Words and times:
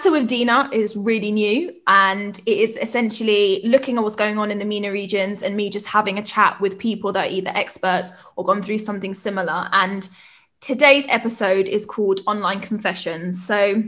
Chatter 0.00 0.12
with 0.12 0.28
Dina 0.28 0.70
is 0.72 0.96
really 0.96 1.30
new 1.30 1.74
and 1.86 2.38
it 2.46 2.58
is 2.58 2.78
essentially 2.78 3.60
looking 3.64 3.98
at 3.98 4.02
what's 4.02 4.16
going 4.16 4.38
on 4.38 4.50
in 4.50 4.58
the 4.58 4.64
MENA 4.64 4.90
regions 4.90 5.42
and 5.42 5.54
me 5.54 5.68
just 5.68 5.86
having 5.86 6.18
a 6.18 6.22
chat 6.22 6.58
with 6.58 6.78
people 6.78 7.12
that 7.12 7.26
are 7.26 7.30
either 7.30 7.50
experts 7.50 8.10
or 8.34 8.42
gone 8.42 8.62
through 8.62 8.78
something 8.78 9.12
similar. 9.12 9.68
And 9.72 10.08
today's 10.62 11.06
episode 11.10 11.68
is 11.68 11.84
called 11.84 12.20
Online 12.26 12.62
Confessions. 12.62 13.44
So 13.44 13.82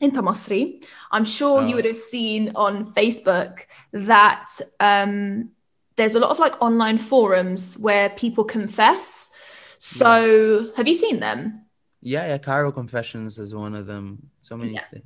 in 0.00 0.10
Tamasri, 0.12 0.82
I'm 1.10 1.26
sure 1.26 1.60
oh. 1.60 1.66
you 1.66 1.74
would 1.74 1.84
have 1.84 1.98
seen 1.98 2.52
on 2.54 2.94
Facebook 2.94 3.66
that 3.92 4.48
um, 4.80 5.50
there's 5.96 6.14
a 6.14 6.20
lot 6.20 6.30
of 6.30 6.38
like 6.38 6.62
online 6.62 6.96
forums 6.96 7.76
where 7.76 8.08
people 8.08 8.44
confess. 8.44 9.28
So 9.76 10.60
yeah. 10.60 10.70
have 10.76 10.88
you 10.88 10.94
seen 10.94 11.20
them? 11.20 11.66
Yeah, 12.00 12.28
yeah. 12.28 12.38
Cairo 12.38 12.72
Confessions 12.72 13.38
is 13.38 13.54
one 13.54 13.74
of 13.74 13.84
them. 13.84 14.30
So 14.40 14.56
many 14.56 14.72
yeah. 14.72 14.84
things. 14.90 15.04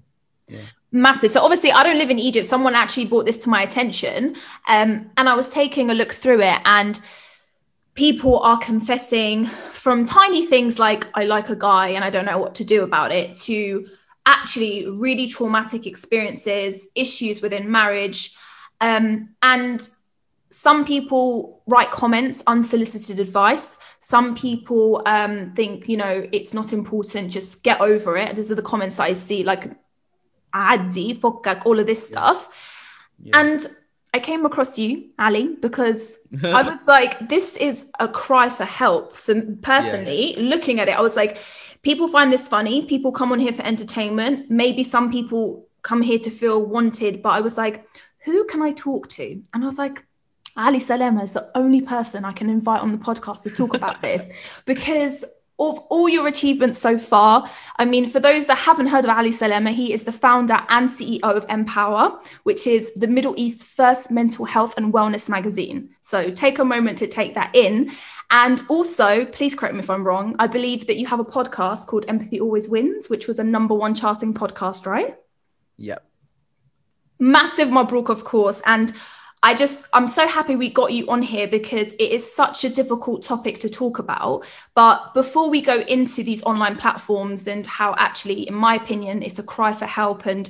Yeah. 0.52 0.60
Massive. 0.90 1.30
So 1.30 1.40
obviously, 1.40 1.72
I 1.72 1.82
don't 1.82 1.98
live 1.98 2.10
in 2.10 2.18
Egypt. 2.18 2.46
Someone 2.46 2.74
actually 2.74 3.06
brought 3.06 3.24
this 3.24 3.38
to 3.38 3.48
my 3.48 3.62
attention, 3.62 4.36
um, 4.68 5.10
and 5.16 5.28
I 5.28 5.34
was 5.34 5.48
taking 5.48 5.90
a 5.90 5.94
look 5.94 6.12
through 6.12 6.42
it, 6.42 6.60
and 6.64 7.00
people 7.94 8.38
are 8.40 8.58
confessing 8.58 9.46
from 9.46 10.04
tiny 10.04 10.46
things 10.46 10.78
like 10.78 11.06
"I 11.14 11.24
like 11.24 11.48
a 11.48 11.56
guy 11.56 11.88
and 11.88 12.04
I 12.04 12.10
don't 12.10 12.26
know 12.26 12.38
what 12.38 12.54
to 12.56 12.64
do 12.64 12.82
about 12.82 13.10
it" 13.10 13.36
to 13.46 13.86
actually 14.26 14.86
really 14.86 15.26
traumatic 15.28 15.86
experiences, 15.86 16.88
issues 16.94 17.40
within 17.40 17.70
marriage, 17.70 18.36
um, 18.80 19.30
and 19.42 19.88
some 20.50 20.84
people 20.84 21.62
write 21.66 21.90
comments, 21.90 22.42
unsolicited 22.46 23.18
advice. 23.18 23.78
Some 24.00 24.34
people 24.34 25.02
um, 25.06 25.54
think, 25.54 25.88
you 25.88 25.96
know, 25.96 26.28
it's 26.30 26.52
not 26.52 26.74
important, 26.74 27.30
just 27.30 27.64
get 27.64 27.80
over 27.80 28.18
it. 28.18 28.36
These 28.36 28.52
are 28.52 28.54
the 28.54 28.62
comments 28.62 28.96
that 28.96 29.04
I 29.04 29.14
see, 29.14 29.44
like, 29.44 29.70
adi, 30.54 31.14
fokak, 31.14 31.66
all 31.66 31.78
of 31.78 31.86
this 31.86 32.06
stuff. 32.06 32.48
Yeah. 33.22 33.38
And 33.40 33.66
I 34.14 34.20
came 34.20 34.44
across 34.44 34.78
you, 34.78 35.10
Ali, 35.18 35.56
because 35.60 36.18
I 36.44 36.62
was 36.62 36.86
like, 36.86 37.28
this 37.28 37.56
is 37.56 37.88
a 37.98 38.08
cry 38.08 38.48
for 38.48 38.64
help. 38.64 39.16
For 39.16 39.40
personally, 39.62 40.34
yeah. 40.34 40.48
looking 40.50 40.80
at 40.80 40.88
it, 40.88 40.98
I 40.98 41.00
was 41.00 41.16
like, 41.16 41.38
people 41.82 42.08
find 42.08 42.32
this 42.32 42.48
funny. 42.48 42.86
People 42.86 43.12
come 43.12 43.32
on 43.32 43.40
here 43.40 43.52
for 43.52 43.64
entertainment. 43.64 44.50
Maybe 44.50 44.84
some 44.84 45.10
people 45.10 45.66
come 45.82 46.02
here 46.02 46.18
to 46.18 46.30
feel 46.30 46.64
wanted, 46.64 47.22
but 47.22 47.30
I 47.30 47.40
was 47.40 47.56
like, 47.56 47.86
who 48.24 48.44
can 48.44 48.62
I 48.62 48.72
talk 48.72 49.08
to? 49.10 49.42
And 49.52 49.62
I 49.62 49.66
was 49.66 49.78
like, 49.78 50.04
Ali 50.56 50.78
Salema 50.78 51.22
is 51.22 51.32
the 51.32 51.50
only 51.54 51.80
person 51.80 52.24
I 52.24 52.32
can 52.32 52.50
invite 52.50 52.80
on 52.80 52.92
the 52.92 52.98
podcast 52.98 53.42
to 53.44 53.50
talk 53.50 53.74
about 53.74 54.02
this 54.02 54.28
because 54.64 55.24
of 55.58 55.78
all 55.90 56.08
your 56.08 56.26
achievements 56.26 56.78
so 56.78 56.98
far. 56.98 57.48
I 57.76 57.84
mean, 57.84 58.06
for 58.06 58.20
those 58.20 58.46
that 58.46 58.58
haven't 58.58 58.88
heard 58.88 59.04
of 59.04 59.10
Ali 59.10 59.30
Salema, 59.30 59.72
he 59.72 59.92
is 59.92 60.04
the 60.04 60.12
founder 60.12 60.60
and 60.68 60.88
CEO 60.88 61.22
of 61.22 61.46
Empower, 61.48 62.20
which 62.42 62.66
is 62.66 62.92
the 62.94 63.06
Middle 63.06 63.34
East's 63.36 63.62
first 63.62 64.10
mental 64.10 64.44
health 64.44 64.74
and 64.76 64.92
wellness 64.92 65.28
magazine. 65.28 65.90
So 66.00 66.30
take 66.30 66.58
a 66.58 66.64
moment 66.64 66.98
to 66.98 67.06
take 67.06 67.34
that 67.34 67.54
in. 67.54 67.92
And 68.30 68.62
also, 68.68 69.26
please 69.26 69.54
correct 69.54 69.74
me 69.74 69.80
if 69.80 69.90
I'm 69.90 70.04
wrong, 70.04 70.34
I 70.38 70.46
believe 70.46 70.86
that 70.86 70.96
you 70.96 71.06
have 71.06 71.20
a 71.20 71.24
podcast 71.24 71.86
called 71.86 72.06
Empathy 72.08 72.40
Always 72.40 72.68
Wins, 72.68 73.10
which 73.10 73.28
was 73.28 73.38
a 73.38 73.44
number 73.44 73.74
one 73.74 73.94
charting 73.94 74.32
podcast, 74.32 74.86
right? 74.86 75.16
Yep. 75.76 76.02
Massive 77.18 77.68
Mabruk, 77.68 78.08
of 78.08 78.24
course. 78.24 78.62
And 78.64 78.90
I 79.44 79.54
just, 79.54 79.88
I'm 79.92 80.06
so 80.06 80.28
happy 80.28 80.54
we 80.54 80.70
got 80.70 80.92
you 80.92 81.08
on 81.08 81.20
here 81.20 81.48
because 81.48 81.94
it 81.94 82.12
is 82.12 82.32
such 82.32 82.64
a 82.64 82.68
difficult 82.68 83.24
topic 83.24 83.58
to 83.60 83.68
talk 83.68 83.98
about. 83.98 84.46
But 84.74 85.14
before 85.14 85.50
we 85.50 85.60
go 85.60 85.80
into 85.80 86.22
these 86.22 86.42
online 86.44 86.76
platforms 86.76 87.48
and 87.48 87.66
how 87.66 87.96
actually, 87.98 88.46
in 88.46 88.54
my 88.54 88.76
opinion, 88.76 89.22
it's 89.22 89.40
a 89.40 89.42
cry 89.42 89.72
for 89.72 89.86
help 89.86 90.26
and 90.26 90.48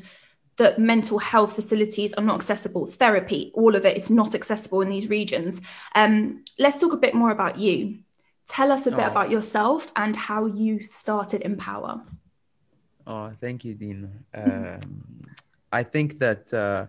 that 0.57 0.79
mental 0.79 1.19
health 1.19 1.55
facilities 1.55 2.13
are 2.15 2.23
not 2.23 2.35
accessible, 2.35 2.85
therapy, 2.85 3.51
all 3.55 3.75
of 3.75 3.87
it 3.87 3.97
is 3.97 4.11
not 4.11 4.35
accessible 4.35 4.83
in 4.83 4.91
these 4.91 5.09
regions. 5.09 5.63
Um, 5.95 6.45
let's 6.59 6.79
talk 6.79 6.93
a 6.93 6.99
bit 6.99 7.15
more 7.15 7.31
about 7.31 7.59
you. 7.59 8.01
Tell 8.47 8.71
us 8.71 8.87
a 8.87 8.91
bit 8.91 9.01
oh. 9.01 9.11
about 9.11 9.31
yourself 9.31 9.91
and 9.97 10.15
how 10.15 10.45
you 10.45 10.83
started 10.83 11.41
Empower. 11.41 12.03
Oh, 13.07 13.33
thank 13.41 13.65
you, 13.65 13.73
Dean. 13.73 14.11
Um, 14.35 15.25
I 15.73 15.83
think 15.83 16.19
that. 16.19 16.53
Uh, 16.53 16.87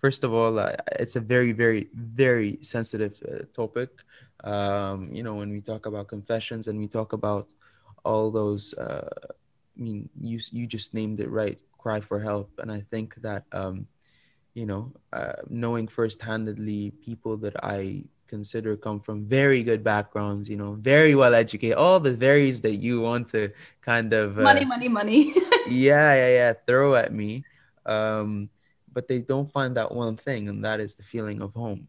first 0.00 0.24
of 0.24 0.32
all, 0.32 0.58
uh, 0.58 0.72
it's 0.98 1.16
a 1.16 1.20
very, 1.20 1.52
very, 1.52 1.88
very 1.94 2.58
sensitive 2.62 3.20
uh, 3.22 3.44
topic. 3.52 3.90
Um, 4.42 5.10
you 5.12 5.22
know, 5.22 5.34
when 5.34 5.50
we 5.50 5.60
talk 5.60 5.86
about 5.86 6.08
confessions 6.08 6.68
and 6.68 6.78
we 6.78 6.88
talk 6.88 7.12
about 7.12 7.52
all 8.04 8.30
those, 8.30 8.74
uh, 8.74 9.08
I 9.78 9.80
mean, 9.80 10.08
you 10.20 10.40
you 10.50 10.66
just 10.66 10.94
named 10.94 11.20
it 11.20 11.30
right, 11.30 11.58
cry 11.78 12.00
for 12.00 12.18
help, 12.20 12.50
and 12.58 12.72
I 12.72 12.80
think 12.80 13.14
that, 13.22 13.44
um, 13.52 13.86
you 14.54 14.66
know, 14.66 14.92
uh, 15.12 15.40
knowing 15.48 15.86
first-handedly 15.88 16.92
people 17.04 17.36
that 17.38 17.56
I 17.62 18.04
consider 18.26 18.76
come 18.76 19.00
from 19.00 19.26
very 19.26 19.62
good 19.62 19.82
backgrounds, 19.84 20.48
you 20.48 20.56
know, 20.56 20.72
very 20.80 21.14
well 21.14 21.34
educated, 21.34 21.76
all 21.76 22.00
the 22.00 22.14
varies 22.14 22.60
that 22.62 22.76
you 22.76 23.00
want 23.00 23.28
to 23.28 23.50
kind 23.82 24.12
of 24.12 24.38
uh, 24.38 24.42
money, 24.42 24.64
money, 24.64 24.88
money. 24.88 25.34
yeah, 25.68 26.14
yeah, 26.14 26.28
yeah, 26.28 26.52
throw 26.66 26.94
at 26.94 27.12
me. 27.12 27.44
Um, 27.84 28.48
but 28.92 29.08
they 29.08 29.20
don't 29.20 29.52
find 29.52 29.76
that 29.76 29.92
one 29.92 30.16
thing, 30.16 30.48
and 30.48 30.64
that 30.64 30.80
is 30.80 30.94
the 30.94 31.02
feeling 31.02 31.40
of 31.42 31.54
home. 31.54 31.86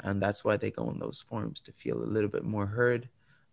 And 0.00 0.20
that's 0.20 0.44
why 0.44 0.56
they 0.56 0.70
go 0.70 0.86
on 0.86 0.98
those 0.98 1.24
forums 1.26 1.60
to 1.62 1.72
feel 1.72 2.02
a 2.02 2.04
little 2.04 2.28
bit 2.28 2.44
more 2.44 2.66
heard, 2.66 3.08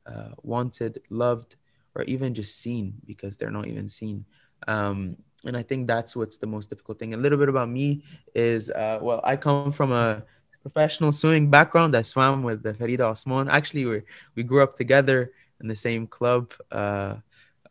uh, 0.05 0.29
wanted, 0.41 1.01
loved, 1.09 1.55
or 1.95 2.03
even 2.03 2.33
just 2.33 2.57
seen 2.57 2.95
because 3.05 3.37
they're 3.37 3.51
not 3.51 3.67
even 3.67 3.87
seen. 3.87 4.25
Um, 4.67 5.17
and 5.45 5.57
I 5.57 5.63
think 5.63 5.87
that's 5.87 6.15
what's 6.15 6.37
the 6.37 6.47
most 6.47 6.69
difficult 6.69 6.99
thing. 6.99 7.13
A 7.13 7.17
little 7.17 7.37
bit 7.37 7.49
about 7.49 7.69
me 7.69 8.03
is, 8.35 8.69
uh, 8.69 8.99
well, 9.01 9.21
I 9.23 9.35
come 9.35 9.71
from 9.71 9.91
a 9.91 10.23
professional 10.61 11.11
swimming 11.11 11.49
background. 11.49 11.95
I 11.95 12.03
swam 12.03 12.43
with 12.43 12.63
the 12.63 12.73
Farida 12.73 13.09
Osman. 13.09 13.49
Actually, 13.49 13.85
we 13.85 14.01
we 14.35 14.43
grew 14.43 14.61
up 14.61 14.75
together 14.75 15.31
in 15.59 15.67
the 15.67 15.75
same 15.75 16.07
club. 16.07 16.53
Uh, 16.71 17.15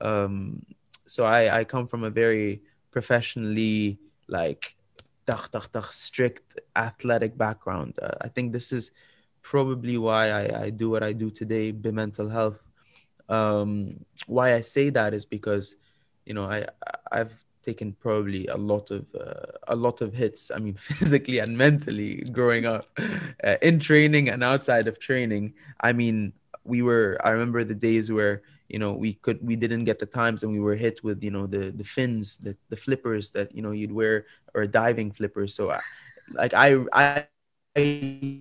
um, 0.00 0.64
so 1.06 1.25
I, 1.25 1.60
I 1.60 1.64
come 1.64 1.87
from 1.87 2.04
a 2.04 2.10
very 2.10 2.62
professionally 2.91 3.98
like 4.28 4.75
strict 5.91 6.60
athletic 6.76 7.36
background. 7.36 7.98
Uh, 8.00 8.12
I 8.20 8.28
think 8.28 8.52
this 8.52 8.72
is 8.72 8.91
probably 9.42 9.98
why 9.98 10.30
I, 10.30 10.62
I 10.64 10.70
do 10.70 10.91
what 10.91 11.02
I 11.02 11.12
do 11.12 11.30
today, 11.30 11.70
be 11.70 11.91
mental 11.91 12.28
health. 12.28 12.60
Um, 13.28 14.04
why 14.26 14.54
I 14.54 14.60
say 14.60 14.90
that 14.90 15.14
is 15.14 15.24
because, 15.24 15.76
you 16.26 16.34
know, 16.34 16.44
I 16.44 16.66
I've 17.12 17.32
taken 17.62 17.92
probably 17.92 18.46
a 18.46 18.56
lot 18.56 18.90
of 18.90 19.06
uh, 19.14 19.52
a 19.69 19.76
lot 19.76 20.00
of 20.00 20.12
hits. 20.14 20.50
I 20.50 20.58
mean, 20.58 20.74
physically 20.90 21.38
and 21.38 21.56
mentally 21.56 22.22
growing 22.32 22.66
up, 22.66 22.88
uh, 22.98 23.56
in 23.62 23.78
training 23.78 24.28
and 24.28 24.42
outside 24.42 24.88
of 24.88 24.98
training. 24.98 25.54
I 25.80 25.92
mean, 25.92 26.32
we 26.64 26.82
were. 26.82 27.19
I 27.24 27.30
remember 27.30 27.64
the 27.64 27.74
days 27.74 28.10
where 28.10 28.42
you 28.70 28.78
know 28.78 28.92
we 28.92 29.14
could 29.14 29.42
we 29.42 29.56
didn't 29.56 29.84
get 29.84 29.98
the 29.98 30.06
times 30.06 30.42
and 30.42 30.53
we 30.53 30.60
were 30.60 30.76
hit 30.76 31.03
with 31.03 31.22
you 31.22 31.31
know 31.31 31.47
the 31.47 31.70
the 31.75 31.84
fins 31.84 32.38
the 32.38 32.56
the 32.70 32.76
flippers 32.76 33.31
that 33.31 33.54
you 33.54 33.62
know 33.62 33.72
you'd 33.72 33.92
wear 33.92 34.26
or 34.54 34.66
diving 34.66 35.10
flippers. 35.10 35.54
So 35.54 35.70
I, 35.70 35.81
like 36.32 36.54
i 36.54 36.78
i, 36.92 37.26
I 37.76 38.41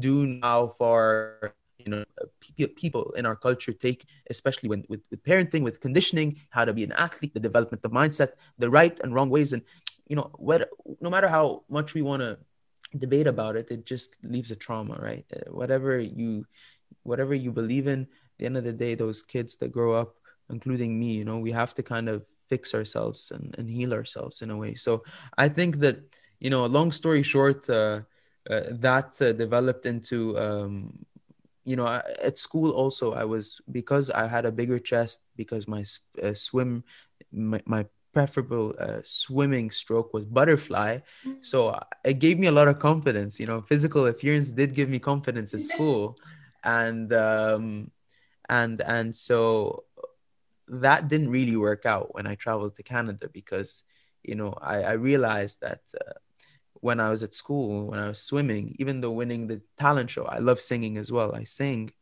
do 0.00 0.26
now 0.26 0.68
for 0.68 1.54
you 1.78 1.90
know 1.92 2.04
people 2.76 3.12
in 3.12 3.26
our 3.26 3.36
culture 3.36 3.72
take 3.72 4.06
especially 4.30 4.68
when 4.68 4.84
with, 4.88 5.04
with 5.10 5.22
parenting 5.22 5.62
with 5.62 5.80
conditioning 5.80 6.40
how 6.50 6.64
to 6.64 6.72
be 6.72 6.82
an 6.82 6.92
athlete 6.92 7.34
the 7.34 7.40
development 7.40 7.84
of 7.84 7.92
mindset 7.92 8.30
the 8.58 8.70
right 8.70 8.98
and 9.00 9.14
wrong 9.14 9.28
ways. 9.28 9.52
And 9.52 9.62
you 10.08 10.16
know 10.16 10.30
what 10.36 10.68
no 11.00 11.10
matter 11.10 11.28
how 11.28 11.62
much 11.68 11.92
we 11.92 12.00
want 12.00 12.22
to 12.22 12.38
debate 12.96 13.26
about 13.26 13.56
it 13.56 13.70
it 13.70 13.84
just 13.84 14.16
leaves 14.22 14.50
a 14.50 14.56
trauma 14.56 14.96
right? 14.98 15.26
Uh, 15.34 15.52
whatever 15.52 16.00
you 16.00 16.46
whatever 17.02 17.34
you 17.34 17.52
believe 17.52 17.86
in 17.86 18.08
the 18.38 18.46
end 18.46 18.56
of 18.56 18.64
the 18.64 18.72
day, 18.72 18.94
those 18.94 19.22
kids 19.22 19.56
that 19.58 19.72
grow 19.72 19.94
up, 19.94 20.16
including 20.50 20.98
me, 20.98 21.12
you 21.12 21.24
know, 21.24 21.38
we 21.38 21.52
have 21.52 21.74
to 21.74 21.82
kind 21.82 22.08
of 22.08 22.24
fix 22.48 22.74
ourselves 22.74 23.32
and, 23.32 23.54
and 23.58 23.68
heal 23.68 23.92
ourselves 23.92 24.42
in 24.42 24.50
a 24.50 24.56
way. 24.56 24.74
So 24.74 25.02
I 25.36 25.48
think 25.48 25.80
that, 25.80 25.98
you 26.38 26.50
know, 26.50 26.64
long 26.66 26.92
story 26.92 27.22
short, 27.22 27.68
uh, 27.68 28.02
uh, 28.48 28.60
that 28.70 29.20
uh, 29.20 29.32
developed 29.32 29.86
into, 29.86 30.38
um, 30.38 31.04
you 31.64 31.74
know, 31.74 31.86
at 32.22 32.38
school 32.38 32.70
also, 32.70 33.12
I 33.12 33.24
was, 33.24 33.60
because 33.72 34.08
I 34.10 34.28
had 34.28 34.44
a 34.46 34.52
bigger 34.52 34.78
chest, 34.78 35.22
because 35.34 35.66
my 35.66 35.84
uh, 36.22 36.34
swim, 36.34 36.84
my, 37.32 37.60
my 37.66 37.86
preferable 38.12 38.72
uh, 38.78 39.00
swimming 39.02 39.70
stroke 39.70 40.14
was 40.14 40.24
butterfly. 40.24 41.00
Mm. 41.26 41.44
So 41.44 41.78
it 42.04 42.20
gave 42.20 42.38
me 42.38 42.46
a 42.46 42.52
lot 42.52 42.68
of 42.68 42.78
confidence. 42.78 43.40
You 43.40 43.46
know, 43.46 43.62
physical 43.62 44.06
appearance 44.06 44.50
did 44.50 44.74
give 44.74 44.88
me 44.88 45.00
confidence 45.00 45.52
at 45.54 45.62
school. 45.62 46.16
And 46.62 47.12
um, 47.12 47.90
and 48.48 48.80
and 48.80 49.14
so 49.14 49.84
that 50.68 51.08
didn't 51.08 51.30
really 51.30 51.56
work 51.56 51.86
out 51.86 52.14
when 52.14 52.26
I 52.26 52.34
traveled 52.34 52.76
to 52.76 52.82
Canada 52.82 53.28
because 53.32 53.84
you 54.22 54.34
know 54.34 54.54
I, 54.60 54.82
I 54.82 54.92
realized 54.92 55.60
that 55.60 55.80
uh, 56.00 56.12
when 56.74 57.00
I 57.00 57.10
was 57.10 57.22
at 57.22 57.34
school 57.34 57.86
when 57.86 57.98
I 57.98 58.08
was 58.08 58.20
swimming 58.20 58.74
even 58.78 59.00
though 59.00 59.12
winning 59.12 59.46
the 59.46 59.62
talent 59.78 60.10
show 60.10 60.24
I 60.24 60.38
love 60.38 60.60
singing 60.60 60.98
as 60.98 61.12
well 61.12 61.34
I 61.34 61.44
sing 61.44 61.92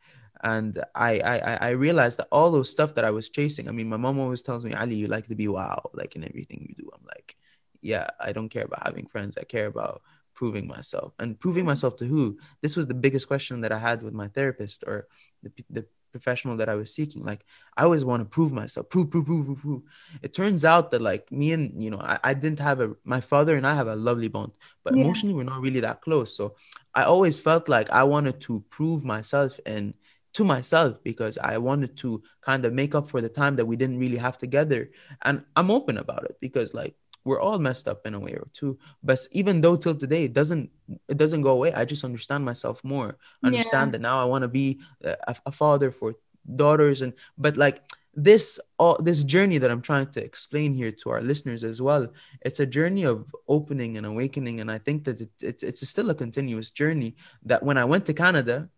and 0.44 0.85
I, 0.94 1.20
I 1.20 1.38
I 1.38 1.70
realized 1.70 2.19
that 2.19 2.29
all 2.31 2.50
those 2.50 2.70
stuff 2.70 2.94
that 2.94 3.05
I 3.05 3.11
was 3.11 3.31
chasing. 3.31 3.67
I 3.67 3.73
mean, 3.73 3.88
my 3.88 3.96
mom 3.96 4.19
always 4.19 4.43
tells 4.43 4.62
me, 4.62 4.75
Ali, 4.75 4.94
you 4.94 5.06
like 5.06 5.26
to 5.29 5.35
be 5.35 5.49
wow, 5.49 5.91
like 5.94 6.17
in 6.17 6.25
everything 6.25 6.67
you 6.69 6.75
do. 6.75 6.91
I'm 6.93 7.06
like, 7.06 7.35
yeah, 7.81 8.08
I 8.20 8.32
don't 8.32 8.50
care 8.50 8.64
about 8.64 8.87
having 8.87 9.06
friends. 9.06 9.38
I 9.38 9.44
care 9.44 9.67
about 9.67 10.02
proving 10.35 10.67
myself 10.67 11.14
and 11.19 11.41
proving 11.41 11.64
myself 11.64 11.96
to 11.96 12.05
who. 12.05 12.38
This 12.61 12.76
was 12.76 12.87
the 12.87 12.94
biggest 12.94 13.26
question 13.26 13.62
that 13.62 13.73
I 13.73 13.79
had 13.79 14.02
with 14.02 14.12
my 14.12 14.29
therapist 14.29 14.85
or 14.87 15.08
the 15.43 15.50
the 15.70 15.87
professional 16.14 16.56
that 16.58 16.69
I 16.69 16.76
was 16.76 16.94
seeking. 16.94 17.25
Like 17.25 17.44
I 17.76 17.82
always 17.82 18.05
want 18.05 18.20
to 18.20 18.25
prove 18.37 18.52
myself, 18.52 18.88
prove, 18.88 19.11
prove, 19.11 19.26
prove, 19.26 19.46
prove, 19.46 19.61
prove. 19.61 19.82
It 20.22 20.32
turns 20.32 20.64
out 20.64 20.93
that 20.93 21.02
like 21.02 21.25
me 21.32 21.52
and 21.52 21.82
you 21.82 21.90
know, 21.90 22.00
I, 22.00 22.16
I 22.31 22.34
didn't 22.34 22.61
have 22.61 22.78
a 22.81 22.94
my 23.05 23.20
father 23.20 23.56
and 23.56 23.66
I 23.66 23.75
have 23.75 23.88
a 23.88 23.96
lovely 23.96 24.28
bond, 24.28 24.52
but 24.84 24.94
yeah. 24.94 25.02
emotionally 25.02 25.34
we're 25.34 25.52
not 25.52 25.61
really 25.61 25.81
that 25.81 26.02
close. 26.02 26.37
So 26.37 26.55
I 26.94 27.02
always 27.02 27.40
felt 27.40 27.69
like 27.69 27.90
I 27.90 28.05
wanted 28.05 28.40
to 28.43 28.62
prove 28.70 29.05
myself 29.05 29.58
and 29.66 29.94
to 30.34 30.44
myself 30.44 31.02
because 31.02 31.37
I 31.38 31.58
wanted 31.58 31.96
to 31.99 32.22
kind 32.40 32.64
of 32.64 32.72
make 32.72 32.94
up 32.94 33.08
for 33.08 33.20
the 33.20 33.28
time 33.28 33.56
that 33.56 33.67
we 33.67 33.76
didn't 33.76 33.99
really 33.99 34.19
have 34.19 34.38
together. 34.38 34.90
And 35.22 35.43
I'm 35.56 35.70
open 35.70 35.99
about 35.99 36.25
it 36.31 36.37
because 36.40 36.75
like 36.75 36.94
we're 37.24 37.40
all 37.40 37.58
messed 37.58 37.88
up 37.88 38.06
in 38.06 38.14
a 38.14 38.20
way 38.20 38.32
or 38.32 38.46
two 38.52 38.78
but 39.02 39.18
even 39.32 39.60
though 39.60 39.76
till 39.76 39.94
today 39.94 40.24
it 40.24 40.32
doesn't 40.32 40.70
it 41.08 41.16
doesn't 41.16 41.42
go 41.42 41.50
away 41.50 41.72
i 41.72 41.84
just 41.84 42.04
understand 42.04 42.44
myself 42.44 42.82
more 42.84 43.16
I 43.42 43.48
understand 43.48 43.88
yeah. 43.88 43.92
that 43.92 44.00
now 44.00 44.20
i 44.20 44.24
want 44.24 44.42
to 44.42 44.48
be 44.48 44.80
a, 45.02 45.36
a, 45.46 45.52
father 45.52 45.90
for 45.90 46.14
daughters 46.56 47.02
and 47.02 47.14
but 47.38 47.56
like 47.56 47.82
this 48.14 48.60
all 48.78 48.96
this 49.02 49.24
journey 49.24 49.58
that 49.58 49.70
i'm 49.70 49.80
trying 49.80 50.06
to 50.06 50.22
explain 50.22 50.74
here 50.74 50.92
to 50.92 51.10
our 51.10 51.22
listeners 51.22 51.64
as 51.64 51.82
well 51.82 52.06
it's 52.42 52.60
a 52.60 52.66
journey 52.66 53.04
of 53.04 53.34
opening 53.48 53.96
and 53.96 54.06
awakening 54.06 54.60
and 54.60 54.70
i 54.70 54.78
think 54.78 55.04
that 55.04 55.20
it, 55.20 55.30
it's 55.40 55.62
it's 55.62 55.88
still 55.88 56.10
a 56.10 56.14
continuous 56.14 56.70
journey 56.70 57.16
that 57.42 57.62
when 57.62 57.78
i 57.78 57.84
went 57.84 58.06
to 58.06 58.12
canada 58.12 58.68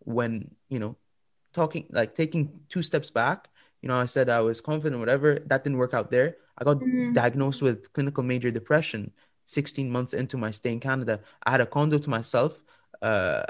when 0.00 0.50
you 0.68 0.78
know 0.78 0.96
talking 1.52 1.86
like 1.90 2.14
taking 2.14 2.60
two 2.68 2.82
steps 2.82 3.10
back 3.10 3.48
you 3.82 3.88
know 3.88 3.98
i 3.98 4.06
said 4.06 4.28
i 4.28 4.40
was 4.40 4.60
confident 4.60 5.00
whatever 5.00 5.38
that 5.46 5.64
didn't 5.64 5.78
work 5.78 5.92
out 5.92 6.10
there 6.10 6.36
I 6.58 6.64
got 6.64 6.78
mm. 6.80 7.14
diagnosed 7.14 7.62
with 7.62 7.92
clinical 7.92 8.22
major 8.22 8.50
depression 8.50 9.12
16 9.46 9.90
months 9.90 10.12
into 10.12 10.36
my 10.36 10.50
stay 10.50 10.72
in 10.72 10.80
Canada. 10.80 11.20
I 11.44 11.50
had 11.50 11.62
a 11.62 11.66
condo 11.66 11.98
to 11.98 12.10
myself. 12.10 12.58
Uh, 13.00 13.44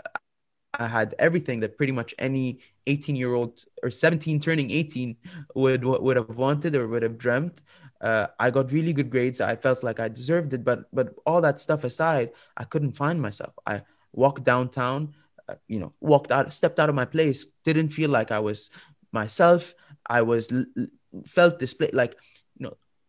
I 0.79 0.87
had 0.87 1.15
everything 1.19 1.61
that 1.61 1.77
pretty 1.77 1.93
much 1.93 2.15
any 2.19 2.61
18 2.87 3.17
year 3.17 3.35
old 3.35 3.65
or 3.83 3.91
17 3.91 4.39
turning 4.39 4.71
18 4.71 5.17
would 5.55 5.85
would 5.85 6.17
have 6.17 6.37
wanted 6.37 6.77
or 6.77 6.87
would 6.87 7.03
have 7.03 7.19
dreamt. 7.19 7.63
Uh, 8.01 8.29
I 8.39 8.51
got 8.51 8.71
really 8.71 8.93
good 8.93 9.11
grades. 9.11 9.41
I 9.41 9.57
felt 9.57 9.83
like 9.83 9.99
I 9.99 10.09
deserved 10.09 10.53
it, 10.53 10.65
but 10.65 10.85
but 10.93 11.15
all 11.27 11.41
that 11.41 11.59
stuff 11.59 11.83
aside, 11.83 12.31
I 12.57 12.65
couldn't 12.65 12.93
find 12.93 13.21
myself. 13.21 13.55
I 13.67 13.83
walked 14.13 14.45
downtown, 14.45 15.15
uh, 15.49 15.57
you 15.67 15.81
know, 15.81 15.95
walked 16.01 16.31
out, 16.31 16.55
stepped 16.55 16.79
out 16.79 16.89
of 16.89 16.95
my 16.95 17.07
place, 17.07 17.47
didn't 17.65 17.89
feel 17.89 18.11
like 18.11 18.31
I 18.31 18.39
was 18.39 18.71
myself. 19.11 19.75
I 20.07 20.23
was 20.23 20.49
felt 21.27 21.59
display 21.59 21.91
like 21.93 22.15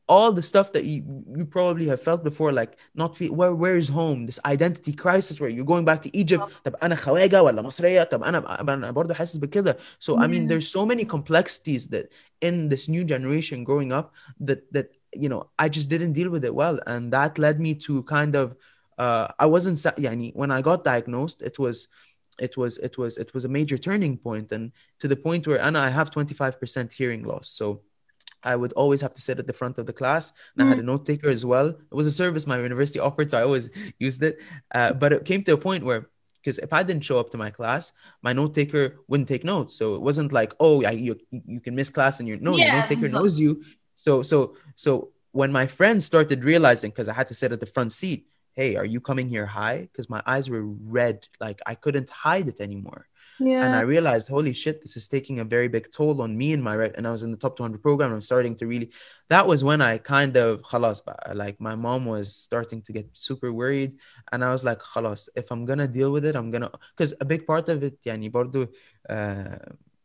all 0.09 0.33
the 0.33 0.43
stuff 0.43 0.73
that 0.73 0.85
you, 0.85 1.25
you 1.35 1.45
probably 1.47 1.87
have 1.87 2.01
felt 2.01 2.23
before 2.23 2.53
like 2.53 2.77
not 2.95 3.17
feel 3.17 3.33
where 3.35 3.55
where 3.55 3.77
is 3.77 3.89
home 3.89 4.27
this 4.27 4.39
identity 4.45 4.93
crisis 4.93 5.41
where 5.41 5.49
you're 5.49 5.65
going 5.65 5.85
back 5.85 6.03
to 6.03 6.15
Egypt 6.17 6.45
طب 6.65 6.73
انا 6.83 6.95
خواجه 6.95 7.43
ولا 7.43 7.63
مصريه 7.63 8.03
طب 8.03 8.23
انا 8.23 8.61
انا 8.61 8.91
برضه 8.91 9.15
حاسس 9.15 9.37
بكده 9.37 9.77
so 10.01 10.13
I 10.17 10.27
mean 10.27 10.47
there's 10.47 10.69
so 10.69 10.85
many 10.87 11.05
complexities 11.05 11.89
that 11.89 12.09
in 12.43 12.69
this 12.69 12.89
new 12.89 13.05
generation 13.05 13.65
growing 13.65 13.93
up 13.93 14.13
that 14.41 14.61
that 14.73 14.87
you 15.17 15.29
know 15.29 15.49
I 15.59 15.69
just 15.69 15.89
didn't 15.89 16.13
deal 16.13 16.31
with 16.31 16.45
it 16.45 16.55
well 16.55 16.79
and 16.87 17.13
that 17.13 17.39
led 17.39 17.59
me 17.61 17.75
to 17.87 18.03
kind 18.03 18.35
of 18.37 18.57
uh, 18.99 19.27
I 19.45 19.47
wasn't 19.47 19.79
yani, 20.07 20.33
when 20.41 20.51
I 20.51 20.61
got 20.61 20.85
diagnosed 20.85 21.39
it 21.51 21.59
was 21.59 21.89
it 22.47 22.57
was 22.61 22.73
it 22.79 22.95
was 22.99 23.13
it 23.25 23.33
was 23.35 23.45
a 23.45 23.49
major 23.59 23.79
turning 23.79 24.15
point 24.19 24.53
and 24.53 24.65
to 25.01 25.07
the 25.09 25.17
point 25.17 25.47
where 25.47 25.61
Anna 25.61 25.81
I 25.81 25.91
have 25.99 26.11
25% 26.11 26.93
hearing 26.93 27.23
loss 27.31 27.49
so 27.49 27.67
I 28.44 28.56
would 28.56 28.74
always 28.74 29.02
have 29.02 29.14
to 29.16 29.22
sit 29.22 29.40
at 29.40 29.48
the 29.48 29.54
front 29.54 29.78
of 29.78 29.86
the 29.86 29.94
class. 29.94 30.32
And 30.56 30.64
mm. 30.64 30.66
I 30.66 30.70
had 30.70 30.80
a 30.80 30.82
mm. 30.82 30.86
note 30.86 31.06
taker 31.06 31.30
as 31.30 31.46
well. 31.46 31.68
It 31.68 31.94
was 31.94 32.08
a 32.08 32.12
service 32.12 32.48
my 32.48 32.60
university 32.60 33.00
offered, 33.00 33.30
so 33.30 33.38
I 33.38 33.44
always 33.44 33.70
used 34.00 34.24
it. 34.24 34.40
Uh, 34.74 34.94
but 34.94 35.14
it 35.14 35.26
came 35.26 35.44
to 35.44 35.54
a 35.54 35.58
point 35.58 35.84
where, 35.84 36.10
because 36.42 36.58
if 36.60 36.72
I 36.72 36.84
didn't 36.84 37.04
show 37.04 37.20
up 37.20 37.32
to 37.32 37.38
my 37.38 37.50
class, 37.50 37.92
my 38.22 38.32
note 38.32 38.54
taker 38.56 39.00
wouldn't 39.10 39.28
take 39.28 39.44
notes. 39.44 39.76
So 39.76 39.96
it 39.96 40.02
wasn't 40.02 40.32
like, 40.32 40.54
oh, 40.60 40.84
I, 40.86 40.92
you 40.92 41.20
you 41.32 41.60
can 41.60 41.76
miss 41.76 41.90
class 41.90 42.20
and 42.20 42.30
you're 42.30 42.40
no, 42.40 42.56
yeah, 42.56 42.66
your 42.66 42.82
note 42.82 42.88
taker 42.88 43.10
so- 43.10 43.18
knows 43.20 43.38
you. 43.38 43.62
So 43.96 44.24
so 44.24 44.56
so 44.76 45.10
when 45.32 45.52
my 45.52 45.68
friends 45.68 46.06
started 46.06 46.46
realizing, 46.46 46.92
because 46.92 47.10
I 47.10 47.14
had 47.14 47.28
to 47.28 47.34
sit 47.34 47.52
at 47.52 47.60
the 47.60 47.66
front 47.66 47.92
seat, 47.92 48.28
hey, 48.56 48.78
are 48.78 48.86
you 48.86 49.02
coming 49.02 49.28
here 49.28 49.46
high? 49.46 49.82
Because 49.92 50.10
my 50.10 50.24
eyes 50.26 50.50
were 50.50 50.64
red, 50.64 51.28
like 51.42 51.60
I 51.66 51.76
couldn't 51.76 52.10
hide 52.10 52.48
it 52.48 52.62
anymore. 52.62 53.09
Yeah. 53.40 53.64
And 53.64 53.76
I 53.76 53.82
realized, 53.82 54.28
holy 54.28 54.54
shit, 54.54 54.82
this 54.82 54.98
is 54.98 55.08
taking 55.08 55.40
a 55.40 55.46
very 55.46 55.68
big 55.68 55.92
toll 55.92 56.22
on 56.22 56.38
me 56.38 56.54
and 56.54 56.64
my 56.64 56.76
right. 56.76 56.92
And 56.96 57.08
I 57.08 57.12
was 57.12 57.24
in 57.24 57.32
the 57.32 57.38
top 57.38 57.56
200 57.56 57.82
program. 57.82 58.12
I'm 58.12 58.22
starting 58.22 58.56
to 58.58 58.68
really, 58.68 58.92
that 59.30 59.48
was 59.48 59.64
when 59.64 59.82
I 59.82 59.98
kind 59.98 60.36
of, 60.36 60.62
khalas, 60.62 61.02
like 61.34 61.60
my 61.62 61.76
mom 61.76 62.06
was 62.06 62.36
starting 62.36 62.82
to 62.84 62.92
get 62.92 63.10
super 63.14 63.54
worried. 63.54 63.98
And 64.32 64.44
I 64.44 64.52
was 64.52 64.64
like, 64.64 64.80
khalas, 64.80 65.30
if 65.36 65.52
I'm 65.52 65.66
going 65.66 65.80
to 65.80 65.88
deal 65.88 66.12
with 66.12 66.26
it, 66.26 66.36
I'm 66.36 66.52
going 66.52 66.64
to, 66.64 66.72
because 66.96 67.14
a 67.22 67.26
big 67.26 67.48
part 67.48 67.70
of 67.70 67.84
it, 67.84 68.04
yani, 68.04 68.32
bardo, 68.32 68.68
uh, 69.10 69.56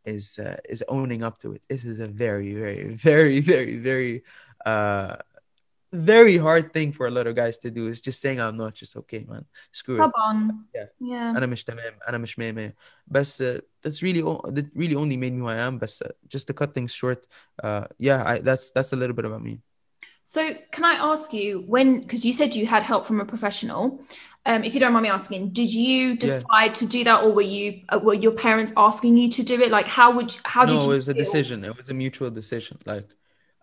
is, 0.04 0.38
uh, 0.38 0.56
is 0.68 0.84
owning 0.88 1.24
up 1.24 1.38
to 1.38 1.52
it. 1.52 1.62
This 1.68 1.84
is 1.84 1.98
a 1.98 2.06
very, 2.06 2.54
very, 2.54 2.94
very, 2.94 3.40
very, 3.40 3.78
very, 3.78 4.22
uh, 4.64 5.16
very 5.93 6.37
hard 6.37 6.71
thing 6.71 6.91
for 6.91 7.07
a 7.07 7.11
lot 7.11 7.25
of 7.25 7.35
guys 7.35 7.57
to 7.57 7.71
do 7.71 7.87
is 7.87 7.99
just 7.99 8.21
saying 8.21 8.39
I'm 8.39 8.57
not 8.57 8.75
just 8.75 8.95
okay 8.97 9.25
man 9.27 9.45
screw 9.71 9.95
it 9.95 10.11
طبعا 10.11 10.65
yeah 10.75 10.87
yeah 11.01 11.37
أنا 11.37 11.45
مش 11.45 11.63
تمام 11.63 11.93
أنا 12.07 12.17
مش 12.17 12.39
مية 12.39 12.75
بس 13.07 13.43
uh, 13.43 13.59
that's 13.83 14.01
really 14.03 14.21
that 14.21 14.65
really 14.75 14.95
only 14.95 15.17
made 15.17 15.33
me 15.33 15.39
who 15.39 15.47
I 15.47 15.57
am 15.57 15.79
But 15.79 15.91
uh, 16.05 16.11
just 16.27 16.47
to 16.47 16.53
cut 16.53 16.73
things 16.73 16.91
short 16.93 17.25
uh 17.63 17.85
yeah 17.97 18.23
I, 18.25 18.39
that's 18.39 18.71
that's 18.71 18.93
a 18.93 18.95
little 18.95 19.15
bit 19.15 19.25
about 19.25 19.41
me 19.41 19.59
so 20.25 20.41
can 20.71 20.85
I 20.85 20.95
ask 21.11 21.33
you 21.33 21.63
when 21.73 22.01
because 22.01 22.23
you 22.23 22.33
said 22.33 22.55
you 22.55 22.67
had 22.67 22.83
help 22.83 23.07
from 23.07 23.19
a 23.19 23.25
professional 23.25 23.83
um, 24.45 24.63
if 24.63 24.73
you 24.73 24.79
don't 24.79 24.93
mind 24.93 25.03
me 25.03 25.09
asking, 25.09 25.49
did 25.49 25.71
you 25.71 26.15
decide 26.15 26.67
yeah. 26.67 26.73
to 26.73 26.85
do 26.87 27.03
that, 27.03 27.23
or 27.23 27.31
were 27.31 27.41
you 27.41 27.81
uh, 27.89 27.99
were 27.99 28.13
your 28.13 28.31
parents 28.31 28.71
asking 28.77 29.17
you 29.17 29.29
to 29.31 29.43
do 29.43 29.61
it? 29.61 29.69
Like, 29.69 29.87
how 29.87 30.11
would 30.15 30.33
you, 30.33 30.39
how 30.45 30.63
no, 30.63 30.69
did 30.69 30.81
you? 30.81 30.87
No, 30.87 30.91
it 30.93 30.95
was 30.95 31.05
feel? 31.05 31.15
a 31.15 31.17
decision. 31.17 31.63
It 31.65 31.75
was 31.75 31.89
a 31.89 31.93
mutual 31.93 32.31
decision. 32.31 32.77
Like, 32.85 33.07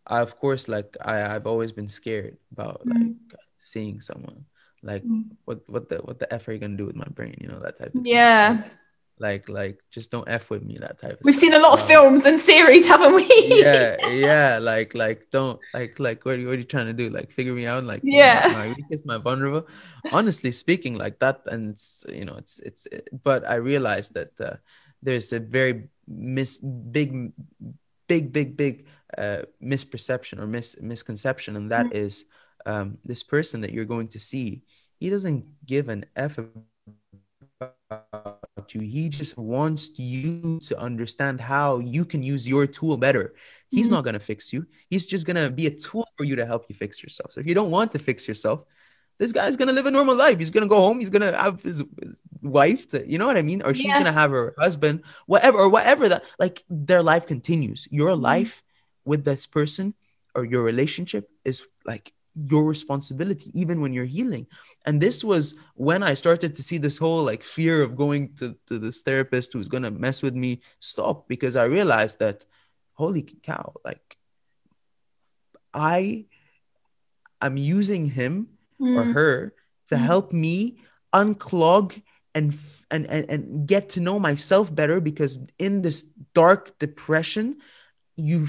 I, 0.07 0.19
of 0.19 0.37
course, 0.39 0.67
like 0.67 0.97
I, 1.01 1.35
I've 1.35 1.47
always 1.47 1.71
been 1.71 1.89
scared 1.89 2.37
about 2.51 2.85
mm. 2.85 2.93
like 2.93 3.39
seeing 3.59 4.01
someone. 4.01 4.45
Like, 4.83 5.03
mm. 5.03 5.25
what, 5.45 5.61
what 5.67 5.89
the, 5.89 5.97
what 5.97 6.19
the 6.19 6.31
f 6.33 6.47
are 6.47 6.53
you 6.53 6.59
gonna 6.59 6.77
do 6.77 6.85
with 6.85 6.95
my 6.95 7.07
brain? 7.13 7.37
You 7.39 7.47
know 7.49 7.59
that 7.59 7.77
type. 7.77 7.93
of 7.93 8.05
Yeah. 8.05 8.61
Thing. 8.61 8.71
Like, 9.19 9.49
like, 9.49 9.77
just 9.91 10.09
don't 10.09 10.27
f 10.27 10.49
with 10.49 10.63
me. 10.63 10.77
That 10.81 10.97
type. 10.97 11.19
We've 11.21 11.35
seen 11.35 11.53
a 11.53 11.59
lot 11.59 11.73
of 11.73 11.81
um, 11.81 11.87
films 11.87 12.25
and 12.25 12.39
series, 12.39 12.87
haven't 12.87 13.13
we? 13.13 13.29
yeah, 13.45 14.07
yeah. 14.07 14.57
Like, 14.57 14.95
like, 14.95 15.29
don't 15.29 15.59
like, 15.75 15.99
like, 15.99 16.25
what 16.25 16.35
are 16.35 16.37
you, 16.39 16.47
what 16.47 16.55
are 16.55 16.57
you 16.57 16.63
trying 16.63 16.87
to 16.87 16.93
do? 16.93 17.11
Like, 17.11 17.29
figure 17.29 17.53
me 17.53 17.67
out. 17.67 17.83
Like, 17.83 18.01
yeah, 18.03 18.47
my, 18.47 18.53
my 18.53 18.67
weakness, 18.69 19.01
my 19.05 19.17
vulnerable. 19.17 19.67
Honestly 20.11 20.51
speaking, 20.51 20.97
like 20.97 21.19
that, 21.19 21.41
and 21.45 21.77
you 22.09 22.25
know, 22.25 22.33
it's, 22.33 22.59
it's. 22.61 22.87
It, 22.87 23.09
but 23.23 23.47
I 23.47 23.61
realized 23.61 24.15
that 24.15 24.41
uh, 24.41 24.55
there's 25.03 25.31
a 25.33 25.39
very 25.39 25.89
miss 26.07 26.57
big, 26.57 27.31
big, 28.07 28.33
big, 28.33 28.57
big 28.57 28.87
uh, 29.17 29.41
misperception 29.63 30.39
or 30.39 30.47
mis- 30.47 30.79
misconception, 30.81 31.55
and 31.55 31.71
that 31.71 31.87
mm-hmm. 31.87 31.97
is 31.97 32.25
um, 32.65 32.97
this 33.03 33.23
person 33.23 33.61
that 33.61 33.71
you're 33.71 33.85
going 33.85 34.09
to 34.09 34.19
see. 34.19 34.63
He 34.99 35.09
doesn't 35.09 35.45
give 35.65 35.89
an 35.89 36.05
F 36.15 36.39
about 37.89 38.73
you. 38.73 38.81
He 38.81 39.09
just 39.09 39.37
wants 39.37 39.97
you 39.97 40.59
to 40.67 40.79
understand 40.79 41.41
how 41.41 41.79
you 41.79 42.05
can 42.05 42.23
use 42.23 42.47
your 42.47 42.67
tool 42.67 42.97
better. 42.97 43.33
He's 43.69 43.87
mm-hmm. 43.87 43.95
not 43.95 44.03
going 44.03 44.13
to 44.13 44.19
fix 44.19 44.53
you. 44.53 44.67
He's 44.89 45.05
just 45.05 45.25
going 45.25 45.37
to 45.37 45.49
be 45.49 45.67
a 45.67 45.71
tool 45.71 46.07
for 46.17 46.23
you 46.23 46.35
to 46.35 46.45
help 46.45 46.65
you 46.69 46.75
fix 46.75 47.01
yourself. 47.01 47.31
So 47.31 47.41
if 47.41 47.47
you 47.47 47.55
don't 47.55 47.71
want 47.71 47.91
to 47.93 47.99
fix 47.99 48.27
yourself, 48.27 48.63
this 49.21 49.31
guy's 49.31 49.55
gonna 49.55 49.71
live 49.71 49.85
a 49.85 49.91
normal 49.91 50.15
life. 50.15 50.39
He's 50.39 50.49
gonna 50.49 50.65
go 50.65 50.81
home. 50.81 50.99
He's 50.99 51.11
gonna 51.11 51.37
have 51.37 51.61
his, 51.61 51.83
his 52.01 52.23
wife. 52.41 52.89
To, 52.89 53.07
you 53.07 53.19
know 53.19 53.27
what 53.27 53.37
I 53.37 53.43
mean? 53.43 53.61
Or 53.61 53.71
she's 53.71 53.85
yeah. 53.85 53.99
gonna 53.99 54.11
have 54.11 54.31
her 54.31 54.55
husband. 54.57 55.03
Whatever 55.27 55.59
or 55.59 55.69
whatever 55.69 56.09
that. 56.09 56.23
Like 56.39 56.63
their 56.71 57.03
life 57.03 57.27
continues. 57.27 57.87
Your 57.91 58.13
mm-hmm. 58.13 58.23
life 58.23 58.63
with 59.05 59.25
this 59.25 59.47
person 59.47 59.93
or 60.35 60.45
your 60.45 60.63
relationship 60.63 61.29
is 61.43 61.65
like 61.85 62.13
your 62.33 62.63
responsibility 62.63 63.51
even 63.53 63.81
when 63.81 63.91
you're 63.91 64.05
healing 64.05 64.47
and 64.85 65.01
this 65.01 65.21
was 65.23 65.55
when 65.75 66.01
i 66.01 66.13
started 66.13 66.55
to 66.55 66.63
see 66.63 66.77
this 66.77 66.97
whole 66.97 67.23
like 67.23 67.43
fear 67.43 67.81
of 67.81 67.97
going 67.97 68.33
to, 68.33 68.55
to 68.65 68.79
this 68.79 69.01
therapist 69.01 69.51
who's 69.51 69.67
gonna 69.67 69.91
mess 69.91 70.21
with 70.21 70.33
me 70.33 70.61
stop 70.79 71.27
because 71.27 71.57
i 71.57 71.63
realized 71.63 72.19
that 72.19 72.45
holy 72.93 73.23
cow 73.43 73.73
like 73.83 74.17
i 75.73 76.25
i'm 77.41 77.57
using 77.57 78.05
him 78.05 78.47
mm. 78.79 78.97
or 78.97 79.03
her 79.11 79.53
to 79.89 79.95
mm. 79.95 79.99
help 79.99 80.31
me 80.31 80.77
unclog 81.13 82.01
and, 82.33 82.57
and 82.89 83.05
and 83.07 83.29
and 83.29 83.67
get 83.67 83.89
to 83.89 83.99
know 83.99 84.17
myself 84.19 84.73
better 84.73 85.01
because 85.01 85.37
in 85.59 85.81
this 85.81 86.03
dark 86.33 86.79
depression 86.79 87.57
you 88.15 88.47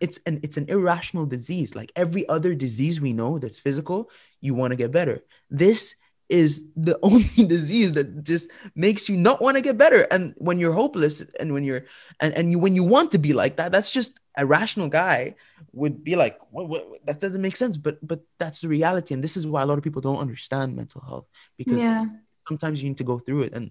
it's 0.00 0.18
an 0.26 0.40
it's 0.42 0.56
an 0.56 0.66
irrational 0.68 1.26
disease. 1.26 1.74
Like 1.74 1.92
every 1.96 2.28
other 2.28 2.54
disease 2.54 3.00
we 3.00 3.12
know 3.12 3.38
that's 3.38 3.58
physical 3.58 4.10
you 4.40 4.54
want 4.54 4.72
to 4.72 4.76
get 4.76 4.92
better. 4.92 5.22
This 5.50 5.94
is 6.28 6.66
the 6.76 6.98
only 7.02 7.24
disease 7.24 7.92
that 7.94 8.24
just 8.24 8.50
makes 8.74 9.08
you 9.08 9.16
not 9.16 9.40
want 9.40 9.56
to 9.56 9.62
get 9.62 9.78
better. 9.78 10.02
And 10.10 10.34
when 10.36 10.58
you're 10.58 10.72
hopeless 10.72 11.22
and 11.38 11.52
when 11.52 11.64
you're 11.64 11.84
and, 12.20 12.34
and 12.34 12.50
you 12.50 12.58
when 12.58 12.74
you 12.74 12.84
want 12.84 13.12
to 13.12 13.18
be 13.18 13.32
like 13.32 13.56
that 13.56 13.72
that's 13.72 13.90
just 13.90 14.18
a 14.36 14.46
rational 14.46 14.88
guy 14.88 15.34
would 15.72 16.04
be 16.04 16.14
like 16.14 16.38
what, 16.50 16.68
what, 16.68 16.86
that 17.06 17.20
doesn't 17.20 17.42
make 17.42 17.56
sense. 17.56 17.76
But 17.76 17.98
but 18.06 18.20
that's 18.38 18.60
the 18.60 18.68
reality. 18.68 19.14
And 19.14 19.22
this 19.22 19.36
is 19.36 19.46
why 19.46 19.62
a 19.62 19.66
lot 19.66 19.78
of 19.78 19.84
people 19.84 20.02
don't 20.02 20.20
understand 20.20 20.76
mental 20.76 21.00
health 21.00 21.26
because 21.56 21.80
yeah. 21.80 22.04
sometimes 22.46 22.82
you 22.82 22.88
need 22.88 22.98
to 22.98 23.04
go 23.04 23.18
through 23.18 23.42
it. 23.42 23.52
And 23.52 23.70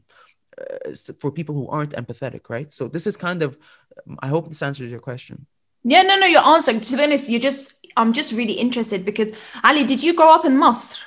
uh, 0.59 0.93
for 1.19 1.31
people 1.31 1.53
who 1.53 1.67
aren't 1.67 1.91
empathetic 1.91 2.49
right? 2.49 2.73
So 2.73 2.87
this 2.87 3.07
is 3.07 3.17
kind 3.17 3.41
of 3.41 3.57
i 4.19 4.27
hope 4.27 4.47
this 4.49 4.61
answers 4.61 4.91
your 4.91 4.99
question 4.99 5.47
yeah 5.87 6.03
no 6.03 6.15
no 6.17 6.25
you're 6.25 6.47
answering 6.53 6.79
to 6.79 6.97
be 6.97 7.03
honest 7.03 7.29
you're 7.29 7.45
just 7.47 7.73
i'm 7.95 8.13
just 8.13 8.31
really 8.33 8.53
interested 8.53 9.05
because 9.05 9.33
ali 9.63 9.83
did 9.83 10.03
you 10.03 10.13
grow 10.13 10.31
up 10.31 10.45
in 10.45 10.53
Masr 10.63 10.99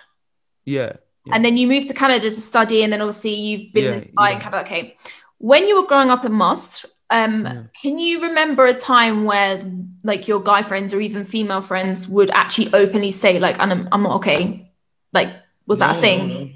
yeah 0.65 0.93
yeah. 1.27 1.35
And 1.35 1.45
then 1.45 1.57
you 1.57 1.67
moved 1.67 1.89
to 1.89 1.95
Canada 1.95 2.31
to 2.31 2.31
study, 2.31 2.83
and 2.83 2.93
then 2.93 3.01
obviously 3.01 3.35
you've 3.35 3.73
been 3.73 3.85
yeah, 3.85 4.33
in 4.35 4.41
Canada. 4.41 4.61
Okay. 4.63 4.97
When 5.39 5.67
you 5.67 5.81
were 5.81 5.87
growing 5.87 6.11
up 6.11 6.25
in 6.25 6.33
Masr, 6.33 6.87
um, 7.11 7.43
yeah. 7.43 7.63
can 7.81 7.99
you 7.99 8.23
remember 8.23 8.67
a 8.67 8.75
time 8.75 9.25
where 9.25 9.61
like 10.03 10.29
your 10.29 10.41
guy 10.41 10.63
friends 10.63 10.95
or 10.95 11.01
even 11.01 11.25
female 11.25 11.61
friends 11.61 12.09
would 12.09 12.31
actually 12.31 12.73
openly 12.73 13.11
say, 13.11 13.39
like, 13.39 13.59
I'm, 13.59 13.89
I'm 13.93 14.03
not 14.03 14.17
okay? 14.17 14.73
Like, 15.13 15.35
was 15.67 15.81
no, 15.81 15.89
that 15.89 15.97
a 15.97 16.01
thing? 16.01 16.29
No, 16.29 16.45
no. 16.45 16.51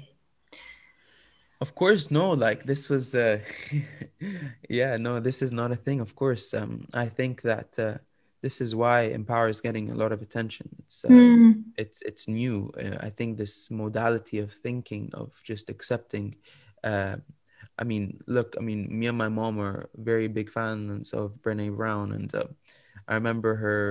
Of 1.61 1.75
course, 1.75 2.09
no. 2.09 2.31
Like 2.31 2.65
this 2.65 2.89
was, 2.89 3.15
uh, 3.15 3.39
yeah, 4.69 4.97
no, 4.97 5.19
this 5.19 5.41
is 5.41 5.51
not 5.51 5.71
a 5.71 5.75
thing. 5.75 5.99
Of 5.99 6.15
course, 6.15 6.53
um, 6.53 6.87
I 6.93 7.07
think 7.07 7.41
that 7.43 7.77
uh, 7.77 7.97
this 8.45 8.61
is 8.61 8.75
why 8.75 8.97
empower 9.19 9.49
is 9.49 9.59
getting 9.59 9.89
a 9.89 9.95
lot 9.95 10.11
of 10.11 10.21
attention. 10.21 10.69
It's 10.83 11.03
uh, 11.03 11.09
mm. 11.09 11.63
it's 11.83 11.99
it's 12.09 12.27
new. 12.27 12.55
Uh, 12.77 12.97
i 13.07 13.09
think 13.17 13.29
this 13.37 13.55
modality 13.83 14.37
of 14.45 14.49
thinking 14.65 15.09
of 15.21 15.27
just 15.49 15.65
accepting 15.73 16.27
uh, 16.83 17.15
i 17.81 17.83
mean 17.91 18.03
look 18.35 18.49
i 18.59 18.61
mean 18.69 18.81
me 18.99 19.07
and 19.11 19.17
my 19.17 19.31
mom 19.39 19.59
are 19.67 19.89
very 20.11 20.27
big 20.27 20.49
fans 20.57 21.13
of 21.21 21.27
brene 21.43 21.75
brown 21.75 22.07
and 22.17 22.29
uh, 22.35 22.49
i 23.07 23.13
remember 23.19 23.51
her 23.63 23.83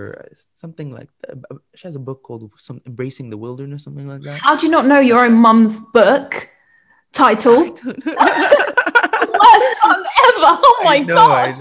something 0.63 0.91
like 0.99 1.11
that. 1.23 1.37
she 1.75 1.85
has 1.89 1.97
a 1.97 2.05
book 2.09 2.23
called 2.23 2.45
some 2.57 2.81
embracing 2.87 3.29
the 3.31 3.41
wilderness 3.47 3.83
something 3.85 4.09
like 4.13 4.23
that. 4.23 4.39
How 4.47 4.55
do 4.57 4.67
you 4.67 4.73
not 4.77 4.87
know 4.87 5.01
your 5.01 5.25
own 5.27 5.35
mum's 5.47 5.81
book? 5.99 6.31
Title? 7.13 7.61
Worst 9.45 9.71
song 9.81 10.01
ever. 10.29 10.51
Oh 10.69 10.81
my 10.91 10.99
god 11.19 11.57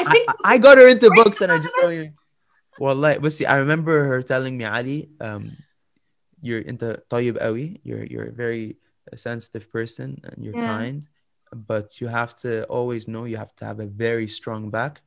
I 0.00 0.10
think 0.10 0.28
I, 0.28 0.54
I 0.54 0.58
got 0.58 0.78
her 0.78 0.88
into 0.88 1.10
books 1.10 1.40
and 1.40 1.52
I 1.52 1.58
just 1.58 1.74
even. 1.84 2.12
Well, 2.78 2.94
like, 2.94 3.20
but 3.20 3.32
see, 3.32 3.44
I 3.44 3.56
remember 3.56 4.04
her 4.04 4.22
telling 4.22 4.56
me, 4.56 4.64
Ali, 4.64 5.10
um, 5.20 5.56
you're 6.40 6.60
into 6.60 7.02
tayyib 7.10 7.36
awi. 7.42 7.80
You're 7.84 8.04
you're 8.04 8.28
a 8.28 8.32
very 8.32 8.76
sensitive 9.16 9.70
person 9.70 10.20
and 10.24 10.44
you're 10.44 10.56
yeah. 10.56 10.66
kind, 10.66 11.06
but 11.52 12.00
you 12.00 12.08
have 12.08 12.34
to 12.36 12.64
always 12.64 13.08
know 13.08 13.24
you 13.24 13.36
have 13.36 13.54
to 13.56 13.64
have 13.64 13.80
a 13.80 13.86
very 13.86 14.28
strong 14.28 14.70
back. 14.70 15.02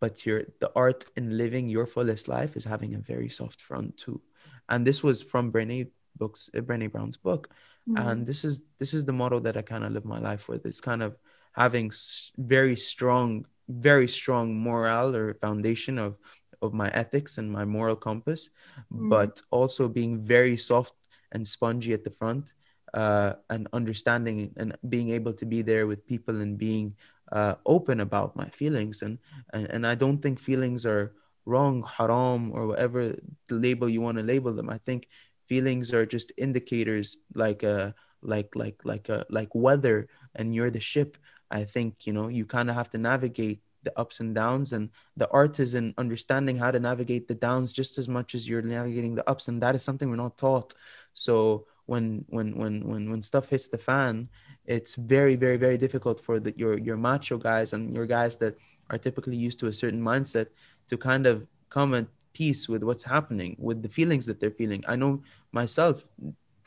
But 0.00 0.24
your 0.24 0.44
the 0.60 0.70
art 0.74 1.04
in 1.16 1.36
living 1.36 1.68
your 1.68 1.86
fullest 1.86 2.28
life 2.28 2.56
is 2.56 2.64
having 2.64 2.94
a 2.94 2.98
very 2.98 3.28
soft 3.28 3.60
front 3.60 3.98
too, 3.98 4.22
and 4.68 4.86
this 4.86 5.02
was 5.02 5.22
from 5.22 5.52
Brene 5.52 5.90
books, 6.16 6.48
uh, 6.56 6.60
Brene 6.60 6.90
Brown's 6.90 7.18
book, 7.18 7.50
mm-hmm. 7.88 8.08
and 8.08 8.26
this 8.26 8.44
is 8.44 8.62
this 8.78 8.94
is 8.94 9.04
the 9.04 9.12
model 9.12 9.40
that 9.40 9.56
I 9.56 9.62
kind 9.62 9.84
of 9.84 9.92
live 9.92 10.06
my 10.06 10.18
life 10.18 10.48
with. 10.48 10.64
It's 10.64 10.80
kind 10.80 11.02
of 11.02 11.18
having 11.52 11.90
very 12.38 12.76
strong 12.76 13.44
very 13.70 14.08
strong 14.08 14.54
moral 14.54 15.14
or 15.14 15.34
foundation 15.34 15.98
of 15.98 16.18
of 16.62 16.74
my 16.74 16.90
ethics 16.90 17.38
and 17.38 17.50
my 17.50 17.64
moral 17.64 17.96
compass 17.96 18.50
mm. 18.92 19.08
but 19.08 19.40
also 19.50 19.88
being 19.88 20.20
very 20.20 20.56
soft 20.56 20.94
and 21.32 21.46
spongy 21.46 21.92
at 21.92 22.04
the 22.04 22.10
front 22.10 22.52
uh, 22.92 23.34
and 23.48 23.68
understanding 23.72 24.52
and 24.56 24.76
being 24.88 25.10
able 25.10 25.32
to 25.32 25.46
be 25.46 25.62
there 25.62 25.86
with 25.86 26.06
people 26.06 26.40
and 26.40 26.58
being 26.58 26.94
uh, 27.32 27.54
open 27.64 28.00
about 28.00 28.34
my 28.34 28.48
feelings 28.48 29.02
and, 29.02 29.18
and 29.52 29.66
and 29.70 29.86
I 29.86 29.94
don't 29.94 30.18
think 30.18 30.38
feelings 30.38 30.84
are 30.84 31.14
wrong 31.46 31.84
haram 31.86 32.52
or 32.52 32.66
whatever 32.66 33.14
the 33.48 33.54
label 33.54 33.88
you 33.88 34.00
want 34.00 34.18
to 34.18 34.24
label 34.24 34.52
them 34.52 34.68
I 34.68 34.78
think 34.78 35.08
feelings 35.48 35.92
are 35.92 36.04
just 36.04 36.32
indicators 36.36 37.18
like 37.34 37.62
a 37.62 37.94
like 38.22 38.54
like 38.54 38.82
like 38.84 39.08
a 39.08 39.24
like 39.30 39.54
weather 39.54 40.08
and 40.34 40.54
you're 40.54 40.70
the 40.70 40.80
ship 40.80 41.16
I 41.50 41.64
think 41.64 42.06
you 42.06 42.12
know 42.12 42.28
you 42.28 42.46
kind 42.46 42.70
of 42.70 42.76
have 42.76 42.90
to 42.90 42.98
navigate 42.98 43.60
the 43.82 43.98
ups 43.98 44.20
and 44.20 44.34
downs, 44.34 44.72
and 44.72 44.90
the 45.16 45.28
art 45.30 45.58
is 45.58 45.74
in 45.74 45.94
understanding 45.96 46.56
how 46.58 46.70
to 46.70 46.78
navigate 46.78 47.28
the 47.28 47.34
downs 47.34 47.72
just 47.72 47.98
as 47.98 48.08
much 48.08 48.34
as 48.34 48.48
you're 48.48 48.62
navigating 48.62 49.14
the 49.14 49.28
ups, 49.28 49.48
and 49.48 49.62
that 49.62 49.74
is 49.74 49.82
something 49.82 50.10
we're 50.10 50.16
not 50.16 50.36
taught. 50.36 50.74
So 51.14 51.66
when 51.86 52.24
when 52.28 52.56
when 52.56 52.86
when 52.86 53.10
when 53.10 53.22
stuff 53.22 53.48
hits 53.48 53.68
the 53.68 53.78
fan, 53.78 54.28
it's 54.66 54.94
very 54.94 55.36
very 55.36 55.56
very 55.56 55.78
difficult 55.78 56.20
for 56.20 56.38
the, 56.38 56.52
your 56.56 56.78
your 56.78 56.96
macho 56.96 57.38
guys 57.38 57.72
and 57.72 57.92
your 57.92 58.06
guys 58.06 58.36
that 58.36 58.56
are 58.90 58.98
typically 58.98 59.36
used 59.36 59.58
to 59.60 59.66
a 59.66 59.72
certain 59.72 60.00
mindset 60.00 60.48
to 60.88 60.96
kind 60.96 61.26
of 61.26 61.46
come 61.68 61.94
at 61.94 62.06
peace 62.32 62.68
with 62.68 62.82
what's 62.82 63.04
happening 63.04 63.56
with 63.58 63.82
the 63.82 63.88
feelings 63.88 64.26
that 64.26 64.38
they're 64.38 64.50
feeling. 64.50 64.84
I 64.86 64.96
know 64.96 65.22
myself 65.52 66.06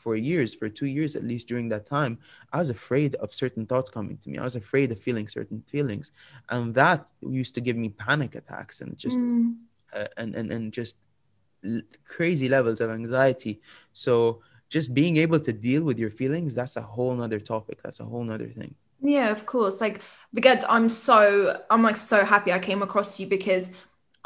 for 0.04 0.14
years, 0.16 0.54
for 0.54 0.68
two 0.68 0.90
years 0.98 1.16
at 1.16 1.24
least 1.24 1.48
during 1.48 1.66
that 1.70 1.86
time, 1.86 2.18
I 2.52 2.58
was 2.58 2.70
afraid 2.78 3.14
of 3.22 3.28
certain 3.42 3.64
thoughts 3.70 3.88
coming 3.96 4.16
to 4.18 4.26
me. 4.28 4.36
I 4.36 4.46
was 4.50 4.56
afraid 4.64 4.92
of 4.92 4.98
feeling 5.06 5.26
certain 5.38 5.60
feelings, 5.72 6.12
and 6.50 6.74
that 6.74 7.00
used 7.40 7.54
to 7.56 7.62
give 7.66 7.76
me 7.84 7.88
panic 7.88 8.32
attacks 8.40 8.82
and 8.82 8.90
just 9.04 9.18
mm. 9.18 9.56
uh, 9.98 10.20
and 10.20 10.30
and 10.38 10.52
and 10.52 10.64
just 10.80 10.94
l- 11.74 11.88
crazy 12.16 12.48
levels 12.56 12.78
of 12.82 12.90
anxiety. 13.00 13.54
So 13.94 14.12
just 14.68 14.88
being 15.00 15.16
able 15.24 15.40
to 15.48 15.52
deal 15.68 15.82
with 15.88 15.98
your 16.02 16.12
feelings, 16.20 16.50
that's 16.54 16.76
a 16.76 16.86
whole 16.94 17.14
nother 17.20 17.40
topic. 17.54 17.76
That's 17.82 18.00
a 18.04 18.08
whole 18.10 18.24
nother 18.30 18.50
thing. 18.58 18.74
Yeah, 19.00 19.30
of 19.36 19.46
course. 19.52 19.80
Like, 19.80 19.96
because 20.36 20.62
I'm 20.68 20.88
so 21.06 21.16
I'm 21.72 21.82
like 21.88 21.96
so 21.96 22.18
happy 22.34 22.50
I 22.52 22.60
came 22.68 22.82
across 22.88 23.18
you 23.20 23.26
because 23.26 23.64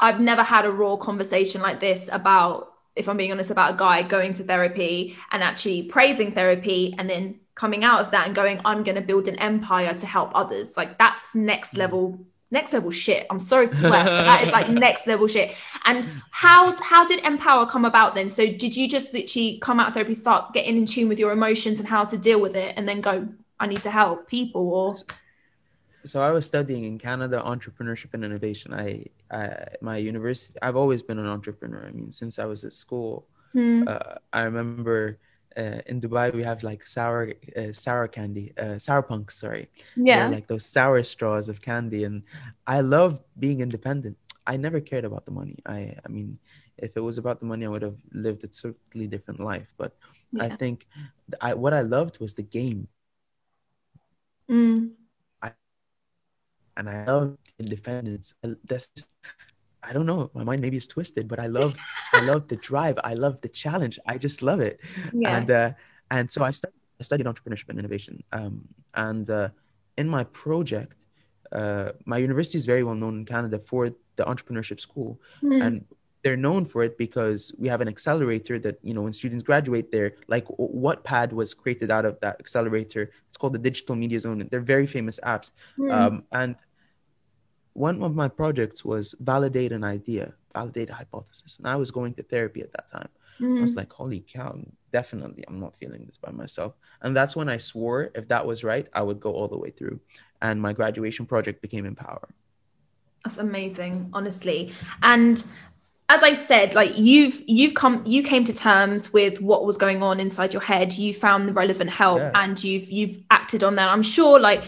I've 0.05 0.19
never 0.31 0.43
had 0.43 0.65
a 0.65 0.71
raw 0.81 0.95
conversation 0.97 1.61
like 1.61 1.79
this 1.79 2.01
about 2.11 2.73
if 2.99 3.09
I'm 3.09 3.17
being 3.17 3.31
honest, 3.31 3.49
about 3.49 3.73
a 3.73 3.77
guy 3.77 4.03
going 4.03 4.33
to 4.35 4.43
therapy 4.43 5.17
and 5.31 5.41
actually 5.41 5.83
praising 5.83 6.33
therapy 6.33 6.93
and 6.97 7.09
then 7.09 7.39
coming 7.55 7.83
out 7.83 8.01
of 8.01 8.11
that 8.11 8.27
and 8.27 8.35
going, 8.35 8.61
I'm 8.65 8.83
going 8.83 8.95
to 8.95 9.01
build 9.01 9.27
an 9.27 9.35
empire 9.37 9.93
to 9.93 10.05
help 10.05 10.31
others. 10.35 10.77
Like 10.77 10.97
that's 10.97 11.33
next 11.33 11.73
mm. 11.73 11.79
level 11.79 12.19
next 12.51 12.73
level 12.73 12.89
shit. 12.89 13.27
I'm 13.29 13.39
sorry 13.39 13.67
to 13.67 13.75
swear, 13.75 14.03
that 14.03 14.43
is 14.43 14.51
like 14.51 14.69
next 14.87 15.05
level 15.07 15.27
shit. 15.27 15.55
And 15.85 16.09
how 16.31 16.75
how 16.81 17.05
did 17.05 17.25
Empower 17.25 17.65
come 17.65 17.85
about 17.85 18.15
then? 18.15 18.29
So 18.29 18.45
did 18.45 18.75
you 18.75 18.87
just 18.87 19.13
literally 19.13 19.59
come 19.59 19.79
out 19.79 19.89
of 19.89 19.93
therapy, 19.93 20.13
start 20.13 20.53
getting 20.53 20.77
in 20.77 20.85
tune 20.85 21.09
with 21.09 21.19
your 21.19 21.31
emotions 21.31 21.79
and 21.79 21.87
how 21.87 22.05
to 22.05 22.17
deal 22.17 22.41
with 22.41 22.55
it, 22.55 22.73
and 22.75 22.87
then 22.87 23.01
go, 23.01 23.27
I 23.59 23.67
need 23.67 23.83
to 23.83 23.91
help 23.91 24.27
people, 24.27 24.67
or 24.69 24.95
so 26.05 26.21
I 26.21 26.31
was 26.31 26.45
studying 26.45 26.85
in 26.85 26.97
Canada 26.97 27.41
entrepreneurship 27.45 28.13
and 28.13 28.23
innovation. 28.23 28.73
I, 28.73 29.05
I 29.31 29.65
my 29.81 29.97
university. 29.97 30.57
I've 30.61 30.75
always 30.75 31.01
been 31.01 31.19
an 31.19 31.27
entrepreneur. 31.27 31.85
I 31.85 31.91
mean, 31.91 32.11
since 32.11 32.39
I 32.39 32.45
was 32.45 32.63
at 32.63 32.73
school. 32.73 33.27
Mm. 33.55 33.87
Uh, 33.87 34.15
I 34.31 34.43
remember 34.43 35.17
uh, 35.57 35.81
in 35.87 35.99
Dubai 35.99 36.33
we 36.33 36.43
have 36.43 36.63
like 36.63 36.85
sour 36.85 37.33
uh, 37.57 37.71
sour 37.71 38.07
candy, 38.07 38.53
uh, 38.57 38.77
sour 38.77 39.01
punks. 39.01 39.37
Sorry, 39.37 39.69
yeah, 39.95 40.19
They're 40.19 40.35
like 40.35 40.47
those 40.47 40.65
sour 40.65 41.01
straws 41.03 41.49
of 41.49 41.61
candy, 41.61 42.03
and 42.03 42.23
I 42.67 42.81
love 42.81 43.19
being 43.37 43.61
independent. 43.61 44.17
I 44.45 44.57
never 44.57 44.79
cared 44.79 45.05
about 45.05 45.25
the 45.25 45.31
money. 45.31 45.57
I 45.65 45.95
I 46.05 46.07
mean, 46.09 46.37
if 46.77 46.95
it 46.95 47.01
was 47.01 47.17
about 47.17 47.39
the 47.39 47.47
money, 47.47 47.65
I 47.65 47.69
would 47.69 47.81
have 47.81 47.97
lived 48.13 48.43
a 48.43 48.47
totally 48.47 49.07
different 49.07 49.39
life. 49.39 49.67
But 49.77 49.97
yeah. 50.31 50.43
I 50.43 50.49
think 50.49 50.85
I 51.41 51.55
what 51.55 51.73
I 51.73 51.81
loved 51.81 52.19
was 52.19 52.35
the 52.35 52.43
game. 52.43 52.87
Mm 54.49 54.98
and 56.79 56.89
I 56.89 57.05
love 57.05 57.37
independence. 57.59 58.33
That's 58.63 58.87
just, 58.95 59.09
I 59.83 59.91
don't 59.93 60.05
know. 60.05 60.31
My 60.33 60.43
mind 60.43 60.61
maybe 60.61 60.77
is 60.77 60.87
twisted, 60.87 61.27
but 61.27 61.39
I 61.39 61.47
love 61.47 61.77
I 62.13 62.21
love 62.31 62.47
the 62.47 62.55
drive. 62.55 62.97
I 63.03 63.13
love 63.13 63.41
the 63.41 63.49
challenge. 63.49 63.99
I 64.07 64.17
just 64.17 64.41
love 64.41 64.61
it. 64.61 64.79
Yeah. 65.13 65.37
And 65.37 65.51
uh, 65.51 65.71
and 66.09 66.31
so 66.31 66.43
I 66.43 66.51
studied 66.51 66.79
I 66.99 67.03
studied 67.03 67.25
entrepreneurship 67.25 67.69
and 67.69 67.77
innovation. 67.79 68.23
Um, 68.31 68.67
and 68.93 69.29
uh, 69.29 69.49
in 69.97 70.07
my 70.09 70.23
project, 70.23 70.95
uh, 71.51 71.91
my 72.05 72.17
university 72.17 72.57
is 72.57 72.65
very 72.65 72.83
well 72.83 72.95
known 72.95 73.19
in 73.19 73.25
Canada 73.25 73.59
for 73.59 73.89
the 74.15 74.23
entrepreneurship 74.25 74.79
school, 74.79 75.19
mm. 75.43 75.61
and 75.61 75.85
they're 76.23 76.37
known 76.37 76.65
for 76.65 76.83
it 76.83 76.97
because 76.97 77.53
we 77.57 77.67
have 77.69 77.81
an 77.81 77.87
accelerator 77.87 78.59
that 78.59 78.77
you 78.83 78.93
know 78.93 79.01
when 79.01 79.13
students 79.13 79.43
graduate 79.43 79.91
there 79.91 80.15
like 80.27 80.45
Wattpad 80.47 81.31
was 81.31 81.53
created 81.53 81.89
out 81.91 82.05
of 82.05 82.19
that 82.19 82.39
accelerator 82.39 83.11
it's 83.27 83.37
called 83.37 83.53
the 83.53 83.59
digital 83.59 83.95
media 83.95 84.19
zone 84.19 84.45
they're 84.51 84.59
very 84.59 84.85
famous 84.85 85.19
apps 85.23 85.51
mm. 85.77 85.91
um, 85.93 86.23
and 86.33 86.55
one 87.79 88.03
of 88.03 88.13
my 88.13 88.27
projects 88.27 88.83
was 88.83 89.15
validate 89.21 89.71
an 89.71 89.85
idea, 89.85 90.33
validate 90.53 90.89
a 90.89 90.93
hypothesis. 90.93 91.59
And 91.59 91.65
I 91.65 91.77
was 91.77 91.91
going 91.91 92.13
to 92.15 92.23
therapy 92.23 92.59
at 92.59 92.73
that 92.73 92.89
time. 92.89 93.07
Mm-hmm. 93.39 93.57
I 93.57 93.61
was 93.61 93.71
mm-hmm. 93.71 93.79
like, 93.79 93.93
holy 93.93 94.19
cow, 94.19 94.59
definitely 94.91 95.45
I'm 95.47 95.61
not 95.61 95.77
feeling 95.77 96.03
this 96.05 96.17
by 96.17 96.29
myself. 96.31 96.73
And 97.01 97.15
that's 97.15 97.37
when 97.37 97.47
I 97.47 97.55
swore 97.55 98.11
if 98.13 98.27
that 98.27 98.45
was 98.45 98.65
right, 98.65 98.85
I 98.91 99.01
would 99.01 99.21
go 99.21 99.31
all 99.31 99.47
the 99.47 99.57
way 99.57 99.69
through. 99.69 100.01
And 100.41 100.61
my 100.61 100.73
graduation 100.73 101.25
project 101.25 101.61
became 101.61 101.85
Empower. 101.85 102.27
That's 103.23 103.37
amazing, 103.37 104.09
honestly. 104.11 104.73
And 105.01 105.37
as 106.09 106.21
I 106.21 106.33
said, 106.33 106.75
like 106.75 106.97
you've 106.97 107.41
you've 107.47 107.75
come 107.75 108.03
you 108.05 108.23
came 108.23 108.43
to 108.43 108.53
terms 108.53 109.13
with 109.13 109.39
what 109.39 109.65
was 109.65 109.77
going 109.77 110.03
on 110.03 110.19
inside 110.19 110.51
your 110.51 110.63
head. 110.63 110.97
You 110.97 111.13
found 111.13 111.47
the 111.47 111.53
relevant 111.53 111.91
help 111.91 112.19
yeah. 112.19 112.31
and 112.35 112.61
you've 112.61 112.89
you've 112.91 113.19
acted 113.31 113.63
on 113.63 113.75
that. 113.75 113.89
I'm 113.89 114.03
sure 114.03 114.37
like 114.37 114.65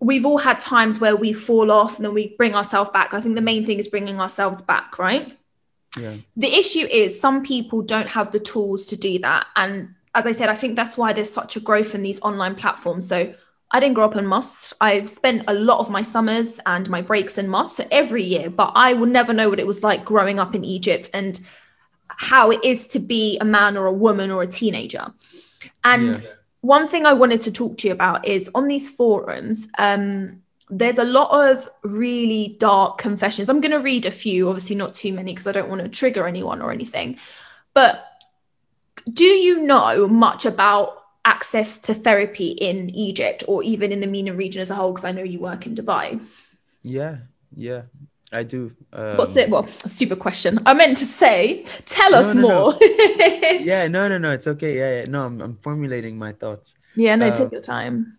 we've 0.00 0.24
all 0.24 0.38
had 0.38 0.58
times 0.58 0.98
where 0.98 1.14
we 1.14 1.32
fall 1.32 1.70
off 1.70 1.96
and 1.96 2.04
then 2.04 2.14
we 2.14 2.34
bring 2.36 2.54
ourselves 2.54 2.90
back. 2.90 3.12
I 3.12 3.20
think 3.20 3.34
the 3.34 3.42
main 3.42 3.66
thing 3.66 3.78
is 3.78 3.88
bringing 3.88 4.20
ourselves 4.20 4.62
back, 4.62 4.98
right? 4.98 5.36
Yeah. 5.98 6.16
The 6.36 6.52
issue 6.54 6.86
is 6.90 7.20
some 7.20 7.42
people 7.42 7.82
don't 7.82 8.08
have 8.08 8.32
the 8.32 8.40
tools 8.40 8.86
to 8.86 8.96
do 8.96 9.18
that. 9.18 9.46
And 9.56 9.94
as 10.14 10.26
I 10.26 10.32
said, 10.32 10.48
I 10.48 10.54
think 10.54 10.74
that's 10.74 10.96
why 10.96 11.12
there's 11.12 11.32
such 11.32 11.56
a 11.56 11.60
growth 11.60 11.94
in 11.94 12.02
these 12.02 12.20
online 12.22 12.54
platforms. 12.54 13.06
So 13.06 13.34
I 13.70 13.78
didn't 13.78 13.94
grow 13.94 14.06
up 14.06 14.16
in 14.16 14.24
Masr. 14.24 14.72
I've 14.80 15.10
spent 15.10 15.44
a 15.46 15.54
lot 15.54 15.78
of 15.78 15.90
my 15.90 16.02
summers 16.02 16.60
and 16.64 16.88
my 16.88 17.02
breaks 17.02 17.38
in 17.38 17.46
Masr 17.46 17.66
so 17.66 17.88
every 17.90 18.24
year, 18.24 18.50
but 18.50 18.72
I 18.74 18.94
will 18.94 19.06
never 19.06 19.32
know 19.32 19.50
what 19.50 19.60
it 19.60 19.66
was 19.66 19.82
like 19.82 20.04
growing 20.04 20.40
up 20.40 20.54
in 20.54 20.64
Egypt 20.64 21.10
and 21.12 21.38
how 22.08 22.50
it 22.50 22.64
is 22.64 22.86
to 22.88 22.98
be 22.98 23.38
a 23.38 23.44
man 23.44 23.76
or 23.76 23.86
a 23.86 23.92
woman 23.92 24.30
or 24.30 24.42
a 24.42 24.46
teenager. 24.46 25.12
And 25.84 26.20
yeah. 26.20 26.30
One 26.60 26.86
thing 26.86 27.06
I 27.06 27.12
wanted 27.12 27.40
to 27.42 27.52
talk 27.52 27.78
to 27.78 27.88
you 27.88 27.94
about 27.94 28.26
is 28.26 28.50
on 28.54 28.68
these 28.68 28.88
forums, 28.88 29.66
um, 29.78 30.42
there's 30.68 30.98
a 30.98 31.04
lot 31.04 31.50
of 31.50 31.68
really 31.82 32.56
dark 32.58 32.98
confessions. 32.98 33.48
I'm 33.48 33.60
going 33.60 33.72
to 33.72 33.80
read 33.80 34.06
a 34.06 34.10
few, 34.10 34.48
obviously 34.48 34.76
not 34.76 34.94
too 34.94 35.12
many 35.12 35.32
because 35.32 35.46
I 35.46 35.52
don't 35.52 35.68
want 35.68 35.82
to 35.82 35.88
trigger 35.88 36.26
anyone 36.26 36.62
or 36.62 36.70
anything. 36.70 37.18
But 37.74 38.04
do 39.12 39.24
you 39.24 39.62
know 39.62 40.06
much 40.06 40.46
about 40.46 41.02
access 41.24 41.78
to 41.78 41.94
therapy 41.94 42.50
in 42.50 42.90
Egypt 42.90 43.42
or 43.48 43.62
even 43.62 43.90
in 43.92 44.00
the 44.00 44.06
MENA 44.06 44.34
region 44.34 44.62
as 44.62 44.70
a 44.70 44.74
whole? 44.74 44.92
Because 44.92 45.04
I 45.04 45.12
know 45.12 45.22
you 45.22 45.40
work 45.40 45.66
in 45.66 45.74
Dubai. 45.74 46.20
Yeah, 46.82 47.18
yeah, 47.54 47.82
I 48.32 48.42
do. 48.44 48.72
Um, 48.92 49.16
What's 49.16 49.36
it? 49.36 49.50
Well, 49.50 49.66
stupid 49.66 50.20
question. 50.20 50.60
I 50.64 50.74
meant 50.74 50.96
to 50.98 51.04
say, 51.04 51.64
tell 51.84 52.14
us 52.14 52.34
no, 52.34 52.40
no, 52.40 52.48
more. 52.48 52.72
No. 52.72 52.78
yeah, 53.60 53.88
no, 53.88 54.08
no, 54.08 54.18
no. 54.18 54.30
It's 54.30 54.46
okay. 54.46 54.76
Yeah, 54.78 55.00
yeah. 55.00 55.10
No, 55.10 55.26
I'm, 55.26 55.40
I'm 55.40 55.56
formulating 55.56 56.16
my 56.16 56.32
thoughts. 56.32 56.74
Yeah, 56.94 57.16
no, 57.16 57.26
uh, 57.26 57.30
take 57.34 57.52
your 57.52 57.60
time. 57.60 58.18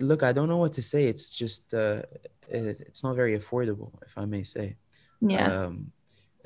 Look, 0.00 0.22
I 0.22 0.32
don't 0.32 0.48
know 0.48 0.56
what 0.56 0.72
to 0.74 0.82
say. 0.82 1.04
It's 1.04 1.34
just, 1.34 1.74
uh, 1.74 2.02
it, 2.48 2.80
it's 2.80 3.02
not 3.02 3.14
very 3.14 3.38
affordable, 3.38 3.92
if 4.02 4.16
I 4.16 4.24
may 4.24 4.42
say. 4.42 4.76
Yeah. 5.20 5.64
Um, 5.64 5.92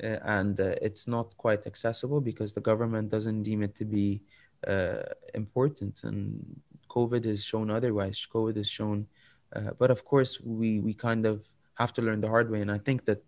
and 0.01 0.59
uh, 0.59 0.75
it's 0.81 1.07
not 1.07 1.35
quite 1.37 1.65
accessible 1.65 2.21
because 2.21 2.53
the 2.53 2.61
government 2.61 3.09
doesn't 3.09 3.43
deem 3.43 3.63
it 3.63 3.75
to 3.75 3.85
be 3.85 4.21
uh, 4.67 5.03
important, 5.33 6.03
and 6.03 6.61
COVID 6.89 7.25
has 7.25 7.43
shown 7.43 7.69
otherwise. 7.69 8.25
COVID 8.33 8.55
has 8.57 8.69
shown, 8.69 9.07
uh, 9.55 9.71
but 9.77 9.91
of 9.91 10.05
course, 10.05 10.39
we 10.39 10.79
we 10.79 10.93
kind 10.93 11.25
of 11.25 11.45
have 11.79 11.93
to 11.93 12.01
learn 12.01 12.21
the 12.21 12.29
hard 12.29 12.51
way, 12.51 12.61
and 12.61 12.71
I 12.71 12.77
think 12.77 13.05
that, 13.05 13.23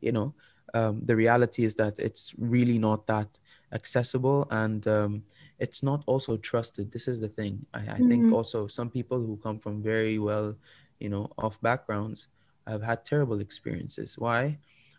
you 0.00 0.12
know, 0.12 0.34
um, 0.74 1.02
the 1.04 1.16
reality 1.16 1.64
is 1.64 1.74
that 1.74 1.98
it's 1.98 2.32
really 2.38 2.78
not 2.78 3.06
that 3.06 3.28
accessible, 3.72 4.46
and 4.50 4.86
um, 4.86 5.22
it's 5.58 5.82
not 5.82 6.02
also 6.06 6.36
trusted. 6.36 6.92
This 6.92 7.08
is 7.08 7.20
the 7.20 7.28
thing. 7.28 7.66
I, 7.74 7.78
I 7.78 7.82
mm-hmm. 7.82 8.08
think 8.08 8.32
also 8.32 8.68
some 8.68 8.90
people 8.90 9.20
who 9.20 9.36
come 9.36 9.58
from 9.58 9.82
very 9.82 10.18
well, 10.18 10.56
you 10.98 11.08
know, 11.08 11.30
off 11.38 11.60
backgrounds 11.60 12.28
have 12.66 12.82
had 12.82 13.04
terrible 13.04 13.40
experiences. 13.40 14.18
Why? 14.18 14.58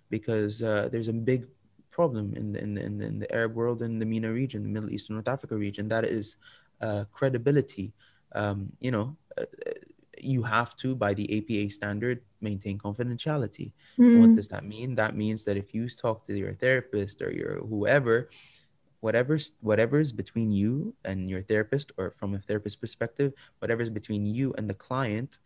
Because 0.10 0.62
uh, 0.62 0.90
there's 0.92 1.08
a 1.08 1.14
big 1.14 1.48
problem 1.92 2.34
in 2.36 2.54
the, 2.54 2.60
in, 2.60 2.74
the, 2.74 3.06
in 3.06 3.20
the 3.20 3.32
Arab 3.34 3.56
world 3.56 3.82
and 3.82 4.02
the 4.02 4.06
MENA 4.06 4.32
region, 4.32 4.64
the 4.64 4.70
Middle 4.70 4.92
East 4.92 5.10
and 5.10 5.16
North 5.16 5.28
Africa 5.28 5.56
region. 5.56 5.88
That 5.88 6.06
is 6.06 6.38
uh, 6.82 7.06
credibility. 7.12 7.94
Um, 8.34 8.74
you 8.80 8.92
know, 8.92 9.16
uh, 9.38 9.46
you 10.24 10.44
have 10.44 10.75
to, 10.77 10.96
by 10.96 11.13
the 11.13 11.27
APA 11.38 11.72
standard, 11.72 12.22
maintain 12.42 12.77
confidentiality. 12.77 13.74
Mm. 14.00 14.22
What 14.22 14.36
does 14.36 14.48
that 14.50 14.65
mean? 14.65 14.96
That 14.96 15.15
means 15.15 15.44
that 15.46 15.58
if 15.58 15.74
you 15.74 15.89
talk 15.89 16.25
to 16.25 16.38
your 16.38 16.53
therapist 16.53 17.22
or 17.22 17.32
your 17.32 17.60
whoever, 17.60 18.30
whatever's 19.01 19.53
whatever's 19.62 20.12
between 20.12 20.51
you 20.51 20.96
and 21.06 21.30
your 21.30 21.42
therapist, 21.42 21.92
or 21.98 22.15
from 22.18 22.36
a 22.36 22.39
therapist 22.39 22.80
perspective, 22.82 23.34
whatever's 23.60 23.89
between 23.89 24.25
you 24.25 24.53
and 24.58 24.70
the 24.70 24.74
client 24.74 25.39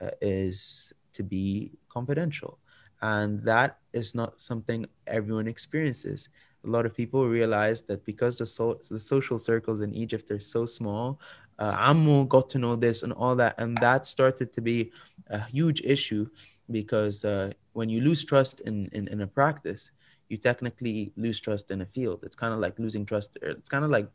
uh, 0.00 0.10
is 0.20 0.92
to 1.12 1.22
be 1.22 1.72
confidential 1.88 2.58
and 3.02 3.42
that 3.42 3.78
is 3.92 4.14
not 4.14 4.40
something 4.40 4.86
everyone 5.06 5.48
experiences 5.48 6.28
a 6.64 6.70
lot 6.70 6.86
of 6.86 6.94
people 6.94 7.26
realize 7.26 7.82
that 7.82 8.04
because 8.06 8.38
the, 8.38 8.46
so, 8.46 8.78
the 8.88 8.98
social 8.98 9.38
circles 9.38 9.80
in 9.80 9.92
egypt 9.94 10.30
are 10.30 10.40
so 10.40 10.64
small 10.64 11.20
uh, 11.62 11.74
ammo 11.78 12.24
got 12.24 12.46
to 12.48 12.58
know 12.58 12.74
this 12.76 13.02
and 13.04 13.12
all 13.12 13.34
that 13.36 13.54
and 13.58 13.78
that 13.78 14.06
started 14.06 14.52
to 14.52 14.60
be 14.60 14.90
a 15.28 15.40
huge 15.56 15.80
issue 15.94 16.24
because 16.70 17.24
uh, 17.24 17.50
when 17.72 17.88
you 17.88 18.00
lose 18.00 18.24
trust 18.24 18.60
in, 18.62 18.88
in, 18.92 19.06
in 19.08 19.20
a 19.20 19.26
practice 19.26 19.90
you 20.28 20.36
technically 20.36 21.12
lose 21.16 21.38
trust 21.38 21.70
in 21.70 21.78
a 21.82 21.86
field 21.86 22.18
it's 22.24 22.36
kind 22.42 22.52
of 22.52 22.58
like 22.58 22.76
losing 22.78 23.04
trust 23.06 23.30
it's 23.42 23.70
kind 23.74 23.84
of 23.84 23.90
like 23.90 24.08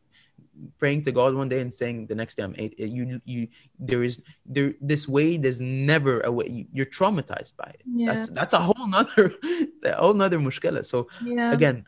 praying 0.78 1.02
to 1.02 1.12
God 1.12 1.34
one 1.34 1.48
day 1.48 1.60
and 1.60 1.72
saying 1.72 2.06
the 2.06 2.14
next 2.14 2.36
day 2.36 2.42
I'm 2.42 2.54
eight. 2.58 2.78
You 2.78 3.20
you 3.24 3.48
there 3.78 4.02
is 4.02 4.20
there 4.46 4.74
this 4.80 5.08
way 5.08 5.36
there's 5.36 5.60
never 5.60 6.20
a 6.20 6.32
way 6.32 6.66
you're 6.72 6.86
traumatized 6.86 7.56
by 7.56 7.70
it. 7.74 7.82
Yeah. 7.86 8.14
That's 8.14 8.26
that's 8.28 8.54
a 8.54 8.58
whole 8.58 8.86
nother 8.88 9.34
a 9.84 9.96
whole 9.96 10.14
nother 10.14 10.38
mushkila. 10.38 10.84
So 10.86 11.08
yeah. 11.24 11.52
again, 11.52 11.86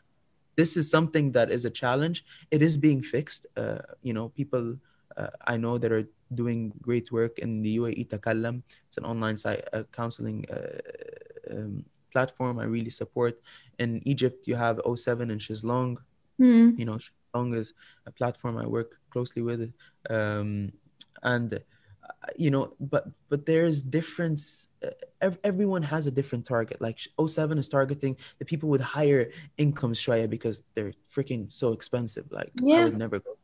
this 0.55 0.77
is 0.77 0.89
something 0.89 1.31
that 1.33 1.51
is 1.51 1.65
a 1.65 1.69
challenge. 1.69 2.25
It 2.49 2.61
is 2.61 2.77
being 2.77 3.01
fixed. 3.01 3.47
Uh, 3.55 3.79
you 4.01 4.13
know, 4.13 4.29
people 4.29 4.77
uh, 5.17 5.27
I 5.45 5.57
know 5.57 5.77
that 5.77 5.91
are 5.91 6.07
doing 6.33 6.73
great 6.81 7.11
work 7.11 7.39
in 7.39 7.61
the 7.61 7.77
UAE 7.77 8.07
Takallam. 8.09 8.63
It's 8.87 8.97
an 8.97 9.05
online 9.05 9.37
site 9.37 9.67
uh, 9.73 9.83
counseling 9.91 10.45
uh, 10.49 11.53
um, 11.53 11.85
platform. 12.11 12.59
I 12.59 12.65
really 12.65 12.89
support. 12.89 13.39
In 13.79 14.01
Egypt, 14.05 14.47
you 14.47 14.55
have 14.55 14.79
07 14.83 15.31
and 15.31 15.41
Shizlong. 15.41 15.97
Mm. 16.39 16.77
You 16.77 16.85
know, 16.85 16.99
Long 17.33 17.53
is 17.53 17.73
a 18.05 18.11
platform 18.11 18.57
I 18.57 18.65
work 18.65 18.95
closely 19.09 19.41
with, 19.41 19.73
um, 20.09 20.71
and 21.23 21.53
uh, 21.53 21.57
you 22.35 22.51
know, 22.51 22.73
but 22.79 23.07
but 23.29 23.45
there's 23.45 23.81
difference. 23.81 24.67
Uh, 25.21 25.31
everyone 25.43 25.83
has 25.83 26.07
a 26.07 26.11
different 26.11 26.45
target. 26.45 26.81
Like 26.81 26.99
07 27.25 27.57
is 27.57 27.69
targeting 27.69 28.17
the 28.39 28.45
people 28.45 28.69
with 28.69 28.81
higher 28.81 29.31
incomes, 29.57 30.01
shaya, 30.01 30.29
because 30.29 30.63
they're 30.73 30.93
freaking 31.15 31.51
so 31.51 31.71
expensive. 31.71 32.25
Like 32.31 32.51
yeah. 32.61 32.81
I 32.81 32.83
would 32.85 32.97
never 32.97 33.19
go. 33.19 33.37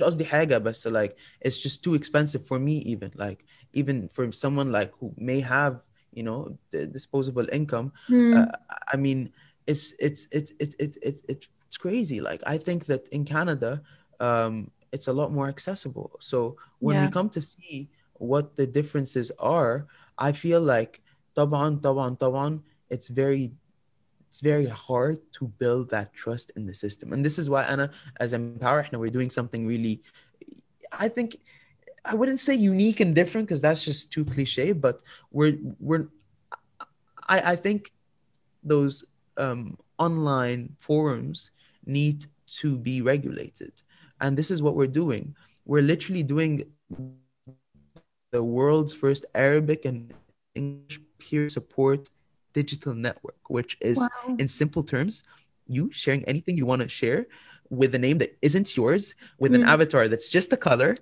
قصدي 0.00 0.24
حاجة 0.24 0.58
بس 0.58 0.88
like 0.88 1.16
it's 1.40 1.58
just 1.58 1.82
too 1.82 1.94
expensive 1.94 2.46
for 2.46 2.58
me 2.58 2.78
even 2.78 3.10
like 3.14 3.44
even 3.72 4.08
for 4.08 4.32
someone 4.32 4.72
like 4.72 4.92
who 4.98 5.12
may 5.16 5.40
have 5.40 5.82
you 6.12 6.22
know 6.22 6.58
the 6.70 6.86
disposable 6.86 7.46
income 7.52 7.92
mm. 8.08 8.36
uh, 8.36 8.50
I 8.92 8.96
mean 8.96 9.30
it's 9.66 9.94
it's 9.98 10.26
it's 10.30 10.50
it 10.58 10.74
it 10.78 10.96
it, 11.02 11.20
it 11.28 11.46
it's 11.72 11.78
crazy. 11.78 12.20
Like 12.20 12.42
I 12.44 12.58
think 12.58 12.84
that 12.92 13.08
in 13.08 13.24
Canada, 13.24 13.80
um, 14.20 14.70
it's 14.92 15.08
a 15.08 15.12
lot 15.12 15.32
more 15.32 15.48
accessible. 15.48 16.12
So 16.20 16.56
when 16.80 16.96
yeah. 16.96 17.06
we 17.06 17.10
come 17.10 17.30
to 17.30 17.40
see 17.40 17.88
what 18.20 18.56
the 18.56 18.66
differences 18.66 19.32
are, 19.38 19.86
I 20.18 20.32
feel 20.32 20.60
like 20.60 21.00
طبعا 21.34 21.80
طبعا 21.80 22.16
طبعا 22.20 22.60
it's 22.90 23.08
very 23.08 23.52
it's 24.29 24.41
very 24.41 24.67
hard 24.67 25.19
to 25.33 25.47
build 25.47 25.89
that 25.91 26.13
trust 26.13 26.51
in 26.55 26.65
the 26.65 26.73
system. 26.73 27.13
And 27.13 27.23
this 27.23 27.39
is 27.39 27.49
why 27.49 27.63
Anna, 27.63 27.89
as 28.19 28.33
Empower, 28.33 28.85
we're 28.93 29.09
doing 29.09 29.29
something 29.29 29.65
really 29.65 30.01
I 30.91 31.09
think 31.09 31.39
I 32.05 32.15
wouldn't 32.15 32.39
say 32.39 32.55
unique 32.55 32.99
and 32.99 33.13
different 33.13 33.47
because 33.47 33.61
that's 33.61 33.83
just 33.83 34.11
too 34.11 34.25
cliche, 34.25 34.71
but 34.71 35.01
we're 35.31 35.57
we're 35.79 36.07
I, 37.27 37.51
I 37.51 37.55
think 37.55 37.91
those 38.63 39.05
um, 39.37 39.77
online 39.97 40.75
forums 40.79 41.51
need 41.85 42.25
to 42.59 42.77
be 42.77 43.01
regulated. 43.01 43.73
And 44.21 44.37
this 44.37 44.49
is 44.49 44.61
what 44.61 44.75
we're 44.75 44.87
doing. 44.87 45.35
We're 45.65 45.83
literally 45.83 46.23
doing 46.23 46.63
the 48.31 48.43
world's 48.43 48.93
first 48.93 49.25
Arabic 49.35 49.85
and 49.85 50.13
English 50.55 51.01
peer 51.19 51.49
support 51.49 52.09
digital 52.61 52.93
network, 53.07 53.41
which 53.57 53.77
is, 53.91 53.97
wow. 53.97 54.35
in 54.41 54.47
simple 54.47 54.83
terms, 54.93 55.23
you 55.75 55.83
sharing 55.91 56.23
anything 56.31 56.55
you 56.57 56.65
want 56.71 56.81
to 56.81 56.89
share 57.01 57.21
with 57.69 57.93
a 57.99 57.99
name 57.99 58.17
that 58.19 58.31
isn't 58.41 58.69
yours, 58.79 59.03
with 59.39 59.51
mm. 59.51 59.57
an 59.57 59.63
avatar 59.73 60.07
that's 60.07 60.29
just 60.37 60.53
a 60.57 60.59
color. 60.69 60.95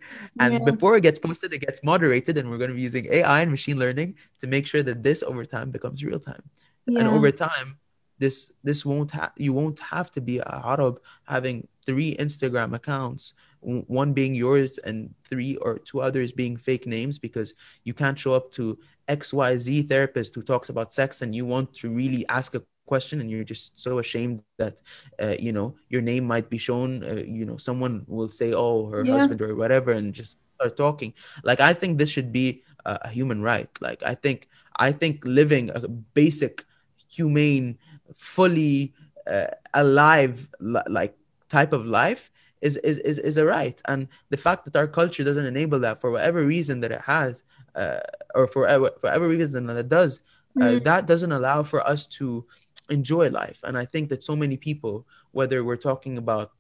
And 0.43 0.51
yeah. 0.53 0.71
before 0.71 0.93
it 0.97 1.03
gets 1.07 1.19
posted, 1.19 1.53
it 1.53 1.61
gets 1.67 1.79
moderated. 1.91 2.33
And 2.37 2.49
we're 2.49 2.61
going 2.63 2.73
to 2.75 2.79
be 2.81 2.87
using 2.91 3.05
AI 3.17 3.39
and 3.41 3.51
machine 3.51 3.77
learning 3.77 4.09
to 4.41 4.47
make 4.47 4.65
sure 4.71 4.83
that 4.83 5.03
this 5.07 5.19
over 5.23 5.45
time 5.45 5.69
becomes 5.77 6.03
real 6.03 6.19
time. 6.31 6.43
Yeah. 6.87 6.99
And 6.99 7.07
over 7.07 7.31
time, 7.31 7.77
this 8.17 8.51
this 8.63 8.85
won't 8.85 9.11
have 9.11 9.33
you 9.45 9.51
won't 9.59 9.79
have 9.79 10.09
to 10.15 10.21
be 10.21 10.39
a 10.39 10.61
Arab 10.73 10.95
having 11.35 11.67
three 11.85 12.15
Instagram 12.25 12.73
accounts, 12.79 13.33
one 13.61 14.13
being 14.13 14.33
yours 14.45 14.71
and 14.87 15.13
three 15.29 15.53
or 15.57 15.79
two 15.79 15.99
others 16.01 16.31
being 16.31 16.55
fake 16.57 16.85
names 16.87 17.17
because 17.27 17.53
you 17.83 17.93
can't 17.93 18.19
show 18.23 18.33
up 18.33 18.51
to 18.51 18.77
XYZ 19.07 19.87
therapist 19.87 20.33
who 20.35 20.41
talks 20.41 20.69
about 20.69 20.93
sex 20.93 21.21
and 21.21 21.35
you 21.35 21.45
want 21.45 21.73
to 21.75 21.89
really 21.89 22.27
ask 22.27 22.55
a 22.55 22.63
question 22.85 23.19
and 23.19 23.29
you're 23.31 23.43
just 23.43 23.79
so 23.79 23.99
ashamed 23.99 24.41
that 24.57 24.81
uh, 25.21 25.35
you 25.39 25.51
know 25.51 25.75
your 25.89 26.01
name 26.01 26.23
might 26.25 26.49
be 26.49 26.57
shown 26.57 27.03
uh, 27.03 27.15
you 27.15 27.45
know 27.45 27.57
someone 27.57 28.03
will 28.07 28.29
say 28.29 28.53
oh 28.53 28.87
her 28.89 29.03
yeah. 29.03 29.13
husband 29.13 29.41
or 29.41 29.55
whatever 29.55 29.91
and 29.91 30.13
just 30.13 30.37
start 30.55 30.77
talking. 30.77 31.13
Like 31.43 31.59
i 31.59 31.73
think 31.73 31.97
this 31.97 32.09
should 32.09 32.31
be 32.31 32.63
a, 32.85 32.99
a 33.03 33.09
human 33.09 33.41
right. 33.41 33.69
Like 33.81 34.01
i 34.03 34.15
think 34.15 34.49
i 34.75 34.91
think 34.91 35.23
living 35.25 35.69
a 35.69 35.87
basic 35.87 36.63
humane 37.07 37.77
fully 38.15 38.93
uh, 39.27 39.47
alive 39.73 40.49
like 40.59 41.17
type 41.49 41.73
of 41.73 41.85
life 41.85 42.31
is, 42.61 42.77
is 42.77 42.97
is 42.99 43.19
is 43.19 43.37
a 43.37 43.45
right. 43.45 43.79
And 43.85 44.07
the 44.29 44.37
fact 44.37 44.65
that 44.65 44.75
our 44.75 44.87
culture 44.87 45.23
doesn't 45.23 45.45
enable 45.45 45.79
that 45.79 46.01
for 46.01 46.09
whatever 46.11 46.43
reason 46.43 46.79
that 46.81 46.91
it 46.91 47.01
has 47.01 47.43
uh, 47.75 47.99
or 48.33 48.47
for 48.47 48.61
whatever 49.01 49.27
reason 49.27 49.67
that 49.67 49.77
it 49.77 49.89
does 49.89 50.21
uh, 50.59 50.65
mm. 50.65 50.83
that 50.83 51.05
doesn't 51.05 51.31
allow 51.31 51.63
for 51.63 51.85
us 51.85 52.05
to 52.05 52.45
enjoy 52.89 53.29
life 53.29 53.59
and 53.63 53.77
i 53.77 53.85
think 53.85 54.09
that 54.09 54.23
so 54.23 54.35
many 54.35 54.57
people 54.57 55.05
whether 55.31 55.63
we're 55.63 55.75
talking 55.75 56.17
about 56.17 56.51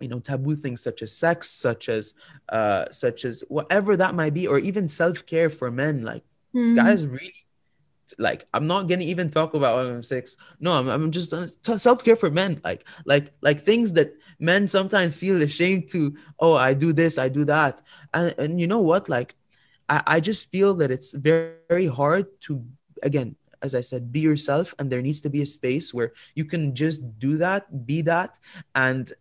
you 0.00 0.08
know 0.08 0.18
taboo 0.18 0.56
things 0.56 0.82
such 0.82 1.02
as 1.02 1.12
sex 1.12 1.48
such 1.48 1.88
as 1.88 2.14
uh 2.48 2.86
such 2.90 3.24
as 3.24 3.44
whatever 3.48 3.96
that 3.96 4.14
might 4.14 4.34
be 4.34 4.46
or 4.46 4.58
even 4.58 4.88
self-care 4.88 5.50
for 5.50 5.70
men 5.70 6.02
like 6.02 6.24
mm. 6.54 6.74
guys 6.76 7.06
really 7.06 7.34
like 8.18 8.46
i'm 8.52 8.66
not 8.66 8.88
gonna 8.88 9.04
even 9.04 9.30
talk 9.30 9.54
about 9.54 9.86
i'm 9.86 10.02
six 10.02 10.36
no 10.58 10.72
i'm, 10.72 10.88
I'm 10.88 11.10
just 11.10 11.32
uh, 11.32 11.46
self-care 11.78 12.16
for 12.16 12.30
men 12.30 12.60
like 12.64 12.84
like 13.04 13.32
like 13.40 13.62
things 13.62 13.92
that 13.94 14.14
men 14.38 14.66
sometimes 14.66 15.16
feel 15.16 15.40
ashamed 15.42 15.88
to 15.90 16.16
oh 16.40 16.54
i 16.54 16.74
do 16.74 16.92
this 16.92 17.18
i 17.18 17.28
do 17.28 17.44
that 17.44 17.82
and 18.12 18.34
and 18.38 18.60
you 18.60 18.66
know 18.66 18.80
what 18.80 19.08
like 19.08 19.34
i, 19.90 20.02
I 20.06 20.20
just 20.20 20.50
feel 20.50 20.72
that 20.80 20.90
it's 20.90 21.12
very, 21.12 21.60
very 21.68 21.86
hard 21.86 22.26
to 22.46 22.64
again 23.02 23.36
as 23.62 23.74
I 23.74 23.80
said, 23.82 24.12
be 24.12 24.20
yourself, 24.20 24.74
and 24.78 24.90
there 24.90 25.02
needs 25.02 25.20
to 25.22 25.30
be 25.30 25.42
a 25.42 25.46
space 25.46 25.92
where 25.92 26.12
you 26.34 26.44
can 26.44 26.74
just 26.74 27.18
do 27.18 27.36
that, 27.38 27.86
be 27.86 28.02
that, 28.02 28.38
and 28.74 29.12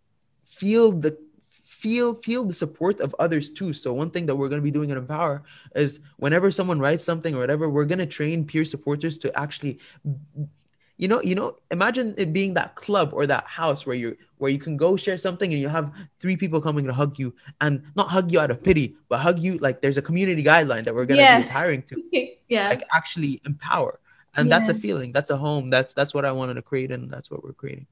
feel 0.46 0.92
the 0.92 1.18
feel 1.50 2.14
feel 2.14 2.44
the 2.44 2.54
support 2.54 3.00
of 3.00 3.16
others 3.20 3.50
too. 3.50 3.72
So 3.74 3.94
one 3.94 4.12
thing 4.12 4.26
that 4.26 4.36
we're 4.36 4.50
going 4.50 4.62
to 4.62 4.64
be 4.64 4.72
doing 4.72 4.92
at 4.92 4.98
Empower 4.98 5.44
is 5.76 6.00
whenever 6.18 6.52
someone 6.52 6.80
writes 6.80 7.04
something 7.04 7.36
or 7.36 7.40
whatever, 7.40 7.70
we're 7.70 7.86
going 7.86 8.00
to 8.00 8.06
train 8.06 8.46
peer 8.46 8.66
supporters 8.66 9.18
to 9.20 9.40
actually 9.40 9.80
you 11.00 11.08
know 11.08 11.22
you 11.24 11.34
know 11.34 11.56
imagine 11.72 12.14
it 12.18 12.32
being 12.34 12.54
that 12.54 12.76
club 12.76 13.12
or 13.14 13.26
that 13.26 13.46
house 13.46 13.86
where 13.86 13.96
you 13.96 14.16
where 14.38 14.52
you 14.52 14.60
can 14.60 14.76
go 14.78 14.96
share 14.98 15.18
something 15.18 15.52
and 15.54 15.62
you 15.62 15.70
have 15.70 15.92
three 16.20 16.36
people 16.36 16.62
coming 16.62 16.86
to 16.86 16.94
hug 16.94 17.18
you 17.18 17.34
and 17.62 17.82
not 17.96 18.10
hug 18.10 18.32
you 18.32 18.40
out 18.40 18.52
of 18.52 18.62
pity 18.62 18.96
but 19.08 19.20
hug 19.20 19.40
you 19.40 19.58
like 19.60 19.82
there's 19.82 19.98
a 19.98 20.02
community 20.02 20.44
guideline 20.44 20.84
that 20.84 20.94
we're 20.94 21.06
going 21.06 21.18
to 21.18 21.24
yeah. 21.24 21.42
be 21.42 21.48
hiring 21.48 21.82
to. 21.84 22.04
Yeah. 22.50 22.70
Like 22.70 22.84
actually 22.94 23.42
empower. 23.46 24.00
And 24.36 24.50
yeah. 24.50 24.58
that's 24.60 24.70
a 24.70 24.74
feeling. 24.74 25.12
That's 25.12 25.30
a 25.30 25.38
home. 25.38 25.70
That's 25.70 25.94
that's 25.94 26.14
what 26.14 26.26
i 26.26 26.32
wanted 26.32 26.56
to 26.56 26.62
create 26.62 26.92
and 26.92 27.10
that's 27.10 27.32
what 27.32 27.44
we're 27.44 27.54
creating 27.54 27.88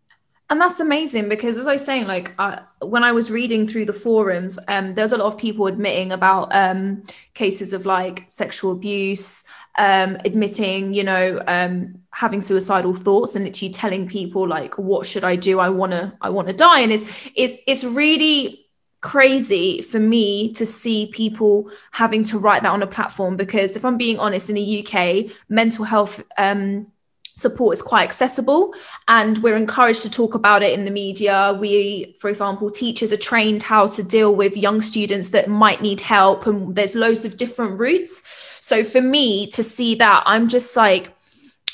and 0.50 0.62
that's 0.62 0.80
amazing 0.80 1.28
because 1.28 1.58
as 1.58 1.68
i 1.68 1.74
was 1.74 1.84
saying 1.84 2.08
like 2.08 2.34
uh, 2.40 2.60
when 2.82 3.04
i 3.04 3.12
was 3.12 3.30
reading 3.30 3.68
through 3.68 3.86
the 3.86 3.94
forums 3.94 4.58
um, 4.68 4.94
there's 4.94 5.12
a 5.12 5.18
lot 5.18 5.28
of 5.28 5.38
people 5.38 5.68
admitting 5.68 6.12
about 6.12 6.54
um, 6.56 7.04
cases 7.34 7.74
of 7.74 7.86
like 7.86 8.24
sexual 8.28 8.72
abuse 8.72 9.44
um, 9.78 10.18
admitting 10.26 10.94
you 10.94 11.04
know 11.04 11.42
um, 11.48 12.02
having 12.12 12.42
suicidal 12.42 12.94
thoughts 12.94 13.36
and 13.36 13.46
literally 13.46 13.72
telling 13.72 14.08
people 14.08 14.48
like 14.48 14.76
what 14.78 15.06
should 15.06 15.24
i 15.24 15.36
do? 15.36 15.60
I 15.60 15.70
want 15.70 15.92
to 15.92 16.14
i 16.22 16.30
want 16.30 16.48
to 16.48 16.54
die. 16.54 16.80
And 16.80 16.92
it's 16.92 17.06
it's 17.36 17.60
it's 17.68 17.84
really 17.84 18.66
crazy 19.02 19.82
for 19.84 20.00
me 20.00 20.52
to 20.54 20.66
see 20.66 21.12
people 21.14 21.70
having 21.92 22.24
to 22.24 22.40
write 22.40 22.64
that 22.64 22.72
on 22.72 22.82
a 22.82 22.88
platform 22.88 23.38
because 23.38 23.76
if 23.76 23.86
i'm 23.86 23.96
being 23.96 24.18
honest 24.18 24.50
in 24.50 24.56
the 24.56 24.84
uk 24.84 25.32
mental 25.50 25.86
health 25.86 26.24
um, 26.40 26.88
support 27.38 27.74
is 27.74 27.82
quite 27.82 28.04
accessible 28.04 28.74
and 29.08 29.38
we're 29.40 29.56
encouraged 29.56 30.02
to 30.02 30.10
talk 30.10 30.34
about 30.34 30.64
it 30.64 30.78
in 30.78 30.86
the 30.86 30.92
media. 30.92 31.56
We 31.60 32.16
for 32.20 32.30
example 32.30 32.72
teachers 32.72 33.12
are 33.12 33.18
trained 33.18 33.64
how 33.64 33.88
to 33.88 34.04
deal 34.04 34.34
with 34.34 34.58
young 34.58 34.82
students 34.82 35.30
that 35.30 35.48
might 35.48 35.82
need 35.82 36.02
help 36.02 36.48
and 36.48 36.74
there's 36.74 36.96
loads 36.96 37.26
of 37.26 37.38
different 37.38 37.80
routes. 37.80 38.24
So 38.60 38.84
for 38.84 39.02
me 39.02 39.48
to 39.52 39.64
see 39.64 39.96
that 39.96 40.24
i'm 40.26 40.48
just 40.48 40.76
like 40.76 41.14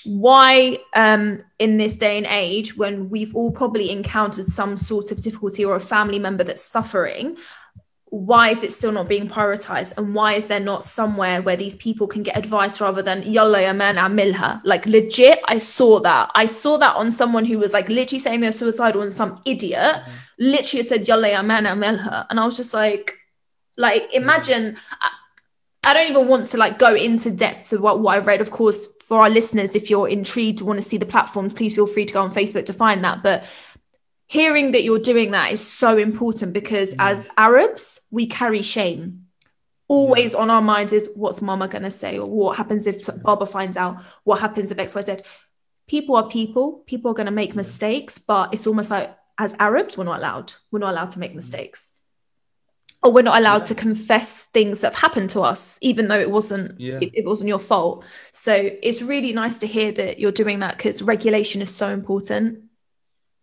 why 0.06 0.78
um, 0.96 1.42
in 1.60 1.78
this 1.78 1.98
day 1.98 2.18
and 2.18 2.28
age 2.28 2.76
when 2.76 3.10
we've 3.10 3.34
all 3.36 3.52
probably 3.52 3.90
encountered 3.90 4.46
some 4.46 4.76
sort 4.76 5.12
of 5.12 5.22
difficulty 5.22 5.64
or 5.64 5.76
a 5.76 5.80
family 5.80 6.20
member 6.20 6.44
that's 6.44 6.62
suffering 6.62 7.38
why 8.14 8.50
is 8.50 8.64
it 8.64 8.72
still 8.72 8.92
not 8.92 9.10
being 9.10 9.28
prioritized? 9.28 9.98
And 9.98 10.14
why 10.14 10.34
is 10.34 10.46
there 10.46 10.60
not 10.60 10.84
somewhere 10.84 11.42
where 11.42 11.56
these 11.56 11.76
people 11.78 12.06
can 12.06 12.22
get 12.22 12.38
advice 12.38 12.80
rather 12.80 13.02
than 13.02 13.24
yalla 13.24 13.64
ya 13.64 13.74
man 13.74 13.96
amilha 13.96 14.62
like 14.64 14.86
legit 14.86 15.40
i 15.48 15.58
saw 15.58 16.00
that. 16.00 16.30
I 16.36 16.46
saw 16.46 16.78
that 16.78 16.96
on 16.96 17.10
someone 17.10 17.44
who 17.44 17.58
was 17.58 17.74
like 17.74 17.90
literally 17.90 18.20
saying 18.20 18.42
they're 18.42 18.52
suicidal 18.52 19.02
and 19.02 19.12
some 19.12 19.42
idiot 19.48 19.80
mm-hmm. 19.80 20.12
literally 20.38 20.86
said 20.86 21.08
yalla 21.08 21.30
ya 21.30 21.42
man 21.42 21.64
amilha 21.64 22.28
and 22.30 22.40
i 22.40 22.46
was 22.46 22.56
just 22.56 22.72
like 22.72 23.18
like 23.78 24.08
imagine 24.14 24.74
mm-hmm. 24.74 24.96
I, 25.02 25.90
I, 25.90 25.94
don't 25.96 26.12
even 26.12 26.28
want 26.28 26.50
to 26.50 26.58
like 26.58 26.78
go 26.78 26.94
into 26.94 27.32
depth 27.32 27.72
to 27.72 27.80
what, 27.80 28.00
what 28.00 28.16
i've 28.16 28.28
read. 28.28 28.42
Of 28.42 28.52
course 28.52 28.90
for 29.08 29.22
our 29.24 29.30
listeners 29.32 29.76
if 29.76 29.90
you're 29.90 30.08
intrigued 30.08 30.62
want 30.62 30.78
to 30.78 30.88
see 30.88 30.98
the 30.98 31.08
platforms 31.08 31.54
please 31.54 31.74
feel 31.74 31.88
free 31.88 32.06
to 32.06 32.14
go 32.14 32.22
on 32.22 32.32
facebook 32.32 32.68
to 32.68 32.74
find 32.74 33.04
that. 33.04 33.24
But 33.24 33.46
hearing 34.28 34.72
that 34.72 34.84
you're 34.84 35.00
doing 35.00 35.32
that 35.32 35.52
is 35.52 35.66
so 35.66 35.98
important 35.98 36.54
because 36.54 36.94
mm. 36.94 36.98
as 37.00 37.30
Arabs, 37.38 38.00
we 38.12 38.28
carry 38.28 38.62
shame. 38.62 39.28
Always 39.88 40.34
yeah. 40.34 40.40
on 40.40 40.50
our 40.50 40.62
minds 40.62 40.94
is 40.94 41.10
what's 41.16 41.42
mama 41.42 41.68
gonna 41.68 41.92
say, 41.92 42.18
or 42.18 42.30
what 42.30 42.58
happens 42.58 42.88
if 42.88 43.08
Baba 43.22 43.46
finds 43.46 43.78
out, 43.78 44.02
what 44.24 44.40
happens 44.40 44.72
if 44.72 44.78
XYZ. 44.78 45.24
People 45.88 46.16
are 46.16 46.28
people, 46.30 46.84
people 46.86 47.12
are 47.12 47.14
gonna 47.14 47.32
make 47.32 47.56
mistakes, 47.56 48.18
but 48.18 48.54
it's 48.54 48.66
almost 48.66 48.90
like 48.90 49.16
as 49.38 49.56
Arabs, 49.60 49.98
we're 49.98 50.06
not 50.06 50.20
allowed. 50.20 50.54
We're 50.72 50.80
not 50.80 50.92
allowed 50.92 51.12
to 51.12 51.20
make 51.20 51.32
mm. 51.32 51.36
mistakes. 51.36 51.94
Or 53.04 53.12
we're 53.12 53.22
not 53.22 53.38
allowed 53.38 53.64
yeah. 53.64 53.66
to 53.66 53.76
confess 53.76 54.46
things 54.46 54.80
that 54.80 54.94
have 54.94 55.02
happened 55.02 55.30
to 55.32 55.42
us, 55.42 55.78
even 55.82 56.08
though 56.08 56.20
it 56.20 56.32
wasn't 56.32 56.80
yeah. 56.80 57.00
it, 57.02 57.12
it 57.14 57.26
wasn't 57.26 57.50
your 57.50 57.60
fault. 57.60 58.06
So 58.32 58.54
it's 58.82 59.02
really 59.02 59.34
nice 59.34 59.60
to 59.60 59.68
hear 59.68 59.92
that 59.92 60.20
you're 60.20 60.32
doing 60.32 60.60
that 60.60 60.78
because 60.78 61.02
regulation 61.02 61.62
is 61.62 61.76
so 61.76 61.90
important. 61.90 62.64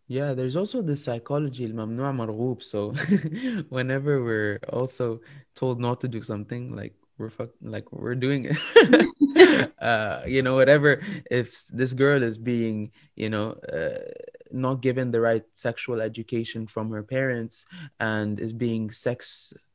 Yeah, 0.09 0.33
there's 0.35 0.55
also 0.55 0.81
the 0.81 0.95
psychology 0.97 1.65
الممنوع 1.65 2.11
مرغوب. 2.11 2.61
So 2.61 2.93
whenever 3.69 4.23
we're 4.23 4.59
also 4.69 5.21
told 5.55 5.79
not 5.79 6.01
to 6.01 6.07
do 6.07 6.21
something, 6.21 6.75
like 6.75 6.93
we're 7.17 7.29
fuck, 7.29 7.49
like 7.61 7.91
we're 7.91 8.15
doing 8.15 8.45
it. 8.45 9.71
uh, 9.81 10.21
you 10.27 10.41
know, 10.41 10.55
whatever. 10.55 11.01
If 11.31 11.67
this 11.67 11.93
girl 11.93 12.21
is 12.21 12.37
being, 12.37 12.91
you 13.15 13.29
know, 13.29 13.53
uh, 13.73 14.11
not 14.51 14.81
given 14.81 15.11
the 15.11 15.21
right 15.21 15.43
sexual 15.53 16.01
education 16.01 16.67
from 16.67 16.91
her 16.91 17.03
parents 17.03 17.65
and 17.99 18.39
is 18.39 18.53
being 18.53 18.91
sex 18.91 19.53
uh, 19.55 19.68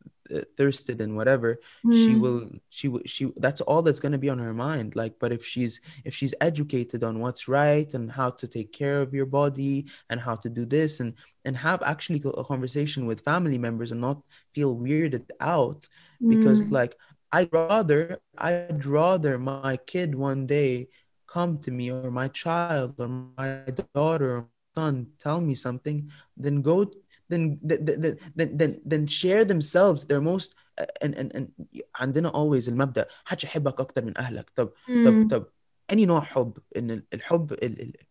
thirsted 0.57 1.01
and 1.01 1.15
whatever 1.15 1.59
mm. 1.85 1.93
she 1.93 2.13
hmm. 2.13 2.21
will 2.21 2.49
she 2.69 2.87
will 2.87 3.01
she 3.05 3.31
that's 3.37 3.61
all 3.61 3.81
that's 3.81 3.99
going 3.99 4.11
to 4.11 4.17
be 4.17 4.29
on 4.29 4.39
her 4.39 4.53
mind 4.53 4.95
like 4.95 5.13
but 5.19 5.31
if 5.31 5.45
she's 5.45 5.79
if 6.03 6.15
she's 6.15 6.33
educated 6.41 7.03
on 7.03 7.19
what's 7.19 7.47
right 7.47 7.93
and 7.93 8.11
how 8.11 8.29
to 8.29 8.47
take 8.47 8.71
care 8.71 9.01
of 9.01 9.13
your 9.13 9.25
body 9.25 9.85
and 10.09 10.19
how 10.19 10.35
to 10.35 10.49
do 10.49 10.65
this 10.65 10.99
and 10.99 11.13
and 11.43 11.55
have 11.55 11.81
actually 11.83 12.21
a 12.37 12.43
conversation 12.43 13.05
with 13.05 13.21
family 13.21 13.57
members 13.57 13.91
and 13.91 14.01
not 14.01 14.21
feel 14.53 14.75
weirded 14.75 15.29
out 15.39 15.87
because 16.27 16.61
mm. 16.63 16.71
like 16.71 16.95
i'd 17.31 17.51
rather 17.53 18.19
i'd 18.39 18.85
rather 18.85 19.37
my 19.37 19.77
kid 19.77 20.15
one 20.15 20.47
day 20.47 20.87
come 21.27 21.59
to 21.59 21.69
me 21.69 21.91
or 21.91 22.09
my 22.09 22.27
child 22.29 22.95
or 22.97 23.07
my 23.07 23.61
daughter 23.93 24.37
or 24.37 24.47
son 24.75 25.07
tell 25.19 25.39
me 25.39 25.55
something 25.55 26.11
than 26.35 26.61
go 26.61 26.85
then 27.30 27.58
then 27.64 28.50
then 28.60 28.72
then 28.84 29.06
share 29.06 29.44
themselves 29.44 30.04
their 30.04 30.20
most 30.20 30.54
and 31.02 31.14
and 31.14 31.32
and 31.34 31.74
عندنا 31.94 32.30
always 32.30 32.68
المبدا 32.68 33.06
حد 33.24 33.44
يحبك 33.44 33.80
اكثر 33.80 34.04
من 34.04 34.18
اهلك 34.18 34.50
طب 34.54 34.72
طب 35.04 35.28
طب 35.30 35.46
اني 35.92 36.06
نوع 36.06 36.20
حب 36.20 36.58
ان 36.76 37.02
الحب 37.14 37.56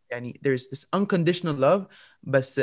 يعني 0.10 0.42
there's 0.48 0.64
this 0.64 0.86
unconditional 0.96 1.56
love 1.60 1.88
بس 2.24 2.62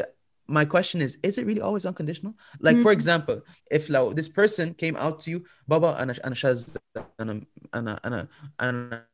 my 0.48 0.64
question 0.64 1.00
is 1.00 1.16
is 1.26 1.38
it 1.38 1.44
really 1.44 1.60
always 1.60 1.86
unconditional 1.86 2.32
like 2.60 2.76
mm. 2.76 2.82
for 2.82 2.92
example 2.92 3.40
if 3.74 3.90
لو 3.90 4.14
this 4.14 4.28
person 4.28 4.74
came 4.74 4.96
out 4.96 5.20
to 5.20 5.30
you 5.30 5.40
بابا 5.68 6.02
انا 6.02 6.14
انا 6.24 6.34
شاذ 6.34 6.76
انا 7.20 7.42
انا 7.74 8.00
انا 8.04 8.28
انا 8.60 9.06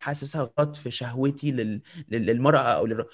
حاسسها 0.00 0.52
غلط 0.58 0.76
في 0.76 0.90
شهوتي 0.90 1.50
لل... 1.50 1.82
للمرأة 2.08 2.58
أو 2.58 2.86
لل... 2.86 3.04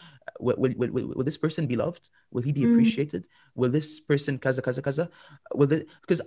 will, 0.41 0.57
will, 0.57 0.91
will, 0.91 1.09
will 1.17 1.25
this 1.25 1.37
person 1.37 1.67
be 1.67 1.77
loved? 1.77 2.09
Will 2.31 2.43
he 2.43 2.53
be 2.53 2.63
mm. 2.63 2.73
appreciated? 2.73 3.23
Mm. 3.23 3.29
Will 3.55 3.71
this 3.71 4.01
person 4.01 4.39
kaza 4.39 4.61
kaza 4.63 4.83
kaza? 4.83 5.09
Will 5.55 5.73
it 5.73 5.89
because 6.01 6.21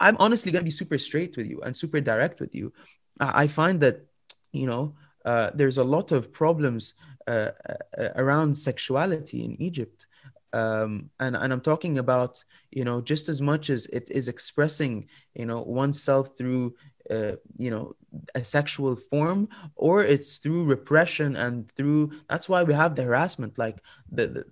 I'm 0.00 0.16
honestly 0.18 0.52
gonna 0.52 0.64
be 0.64 0.70
super 0.70 0.98
straight 0.98 1.36
with 1.36 1.46
you 1.46 1.60
and 1.62 1.76
super 1.76 2.00
direct 2.00 2.40
with 2.40 2.54
you. 2.54 2.72
I, 3.20 3.44
I 3.44 3.46
find 3.46 3.80
that 3.80 4.06
you 4.52 4.66
know 4.66 4.94
uh, 5.24 5.50
there's 5.54 5.78
a 5.78 5.84
lot 5.84 6.12
of 6.12 6.32
problems 6.32 6.94
uh, 7.26 7.50
uh, 7.98 8.10
around 8.16 8.56
sexuality 8.58 9.44
in 9.44 9.60
Egypt. 9.62 10.06
Um, 10.52 11.10
and, 11.18 11.34
and 11.34 11.52
I'm 11.52 11.60
talking 11.60 11.98
about, 11.98 12.44
you 12.70 12.84
know, 12.84 13.00
just 13.00 13.28
as 13.28 13.42
much 13.42 13.70
as 13.70 13.86
it 13.86 14.08
is 14.08 14.28
expressing, 14.28 15.08
you 15.34 15.46
know, 15.46 15.62
oneself 15.62 16.36
through 16.38 16.76
uh, 17.09 17.33
you 17.57 17.69
know 17.69 17.95
a 18.35 18.43
sexual 18.43 18.95
form 18.95 19.47
or 19.75 20.03
it's 20.03 20.37
through 20.37 20.63
repression 20.63 21.35
and 21.35 21.69
through 21.71 22.11
that's 22.29 22.49
why 22.49 22.63
we 22.63 22.73
have 22.73 22.95
the 22.95 23.03
harassment. 23.03 23.57
Like 23.57 23.81
the, 24.11 24.45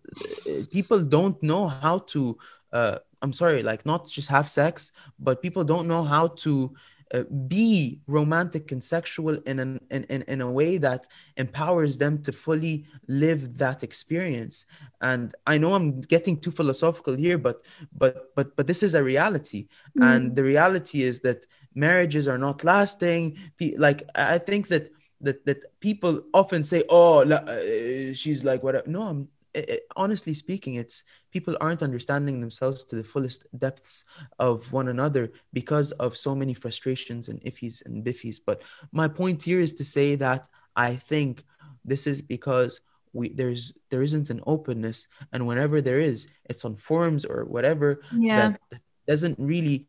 the 0.45 0.67
people 0.71 1.01
don't 1.01 1.41
know 1.41 1.67
how 1.67 1.99
to 1.99 2.37
uh, 2.73 2.97
i'm 3.21 3.33
sorry 3.33 3.63
like 3.63 3.85
not 3.85 4.07
just 4.07 4.29
have 4.29 4.49
sex 4.49 4.91
but 5.19 5.41
people 5.41 5.63
don't 5.63 5.87
know 5.87 6.03
how 6.03 6.27
to 6.27 6.75
uh, 7.13 7.23
be 7.47 8.01
romantic 8.07 8.71
and 8.73 8.83
sexual 8.83 9.35
in, 9.45 9.59
an, 9.59 9.79
in, 9.91 10.03
in, 10.05 10.23
in 10.23 10.41
a 10.41 10.51
way 10.51 10.77
that 10.77 11.07
empowers 11.37 11.97
them 11.97 12.21
to 12.21 12.33
fully 12.33 12.85
live 13.07 13.57
that 13.57 13.81
experience. 13.81 14.65
And 14.99 15.33
i 15.45 15.57
know 15.57 15.73
i'm 15.73 16.01
getting 16.01 16.37
too 16.37 16.51
philosophical 16.51 17.15
here 17.15 17.37
but 17.37 17.63
but 17.95 18.35
but 18.35 18.55
but 18.57 18.67
this 18.67 18.83
is 18.83 18.93
a 18.93 19.03
reality. 19.03 19.67
Mm. 19.97 20.15
and 20.15 20.35
the 20.35 20.43
reality 20.43 21.03
is 21.03 21.21
that 21.21 21.45
marriages 21.85 22.27
are 22.27 22.41
not 22.47 22.63
lasting 22.63 23.23
like 23.77 23.99
i 24.15 24.37
think 24.37 24.67
that 24.67 24.85
that 25.21 25.45
that 25.45 25.59
people 25.79 26.21
often 26.33 26.61
say 26.63 26.83
oh 26.89 27.15
uh, 27.21 28.13
she's 28.13 28.43
like 28.43 28.61
whatever 28.63 28.87
no 28.87 29.01
i'm 29.03 29.27
it, 29.57 29.87
honestly 29.95 30.33
speaking, 30.33 30.75
it's 30.75 31.03
people 31.31 31.57
aren't 31.59 31.83
understanding 31.83 32.39
themselves 32.39 32.83
to 32.85 32.95
the 32.95 33.03
fullest 33.03 33.45
depths 33.57 34.05
of 34.39 34.71
one 34.71 34.87
another 34.87 35.31
because 35.53 35.91
of 35.93 36.17
so 36.17 36.35
many 36.35 36.53
frustrations 36.53 37.29
and 37.29 37.41
iffies 37.41 37.85
and 37.85 38.05
biffies. 38.05 38.39
But 38.45 38.61
my 38.91 39.07
point 39.07 39.43
here 39.43 39.59
is 39.59 39.73
to 39.75 39.83
say 39.83 40.15
that 40.15 40.47
I 40.75 40.95
think 40.95 41.43
this 41.83 42.07
is 42.07 42.21
because 42.21 42.81
we 43.13 43.29
there's 43.29 43.73
there 43.89 44.03
isn't 44.03 44.29
an 44.29 44.41
openness, 44.45 45.07
and 45.31 45.47
whenever 45.47 45.81
there 45.81 45.99
is, 45.99 46.27
it's 46.45 46.65
on 46.65 46.75
forums 46.75 47.25
or 47.25 47.45
whatever 47.45 48.01
yeah. 48.13 48.55
that 48.71 48.81
doesn't 49.07 49.39
really 49.39 49.87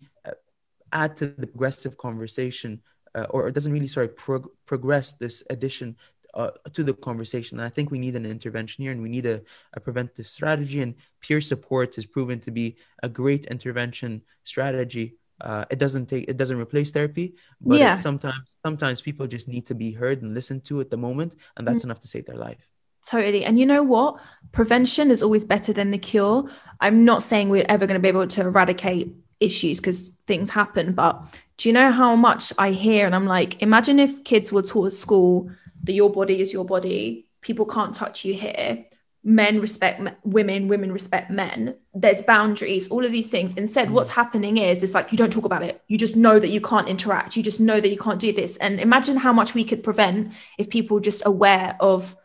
add 0.92 1.16
to 1.16 1.28
the 1.28 1.46
progressive 1.46 1.96
conversation 1.98 2.80
uh, 3.14 3.26
or 3.30 3.48
it 3.48 3.54
doesn't 3.54 3.72
really 3.72 3.88
sorry 3.88 4.08
prog- 4.08 4.50
progress 4.66 5.12
this 5.12 5.42
addition 5.50 5.96
uh, 6.34 6.50
to 6.72 6.82
the 6.84 6.94
conversation. 6.94 7.58
And 7.58 7.66
I 7.66 7.70
think 7.70 7.90
we 7.90 7.98
need 7.98 8.16
an 8.16 8.26
intervention 8.26 8.82
here 8.82 8.92
and 8.92 9.02
we 9.02 9.08
need 9.08 9.26
a, 9.26 9.42
a 9.74 9.80
preventive 9.80 10.26
strategy. 10.26 10.80
And 10.82 10.94
peer 11.20 11.40
support 11.40 11.94
has 11.96 12.06
proven 12.06 12.40
to 12.40 12.50
be 12.50 12.76
a 13.02 13.08
great 13.08 13.46
intervention 13.46 14.22
strategy. 14.44 15.16
Uh, 15.40 15.64
it 15.70 15.78
doesn't 15.78 16.06
take 16.06 16.28
it 16.28 16.36
doesn't 16.36 16.58
replace 16.58 16.90
therapy, 16.90 17.36
but 17.60 17.78
yeah. 17.78 17.94
sometimes 17.94 18.56
sometimes 18.64 19.00
people 19.00 19.24
just 19.28 19.46
need 19.46 19.64
to 19.66 19.74
be 19.74 19.92
heard 19.92 20.20
and 20.20 20.34
listened 20.34 20.64
to 20.64 20.80
at 20.80 20.90
the 20.90 20.96
moment, 20.96 21.36
and 21.56 21.64
that's 21.64 21.82
mm. 21.82 21.84
enough 21.84 22.00
to 22.00 22.08
save 22.08 22.26
their 22.26 22.36
life. 22.36 22.66
Totally. 23.06 23.44
And 23.44 23.56
you 23.56 23.64
know 23.64 23.84
what? 23.84 24.20
Prevention 24.50 25.12
is 25.12 25.22
always 25.22 25.44
better 25.44 25.72
than 25.72 25.92
the 25.92 25.98
cure. 25.98 26.50
I'm 26.80 27.04
not 27.04 27.22
saying 27.22 27.50
we're 27.50 27.64
ever 27.68 27.86
going 27.86 27.94
to 27.94 28.02
be 28.02 28.08
able 28.08 28.26
to 28.26 28.40
eradicate 28.40 29.14
issues 29.40 29.80
because 29.80 30.16
things 30.26 30.50
happen, 30.50 30.92
but 30.92 31.22
do 31.56 31.68
you 31.68 31.72
know 31.72 31.90
how 31.90 32.14
much 32.14 32.52
I 32.58 32.70
hear? 32.70 33.06
And 33.06 33.14
I'm 33.14 33.26
like, 33.26 33.60
imagine 33.62 33.98
if 33.98 34.22
kids 34.24 34.52
were 34.52 34.62
taught 34.62 34.86
at 34.88 34.92
school 34.92 35.50
that 35.84 35.92
your 35.92 36.10
body 36.10 36.40
is 36.40 36.52
your 36.52 36.64
body 36.64 37.28
people 37.40 37.66
can't 37.66 37.94
touch 37.94 38.24
you 38.24 38.34
here 38.34 38.84
men 39.24 39.60
respect 39.60 40.00
women 40.24 40.68
women 40.68 40.92
respect 40.92 41.30
men 41.30 41.74
there's 41.94 42.22
boundaries 42.22 42.88
all 42.88 43.04
of 43.04 43.12
these 43.12 43.28
things 43.28 43.54
instead 43.54 43.88
mm. 43.88 43.92
what's 43.92 44.10
happening 44.10 44.56
is 44.58 44.82
it's 44.82 44.94
like 44.94 45.10
you 45.10 45.18
don't 45.18 45.32
talk 45.32 45.44
about 45.44 45.62
it 45.62 45.82
you 45.88 45.98
just 45.98 46.16
know 46.16 46.38
that 46.38 46.48
you 46.48 46.60
can't 46.60 46.88
interact 46.88 47.36
you 47.36 47.42
just 47.42 47.60
know 47.60 47.80
that 47.80 47.90
you 47.90 47.98
can't 47.98 48.20
do 48.20 48.32
this 48.32 48.56
and 48.58 48.80
imagine 48.80 49.16
how 49.16 49.32
much 49.32 49.54
we 49.54 49.64
could 49.64 49.82
prevent 49.82 50.32
if 50.56 50.70
people 50.70 51.00
just 51.00 51.22
aware 51.26 51.76
of 51.80 52.16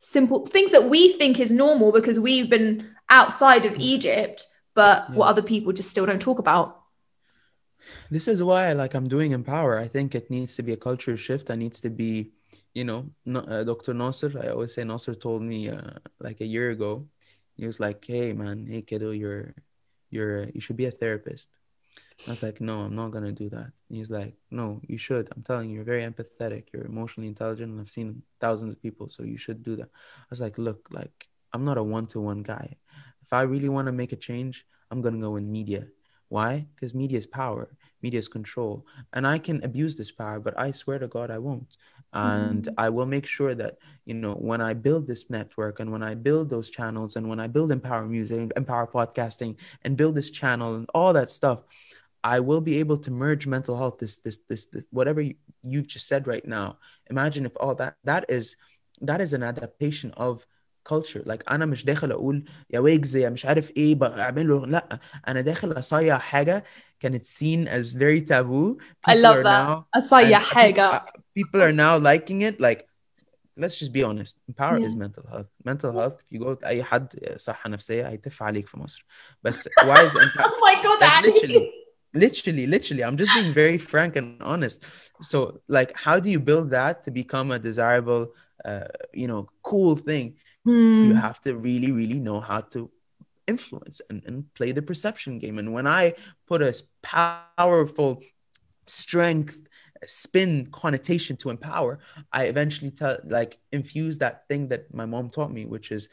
simple 0.00 0.46
things 0.46 0.70
that 0.70 0.88
we 0.88 1.14
think 1.14 1.40
is 1.40 1.50
normal 1.50 1.92
because 1.92 2.20
we've 2.20 2.50
been 2.50 2.88
outside 3.08 3.64
of 3.64 3.72
mm. 3.72 3.80
egypt 3.80 4.44
but 4.74 5.06
yeah. 5.08 5.16
what 5.16 5.28
other 5.28 5.42
people 5.42 5.72
just 5.72 5.90
still 5.90 6.06
don't 6.06 6.20
talk 6.20 6.38
about 6.38 6.82
this 8.10 8.28
is 8.28 8.42
why 8.42 8.72
like 8.72 8.94
i'm 8.94 9.08
doing 9.08 9.32
empower 9.32 9.78
i 9.78 9.86
think 9.86 10.14
it 10.14 10.30
needs 10.30 10.56
to 10.56 10.62
be 10.62 10.72
a 10.72 10.76
culture 10.76 11.16
shift 11.16 11.46
that 11.46 11.56
needs 11.56 11.80
to 11.80 11.90
be 11.90 12.32
you 12.74 12.84
know, 12.84 13.06
uh, 13.34 13.62
Dr. 13.62 13.94
Nasser, 13.94 14.32
I 14.42 14.48
always 14.48 14.74
say 14.74 14.82
Nasser 14.82 15.14
told 15.14 15.42
me 15.42 15.68
uh, 15.68 15.94
like 16.18 16.40
a 16.40 16.44
year 16.44 16.70
ago, 16.70 17.06
he 17.56 17.66
was 17.66 17.78
like, 17.78 18.04
"Hey 18.04 18.32
man, 18.32 18.66
hey 18.66 18.82
kiddo, 18.82 19.12
you're 19.12 19.54
you're 20.10 20.50
you 20.50 20.60
should 20.60 20.76
be 20.76 20.86
a 20.86 20.90
therapist." 20.90 21.48
I 22.26 22.30
was 22.30 22.42
like, 22.42 22.60
"No, 22.60 22.80
I'm 22.80 22.94
not 22.94 23.12
gonna 23.12 23.32
do 23.32 23.48
that." 23.50 23.70
And 23.88 23.98
he's 23.98 24.10
like, 24.10 24.34
"No, 24.50 24.80
you 24.88 24.98
should. 24.98 25.28
I'm 25.34 25.44
telling 25.44 25.70
you, 25.70 25.76
you're 25.76 25.84
very 25.84 26.02
empathetic. 26.02 26.64
You're 26.72 26.84
emotionally 26.86 27.28
intelligent, 27.28 27.70
and 27.70 27.80
I've 27.80 27.90
seen 27.90 28.22
thousands 28.40 28.72
of 28.72 28.82
people, 28.82 29.08
so 29.08 29.22
you 29.22 29.38
should 29.38 29.62
do 29.62 29.76
that." 29.76 29.88
I 29.94 30.30
was 30.30 30.40
like, 30.40 30.58
"Look, 30.58 30.88
like 30.90 31.28
I'm 31.52 31.64
not 31.64 31.78
a 31.78 31.82
one-to-one 31.82 32.42
guy. 32.42 32.76
I 33.34 33.42
really 33.42 33.68
want 33.68 33.86
to 33.86 33.92
make 33.92 34.12
a 34.12 34.16
change, 34.16 34.64
I'm 34.90 35.02
gonna 35.02 35.20
go 35.20 35.36
in 35.36 35.50
media. 35.50 35.88
Why? 36.28 36.66
Because 36.74 36.94
media 36.94 37.18
is 37.18 37.26
power." 37.26 37.68
media 38.04 38.18
is 38.18 38.28
control 38.28 38.86
and 39.14 39.26
i 39.26 39.38
can 39.38 39.64
abuse 39.64 39.96
this 39.96 40.12
power 40.12 40.38
but 40.38 40.56
i 40.58 40.70
swear 40.70 40.98
to 40.98 41.08
god 41.08 41.30
i 41.30 41.38
won't 41.38 41.76
and 42.12 42.64
mm-hmm. 42.64 42.84
i 42.84 42.88
will 42.90 43.06
make 43.06 43.26
sure 43.26 43.54
that 43.54 43.78
you 44.04 44.14
know 44.22 44.34
when 44.34 44.60
i 44.60 44.72
build 44.74 45.06
this 45.06 45.30
network 45.30 45.80
and 45.80 45.90
when 45.90 46.02
i 46.02 46.14
build 46.14 46.50
those 46.50 46.68
channels 46.68 47.16
and 47.16 47.26
when 47.30 47.40
i 47.40 47.46
build 47.46 47.72
empower 47.72 48.06
music 48.06 48.52
empower 48.56 48.86
podcasting 48.86 49.56
and 49.82 49.96
build 49.96 50.14
this 50.14 50.30
channel 50.30 50.74
and 50.76 50.86
all 50.94 51.14
that 51.14 51.30
stuff 51.30 51.60
i 52.22 52.38
will 52.38 52.60
be 52.60 52.78
able 52.78 52.98
to 52.98 53.10
merge 53.10 53.46
mental 53.46 53.76
health 53.80 53.98
this 53.98 54.16
this 54.16 54.38
this, 54.50 54.66
this 54.66 54.84
whatever 54.90 55.22
you, 55.22 55.34
you've 55.62 55.92
just 55.94 56.06
said 56.06 56.26
right 56.26 56.46
now 56.46 56.76
imagine 57.08 57.46
if 57.46 57.56
all 57.58 57.74
that 57.74 57.96
that 58.04 58.26
is 58.28 58.56
that 59.00 59.20
is 59.22 59.32
an 59.32 59.42
adaptation 59.42 60.12
of 60.12 60.46
culture 60.89 61.23
like 61.25 61.51
انا 61.51 61.65
مش 61.65 61.85
داخل 61.85 62.11
اقول 62.11 62.43
يا 62.69 62.79
ويجز 62.79 63.15
يا 63.15 63.29
مش 63.29 63.45
عارف 63.45 63.71
ايه 63.77 63.95
بعمله 63.95 64.65
لا 64.65 64.99
انا 65.27 65.41
داخل 65.41 65.71
اصيع 65.71 66.17
حاجه 66.17 66.63
كانت 66.99 67.25
seen 67.25 67.67
as 67.67 67.95
very 67.95 68.21
taboo 68.21 68.77
people 68.77 69.11
I 69.11 69.15
love 69.15 69.43
that 69.43 69.67
now, 69.67 69.97
اصيع 69.97 70.39
حاجه 70.39 71.05
people 71.39 71.61
are 71.61 71.73
now 71.73 71.97
liking 71.97 72.41
it 72.41 72.59
like 72.59 72.89
let's 73.59 73.77
just 73.77 73.93
be 73.93 74.03
honest 74.03 74.35
empower 74.47 74.79
yeah. 74.79 74.87
is 74.87 74.95
mental 74.95 75.25
health 75.31 75.49
mental 75.65 75.91
health 75.99 76.17
if 76.23 76.31
you 76.31 76.39
go 76.39 76.55
to 76.55 76.65
اي 76.65 76.83
حد 76.83 77.35
صحه 77.37 77.69
نفسيه 77.69 78.09
هيتف 78.09 78.43
عليك 78.43 78.67
في 78.67 78.79
مصر 78.79 79.05
بس 79.43 79.67
why 79.67 79.97
is 79.97 80.13
empower 80.13 80.45
oh 80.45 80.61
my 80.67 80.83
god 80.83 81.01
like, 81.01 81.25
literally 81.25 81.69
literally 82.15 82.65
literally 82.75 83.03
i'm 83.03 83.17
just 83.17 83.31
being 83.37 83.53
very 83.53 83.77
frank 83.77 84.15
and 84.15 84.41
honest 84.41 84.83
so 85.21 85.37
like 85.67 85.91
how 86.05 86.19
do 86.19 86.29
you 86.29 86.39
build 86.39 86.69
that 86.71 87.03
to 87.05 87.11
become 87.11 87.51
a 87.51 87.59
desirable 87.59 88.23
uh, 88.65 88.87
you 89.21 89.27
know 89.31 89.41
cool 89.69 89.95
thing 89.95 90.27
Mm. 90.66 91.08
you 91.08 91.14
have 91.14 91.40
to 91.40 91.56
really 91.56 91.92
really 91.92 92.18
know 92.18 92.40
how 92.40 92.60
to 92.60 92.90
influence 93.46 94.00
and, 94.08 94.22
and 94.24 94.52
play 94.54 94.72
the 94.72 94.82
perception 94.82 95.38
game 95.38 95.58
and 95.58 95.72
when 95.72 95.86
i 95.86 96.14
put 96.46 96.62
a 96.62 96.74
powerful 97.02 98.22
strength 98.86 99.68
spin 100.06 100.66
connotation 100.72 101.36
to 101.36 101.50
empower 101.50 101.98
i 102.32 102.44
eventually 102.44 102.90
tell 102.90 103.18
like 103.24 103.58
infuse 103.72 104.18
that 104.18 104.46
thing 104.48 104.68
that 104.68 104.92
my 104.92 105.06
mom 105.06 105.28
taught 105.30 105.52
me 105.52 105.66
which 105.66 105.90
is 105.92 106.08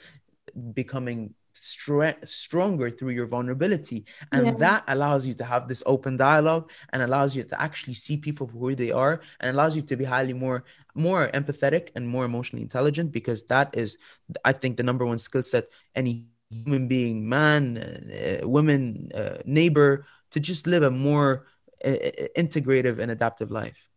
becoming 0.74 1.34
stre- 1.54 2.28
stronger 2.28 2.90
through 2.90 3.10
your 3.10 3.28
vulnerability 3.28 4.06
and 4.32 4.46
yeah. 4.46 4.54
that 4.54 4.84
allows 4.88 5.26
you 5.26 5.34
to 5.34 5.44
have 5.44 5.68
this 5.68 5.84
open 5.86 6.18
dialogue 6.18 6.70
and 6.92 7.02
allows 7.02 7.36
you 7.36 7.44
to 7.44 7.62
actually 7.62 7.94
see 7.94 8.18
people 8.18 8.48
for 8.48 8.58
who 8.58 8.76
they 8.76 8.92
are 8.92 9.22
and 9.40 9.52
allows 9.52 9.76
you 9.76 9.82
to 9.82 9.96
be 9.96 10.04
highly 10.04 10.34
more 10.34 10.64
more 10.94 11.30
empathetic 11.30 11.90
and 11.96 12.08
more 12.08 12.26
emotionally 12.26 12.64
intelligent 12.64 13.12
because 13.12 13.44
that 13.44 13.76
is 13.78 13.98
i 14.46 14.52
think 14.52 14.78
the 14.78 14.84
number 14.84 15.06
one 15.06 15.20
skill 15.20 15.44
set 15.44 15.68
any 15.96 16.26
human 16.50 16.88
being 16.88 17.28
man 17.28 17.78
uh, 17.78 18.48
woman 18.48 19.12
uh, 19.16 19.38
neighbor 19.46 20.06
to 20.32 20.40
just 20.40 20.68
live 20.68 20.84
a 20.84 20.92
more 20.92 21.46
integrative 21.84 23.00
and 23.00 23.12
adaptive 23.12 23.52
life 23.52 23.88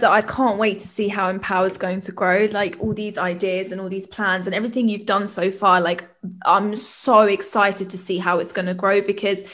that 0.00 0.10
I 0.10 0.20
can't 0.22 0.58
wait 0.58 0.80
to 0.80 0.88
see 0.88 1.06
how 1.08 1.28
Empower 1.28 1.66
is 1.66 1.76
going 1.76 2.00
to 2.00 2.12
grow. 2.12 2.48
Like 2.50 2.76
all 2.80 2.92
these 2.92 3.16
ideas 3.16 3.70
and 3.70 3.80
all 3.80 3.88
these 3.88 4.06
plans 4.06 4.46
and 4.46 4.54
everything 4.54 4.88
you've 4.88 5.06
done 5.06 5.28
so 5.28 5.52
far. 5.52 5.80
Like 5.80 6.08
I'm 6.44 6.76
so 6.76 7.22
excited 7.22 7.90
to 7.90 7.98
see 7.98 8.18
how 8.18 8.38
it's 8.38 8.52
going 8.52 8.66
to 8.66 8.74
grow 8.74 9.00
because 9.00 9.44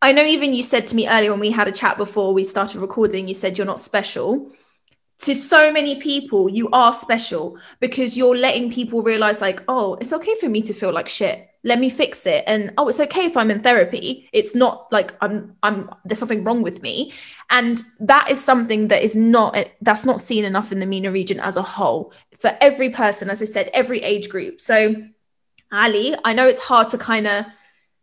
I 0.00 0.12
know 0.12 0.24
even 0.24 0.54
you 0.54 0.62
said 0.62 0.86
to 0.88 0.96
me 0.96 1.08
earlier 1.08 1.32
when 1.32 1.40
we 1.40 1.50
had 1.50 1.68
a 1.68 1.72
chat 1.72 1.98
before 1.98 2.32
we 2.32 2.44
started 2.44 2.80
recording, 2.80 3.28
you 3.28 3.34
said 3.34 3.58
you're 3.58 3.66
not 3.66 3.80
special. 3.80 4.50
To 5.22 5.34
so 5.34 5.72
many 5.72 5.96
people, 5.96 6.48
you 6.48 6.68
are 6.70 6.92
special 6.92 7.58
because 7.80 8.16
you're 8.16 8.36
letting 8.36 8.70
people 8.70 9.02
realize, 9.02 9.40
like, 9.40 9.62
oh, 9.66 9.94
it's 10.00 10.12
okay 10.12 10.36
for 10.36 10.48
me 10.48 10.62
to 10.62 10.72
feel 10.72 10.92
like 10.92 11.08
shit. 11.08 11.48
Let 11.64 11.80
me 11.80 11.90
fix 11.90 12.24
it. 12.24 12.44
And 12.46 12.72
oh 12.78 12.88
it's 12.88 13.00
okay 13.00 13.24
if 13.24 13.36
i'm 13.36 13.50
in 13.50 13.62
therapy. 13.62 14.28
It's 14.32 14.54
not 14.54 14.86
like 14.92 15.14
i'm 15.20 15.56
i'm 15.62 15.90
there's 16.04 16.18
something 16.18 16.44
wrong 16.44 16.62
with 16.62 16.82
me. 16.82 17.12
And 17.50 17.82
that 18.00 18.30
is 18.30 18.42
something 18.42 18.88
that 18.88 19.02
is 19.02 19.16
not 19.16 19.56
that's 19.82 20.04
not 20.04 20.20
seen 20.20 20.44
enough 20.44 20.70
in 20.70 20.78
the 20.78 20.86
MENA 20.86 21.10
region 21.10 21.40
as 21.40 21.56
a 21.56 21.62
whole 21.62 22.12
for 22.38 22.56
every 22.60 22.90
person 22.90 23.28
as 23.28 23.42
i 23.42 23.44
said 23.44 23.70
every 23.74 24.00
age 24.02 24.28
group. 24.28 24.60
So 24.60 24.94
ali 25.72 26.14
i 26.24 26.32
know 26.32 26.46
it's 26.46 26.60
hard 26.60 26.88
to 26.90 26.98
kind 26.98 27.26
of 27.26 27.44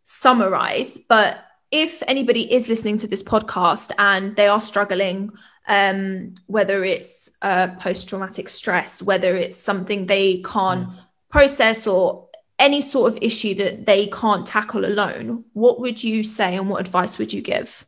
summarize 0.04 0.98
but 1.08 1.45
if 1.70 2.02
anybody 2.06 2.52
is 2.52 2.68
listening 2.68 2.96
to 2.98 3.06
this 3.06 3.22
podcast 3.22 3.92
and 3.98 4.36
they 4.36 4.48
are 4.48 4.60
struggling 4.60 5.32
um, 5.68 6.34
whether 6.46 6.84
it's 6.84 7.30
uh, 7.42 7.68
post-traumatic 7.80 8.48
stress 8.48 9.02
whether 9.02 9.36
it's 9.36 9.56
something 9.56 10.06
they 10.06 10.42
can't 10.42 10.88
mm. 10.88 10.98
process 11.28 11.86
or 11.86 12.26
any 12.58 12.80
sort 12.80 13.12
of 13.12 13.18
issue 13.22 13.54
that 13.54 13.86
they 13.86 14.06
can't 14.06 14.46
tackle 14.46 14.84
alone, 14.84 15.44
what 15.52 15.80
would 15.80 16.02
you 16.02 16.22
say 16.22 16.56
and 16.56 16.68
what 16.68 16.80
advice 16.80 17.18
would 17.18 17.32
you 17.32 17.42
give? 17.42 17.86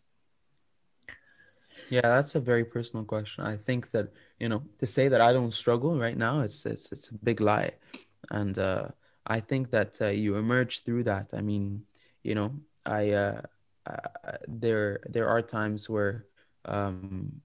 Yeah, 1.91 2.03
that's 2.03 2.35
a 2.35 2.41
very 2.41 2.65
personal 2.65 3.05
question. 3.05 3.45
I 3.45 3.57
think 3.57 3.91
that 3.93 4.13
you 4.39 4.49
know 4.49 4.63
to 4.79 4.87
say 4.87 5.09
that 5.09 5.23
I 5.23 5.33
don't 5.33 5.55
struggle 5.55 5.99
right 5.99 6.17
now, 6.17 6.41
it's 6.41 6.67
it's 6.67 6.93
it's 6.93 7.09
a 7.09 7.15
big 7.15 7.41
lie, 7.41 7.73
and 8.31 8.59
uh, 8.59 8.89
I 9.27 9.41
think 9.41 9.71
that 9.71 9.97
uh, 10.03 10.09
you 10.09 10.37
emerge 10.37 10.85
through 10.85 11.05
that. 11.05 11.31
I 11.33 11.41
mean, 11.41 11.85
you 12.23 12.35
know, 12.35 12.53
I 12.85 13.13
uh, 13.13 13.41
there 14.47 15.01
there 15.09 15.29
are 15.29 15.43
times 15.43 15.89
where 15.89 16.27
um, 16.65 17.41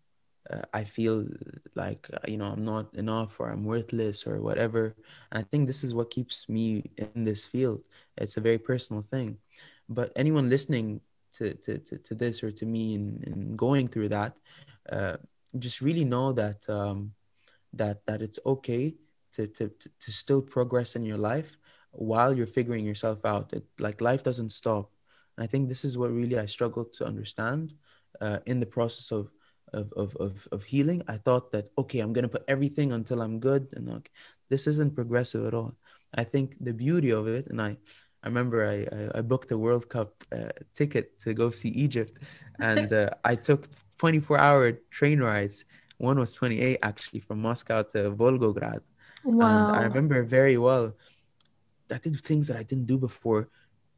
uh, 0.50 0.62
I 0.74 0.84
feel 0.84 1.28
like 1.76 2.08
uh, 2.14 2.20
you 2.28 2.38
know 2.38 2.46
I'm 2.46 2.64
not 2.64 2.94
enough 2.96 3.40
or 3.40 3.50
I'm 3.50 3.64
worthless 3.64 4.28
or 4.28 4.42
whatever. 4.42 4.96
And 5.32 5.40
I 5.40 5.44
think 5.44 5.68
this 5.68 5.84
is 5.84 5.94
what 5.94 6.12
keeps 6.12 6.50
me 6.50 6.92
in 6.98 7.24
this 7.24 7.46
field. 7.46 7.84
It's 8.18 8.38
a 8.38 8.42
very 8.42 8.58
personal 8.58 9.02
thing. 9.02 9.38
But 9.88 10.12
anyone 10.16 10.50
listening 10.50 11.02
to 11.34 11.54
to, 11.54 11.78
to, 11.80 11.98
to 11.98 12.16
this 12.16 12.44
or 12.44 12.52
to 12.52 12.66
me 12.66 12.96
and, 12.96 13.24
and 13.28 13.58
going 13.58 13.88
through 13.88 14.10
that, 14.10 14.36
uh, 14.92 15.18
just 15.60 15.82
really 15.82 16.06
know 16.06 16.32
that 16.34 16.70
um, 16.70 17.14
that 17.74 18.06
that 18.06 18.22
it's 18.22 18.40
okay 18.46 18.96
to, 19.34 19.48
to 19.48 19.70
to 20.00 20.12
still 20.12 20.42
progress 20.42 20.96
in 20.96 21.06
your 21.06 21.18
life 21.18 21.58
while 21.92 22.34
you're 22.34 22.48
figuring 22.48 22.86
yourself 22.86 23.24
out. 23.26 23.54
It, 23.54 23.64
like 23.80 24.02
life 24.02 24.24
doesn't 24.24 24.52
stop. 24.52 24.93
And 25.38 25.44
I 25.44 25.48
think 25.48 25.70
this 25.70 25.84
is 25.86 25.98
what 25.98 26.12
really 26.12 26.38
I 26.38 26.46
struggled 26.46 26.94
to 26.94 27.06
understand 27.06 27.74
uh, 28.22 28.40
in 28.46 28.60
the 28.60 28.66
process 28.66 29.12
of 29.12 29.30
of, 29.74 29.92
of, 29.94 30.16
of, 30.18 30.48
of 30.52 30.64
healing, 30.64 31.04
I 31.08 31.18
thought 31.18 31.52
that, 31.52 31.72
okay, 31.78 32.00
I'm 32.00 32.14
going 32.14 32.24
to 32.24 32.30
put 32.30 32.44
everything 32.48 32.94
until 32.94 33.22
I'm 33.22 33.40
good. 33.40 33.68
And 33.74 33.88
like, 33.88 34.12
this 34.50 34.68
isn't 34.68 34.96
progressive 34.96 35.46
at 35.46 35.54
all. 35.54 35.74
I 36.14 36.24
think 36.24 36.56
the 36.62 36.74
beauty 36.74 37.12
of 37.12 37.28
it, 37.28 37.48
and 37.48 37.62
I, 37.62 37.78
I 38.24 38.28
remember 38.28 38.66
I, 38.66 38.86
I, 38.96 39.20
I 39.20 39.22
booked 39.22 39.52
a 39.52 39.58
World 39.58 39.90
Cup 39.90 40.24
uh, 40.32 40.54
ticket 40.76 41.20
to 41.22 41.34
go 41.34 41.50
see 41.50 41.70
Egypt, 41.70 42.20
and 42.60 42.94
uh, 42.94 43.10
I 43.24 43.36
took 43.36 43.68
24 43.98 44.38
hour 44.38 44.72
train 44.92 45.20
rides. 45.20 45.66
One 45.98 46.20
was 46.20 46.34
28 46.34 46.80
actually 46.84 47.22
from 47.22 47.42
Moscow 47.42 47.82
to 47.82 48.12
Volgograd. 48.12 48.82
Wow. 49.24 49.70
And 49.70 49.78
I 49.78 49.84
remember 49.84 50.22
very 50.24 50.58
well. 50.58 50.96
I 51.92 51.98
did 51.98 52.20
things 52.20 52.48
that 52.48 52.58
I 52.58 52.64
didn't 52.64 52.86
do 52.86 52.98
before 52.98 53.50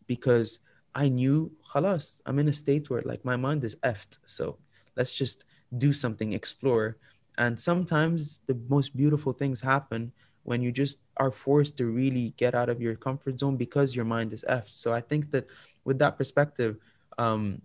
because 0.07 0.59
I 0.95 1.09
knew, 1.09 1.51
khalas, 1.71 2.21
I'm 2.25 2.39
in 2.39 2.47
a 2.47 2.53
state 2.53 2.89
where 2.89 3.01
like 3.03 3.25
my 3.25 3.35
mind 3.35 3.63
is 3.65 3.75
effed. 3.83 4.19
So 4.25 4.57
let's 4.95 5.13
just 5.13 5.43
do 5.77 5.91
something, 5.91 6.31
explore. 6.33 6.97
And 7.37 7.59
sometimes 7.59 8.39
the 8.47 8.57
most 8.69 8.95
beautiful 8.95 9.33
things 9.33 9.59
happen 9.59 10.13
when 10.43 10.61
you 10.61 10.71
just 10.71 10.99
are 11.17 11.31
forced 11.31 11.75
to 11.77 11.85
really 11.87 12.33
get 12.37 12.55
out 12.55 12.69
of 12.69 12.81
your 12.81 12.95
comfort 12.95 13.39
zone 13.39 13.57
because 13.57 13.95
your 13.95 14.05
mind 14.05 14.31
is 14.31 14.45
effed. 14.47 14.69
So 14.69 14.93
I 14.93 15.01
think 15.01 15.31
that 15.31 15.47
with 15.83 15.99
that 15.99 16.17
perspective, 16.17 16.77
um, 17.17 17.61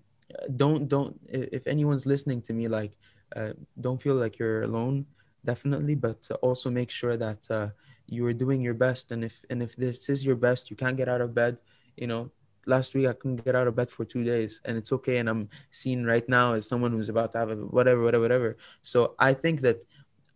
don't 0.56 0.88
don't 0.88 1.18
if 1.28 1.66
anyone's 1.66 2.06
listening 2.06 2.42
to 2.42 2.52
me, 2.52 2.68
like 2.68 2.96
uh, 3.36 3.52
don't 3.80 4.02
feel 4.02 4.14
like 4.14 4.38
you're 4.38 4.62
alone, 4.62 5.06
definitely, 5.44 5.94
but 5.94 6.28
also 6.42 6.70
make 6.70 6.90
sure 6.90 7.16
that 7.16 7.50
uh, 7.50 7.68
you 8.06 8.26
are 8.26 8.32
doing 8.32 8.60
your 8.60 8.74
best. 8.74 9.10
And 9.10 9.24
if 9.24 9.40
and 9.50 9.62
if 9.62 9.76
this 9.76 10.08
is 10.08 10.24
your 10.24 10.36
best, 10.36 10.70
you 10.70 10.76
can't 10.76 10.96
get 10.96 11.08
out 11.08 11.20
of 11.20 11.34
bed, 11.34 11.58
you 11.96 12.06
know, 12.06 12.30
last 12.66 12.94
week 12.94 13.06
I 13.06 13.12
couldn't 13.12 13.44
get 13.44 13.54
out 13.54 13.66
of 13.66 13.76
bed 13.76 13.90
for 13.90 14.04
two 14.04 14.24
days, 14.24 14.60
and 14.64 14.76
it's 14.76 14.92
okay. 14.92 15.18
And 15.18 15.28
I'm 15.28 15.48
seen 15.70 16.04
right 16.04 16.26
now 16.28 16.54
as 16.54 16.68
someone 16.68 16.92
who's 16.92 17.08
about 17.08 17.32
to 17.32 17.38
have 17.38 17.50
a 17.50 17.56
whatever, 17.56 18.02
whatever, 18.02 18.22
whatever. 18.22 18.56
So 18.82 19.14
I 19.18 19.34
think 19.34 19.60
that 19.62 19.84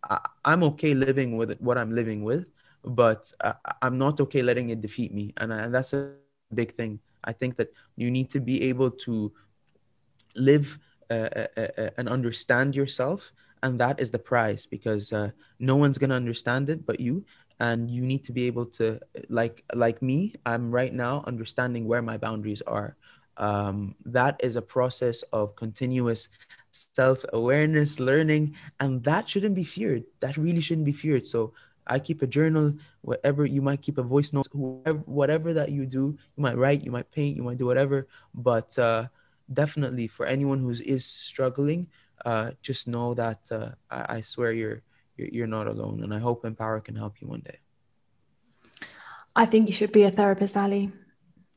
I, 0.03 0.19
am 0.45 0.63
okay 0.63 0.93
living 0.93 1.37
with 1.37 1.57
what 1.59 1.77
I'm 1.77 1.91
living 1.91 2.23
with, 2.23 2.51
but 2.83 3.31
I, 3.43 3.55
am 3.81 3.97
not 3.97 4.19
okay 4.21 4.41
letting 4.41 4.69
it 4.69 4.81
defeat 4.81 5.13
me, 5.13 5.33
and, 5.37 5.53
I, 5.53 5.63
and 5.63 5.73
that's 5.73 5.93
a 5.93 6.13
big 6.53 6.73
thing. 6.73 6.99
I 7.23 7.33
think 7.33 7.57
that 7.57 7.73
you 7.95 8.11
need 8.11 8.29
to 8.31 8.39
be 8.39 8.63
able 8.63 8.91
to 8.91 9.31
live 10.35 10.79
uh, 11.09 11.29
uh, 11.35 11.47
uh, 11.57 11.67
uh 11.77 11.89
and 11.97 12.09
understand 12.09 12.75
yourself 12.75 13.31
and 13.65 13.79
that 13.79 13.99
is 13.99 14.11
the 14.11 14.19
prize 14.19 14.65
because 14.65 15.11
uh, 15.11 15.31
no 15.59 15.75
one's 15.75 15.97
going 15.97 16.09
to 16.09 16.15
understand 16.15 16.69
it 16.69 16.85
but 16.85 16.99
you 16.99 17.25
and 17.59 17.89
you 17.89 18.01
need 18.01 18.23
to 18.23 18.31
be 18.31 18.47
able 18.47 18.65
to 18.65 18.99
like 19.29 19.63
like 19.73 20.01
me 20.01 20.33
i'm 20.45 20.71
right 20.71 20.93
now 20.93 21.23
understanding 21.27 21.87
where 21.87 22.01
my 22.01 22.17
boundaries 22.17 22.61
are. 22.67 22.95
Um, 23.37 23.95
that 24.05 24.39
is 24.39 24.55
a 24.55 24.61
process 24.61 25.21
of 25.33 25.57
continuous 25.57 26.29
self-awareness 26.71 27.99
learning 27.99 28.55
and 28.79 29.03
that 29.03 29.27
shouldn't 29.27 29.55
be 29.55 29.65
feared. 29.65 30.05
That 30.21 30.37
really 30.37 30.61
shouldn't 30.61 30.85
be 30.85 30.93
feared. 30.93 31.25
So 31.25 31.51
i 31.87 31.99
keep 31.99 32.21
a 32.21 32.27
journal 32.27 32.73
whatever 33.01 33.45
you 33.45 33.61
might 33.61 33.81
keep 33.81 33.97
a 33.97 34.03
voice 34.03 34.33
note 34.33 34.47
whoever, 34.51 34.97
whatever 35.05 35.53
that 35.53 35.71
you 35.71 35.85
do 35.85 36.17
you 36.35 36.41
might 36.41 36.57
write 36.57 36.83
you 36.83 36.91
might 36.91 37.11
paint 37.11 37.35
you 37.35 37.43
might 37.43 37.57
do 37.57 37.65
whatever 37.65 38.07
but 38.33 38.77
uh, 38.79 39.05
definitely 39.53 40.07
for 40.07 40.25
anyone 40.25 40.59
who 40.59 40.71
is 40.71 41.05
struggling 41.05 41.87
uh, 42.25 42.51
just 42.61 42.87
know 42.87 43.13
that 43.13 43.39
uh, 43.51 43.69
I, 43.91 44.17
I 44.17 44.21
swear 44.21 44.51
you're 44.51 44.81
you're 45.17 45.47
not 45.47 45.67
alone. 45.67 46.03
And 46.03 46.13
I 46.13 46.19
hope 46.19 46.45
Empower 46.45 46.79
can 46.81 46.95
help 46.95 47.21
you 47.21 47.27
one 47.27 47.41
day. 47.41 47.59
I 49.35 49.45
think 49.45 49.67
you 49.67 49.73
should 49.73 49.91
be 49.91 50.03
a 50.03 50.11
therapist, 50.11 50.55
Ali, 50.55 50.91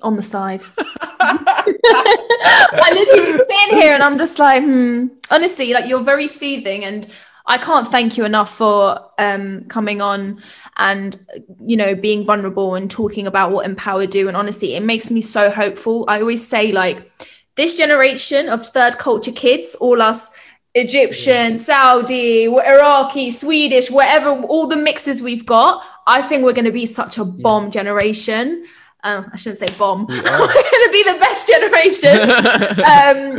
on 0.01 0.16
the 0.16 0.23
side. 0.23 0.62
I 1.21 2.90
literally 2.92 3.33
just 3.33 3.44
stand 3.44 3.83
here 3.83 3.94
and 3.94 4.03
I'm 4.03 4.18
just 4.18 4.38
like, 4.38 4.62
hmm. 4.62 5.07
Honestly, 5.31 5.73
like 5.73 5.88
you're 5.88 6.03
very 6.03 6.29
soothing 6.29 6.85
and 6.85 7.07
I 7.47 7.57
can't 7.57 7.88
thank 7.88 8.18
you 8.18 8.25
enough 8.25 8.55
for 8.55 9.11
um, 9.18 9.64
coming 9.68 10.03
on 10.03 10.42
and 10.77 11.18
you 11.61 11.77
know 11.77 11.94
being 11.94 12.27
vulnerable 12.27 12.75
and 12.75 12.90
talking 12.90 13.27
about 13.27 13.53
what 13.53 13.64
Empower 13.64 14.07
do. 14.07 14.29
And 14.29 14.37
honestly, 14.37 14.75
it 14.75 14.83
makes 14.83 15.11
me 15.11 15.21
so 15.21 15.51
hopeful. 15.51 16.05
I 16.09 16.21
always 16.21 16.47
say 16.47 16.73
like 16.73 17.11
this 17.57 17.75
generation 17.75 18.49
of 18.49 18.66
third 18.66 18.99
culture 18.99 19.33
kids, 19.33 19.75
all 19.77 20.03
us 20.03 20.31
Egyptian, 20.78 21.52
yeah. 21.52 21.58
Saudi, 21.58 22.46
Iraqi, 22.46 23.30
Swedish, 23.30 23.92
whatever, 23.92 24.30
all 24.30 24.68
the 24.68 24.76
mixes 24.76 25.22
we've 25.22 25.46
got, 25.46 25.84
I 26.08 26.22
think 26.22 26.44
we're 26.44 26.54
going 26.54 26.66
to 26.66 26.72
be 26.72 26.86
such 26.86 27.18
a 27.18 27.26
bomb 27.26 27.66
yeah. 27.66 27.70
generation. 27.70 28.66
Um, 29.04 29.30
I 29.32 29.36
shouldn't 29.36 29.60
say 29.60 29.68
bomb. 29.78 30.08
We 30.08 30.18
are 30.18 30.24
going 30.24 30.48
to 30.48 30.89
be 30.92 31.04
the 31.04 31.18
best 31.20 31.48
generation 31.48 32.20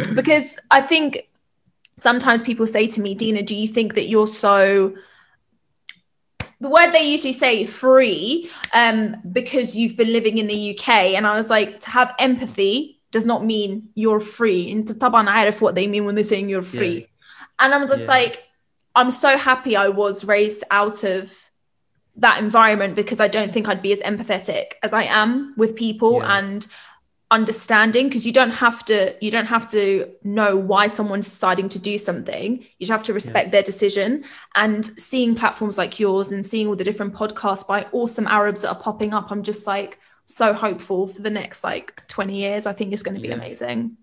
um, 0.11 0.14
because 0.14 0.59
I 0.70 0.81
think 0.81 1.29
sometimes 1.96 2.42
people 2.42 2.66
say 2.66 2.87
to 2.88 3.00
me, 3.00 3.14
Dina, 3.14 3.42
do 3.42 3.57
you 3.57 3.66
think 3.66 3.94
that 3.94 4.09
you're 4.09 4.29
so 4.29 4.94
the 6.61 6.68
word 6.68 6.92
they 6.92 7.03
usually 7.03 7.33
say 7.33 7.64
free 7.64 8.50
um, 8.72 9.16
because 9.33 9.77
you've 9.77 9.96
been 9.96 10.12
living 10.12 10.38
in 10.38 10.46
the 10.46 10.79
UK. 10.79 10.88
And 11.14 11.27
I 11.27 11.35
was 11.35 11.50
like, 11.50 11.81
to 11.81 11.90
have 11.90 12.14
empathy 12.18 13.00
does 13.11 13.27
not 13.27 13.44
mean 13.44 13.90
you're 13.94 14.20
free. 14.20 14.70
And 14.70 14.87
طبعا 14.87 15.29
عارف 15.29 15.61
what 15.61 15.74
they 15.74 15.87
mean 15.87 16.05
when 16.05 16.14
they're 16.14 16.24
saying 16.24 16.48
you're 16.48 16.62
free. 16.62 17.00
Yeah. 17.00 17.07
And 17.60 17.74
I'm 17.74 17.88
just 17.88 18.06
yeah. 18.06 18.12
like, 18.12 18.43
I'm 18.95 19.12
so 19.12 19.38
happy 19.38 19.76
I 19.76 19.89
was 19.89 20.26
raised 20.26 20.63
out 20.72 21.04
of 21.04 21.50
that 22.17 22.39
environment 22.39 22.95
because 22.95 23.19
I 23.19 23.28
don't 23.28 23.52
think 23.52 23.67
I'd 23.67 23.82
be 23.82 23.93
as 23.93 24.02
empathetic 24.02 24.74
as 24.84 24.93
I 24.93 25.04
am 25.04 25.54
with 25.58 25.76
people 25.76 26.19
yeah. 26.19 26.38
and 26.38 26.67
understanding 27.32 28.08
because 28.08 28.26
you 28.26 28.34
don't 28.34 28.52
have 28.52 28.84
to 28.84 29.15
you 29.24 29.30
don't 29.30 29.45
have 29.45 29.69
to 29.69 30.10
know 30.24 30.56
why 30.56 30.88
someone's 30.88 31.30
deciding 31.30 31.69
to 31.69 31.78
do 31.78 31.95
something 31.95 32.58
you 32.58 32.88
just 32.88 32.91
have 32.91 33.04
to 33.04 33.13
respect 33.13 33.48
yeah. 33.48 33.52
their 33.52 33.62
decision 33.62 34.24
and 34.56 34.84
seeing 34.84 35.36
platforms 35.36 35.78
like 35.78 36.00
yours 36.00 36.32
and 36.32 36.43
seeing 36.43 36.65
all 36.67 36.76
the 36.76 36.84
different 36.84 37.13
podcasts 37.13 37.67
by 37.67 37.86
awesome 37.91 38.26
arabs 38.28 38.62
that 38.62 38.69
are 38.69 38.82
popping 38.82 39.13
up 39.13 39.32
i'm 39.32 39.43
just 39.43 39.67
like 39.67 40.00
so 40.26 40.54
hopeful 40.54 41.06
for 41.06 41.22
the 41.22 41.30
next 41.30 41.63
like 41.63 42.06
20 42.08 42.36
years 42.36 42.65
i 42.65 42.74
think 42.74 42.91
it's 42.91 43.04
going 43.04 43.15
to 43.15 43.22
be 43.22 43.28
yeah. 43.28 43.36
amazing 43.36 43.95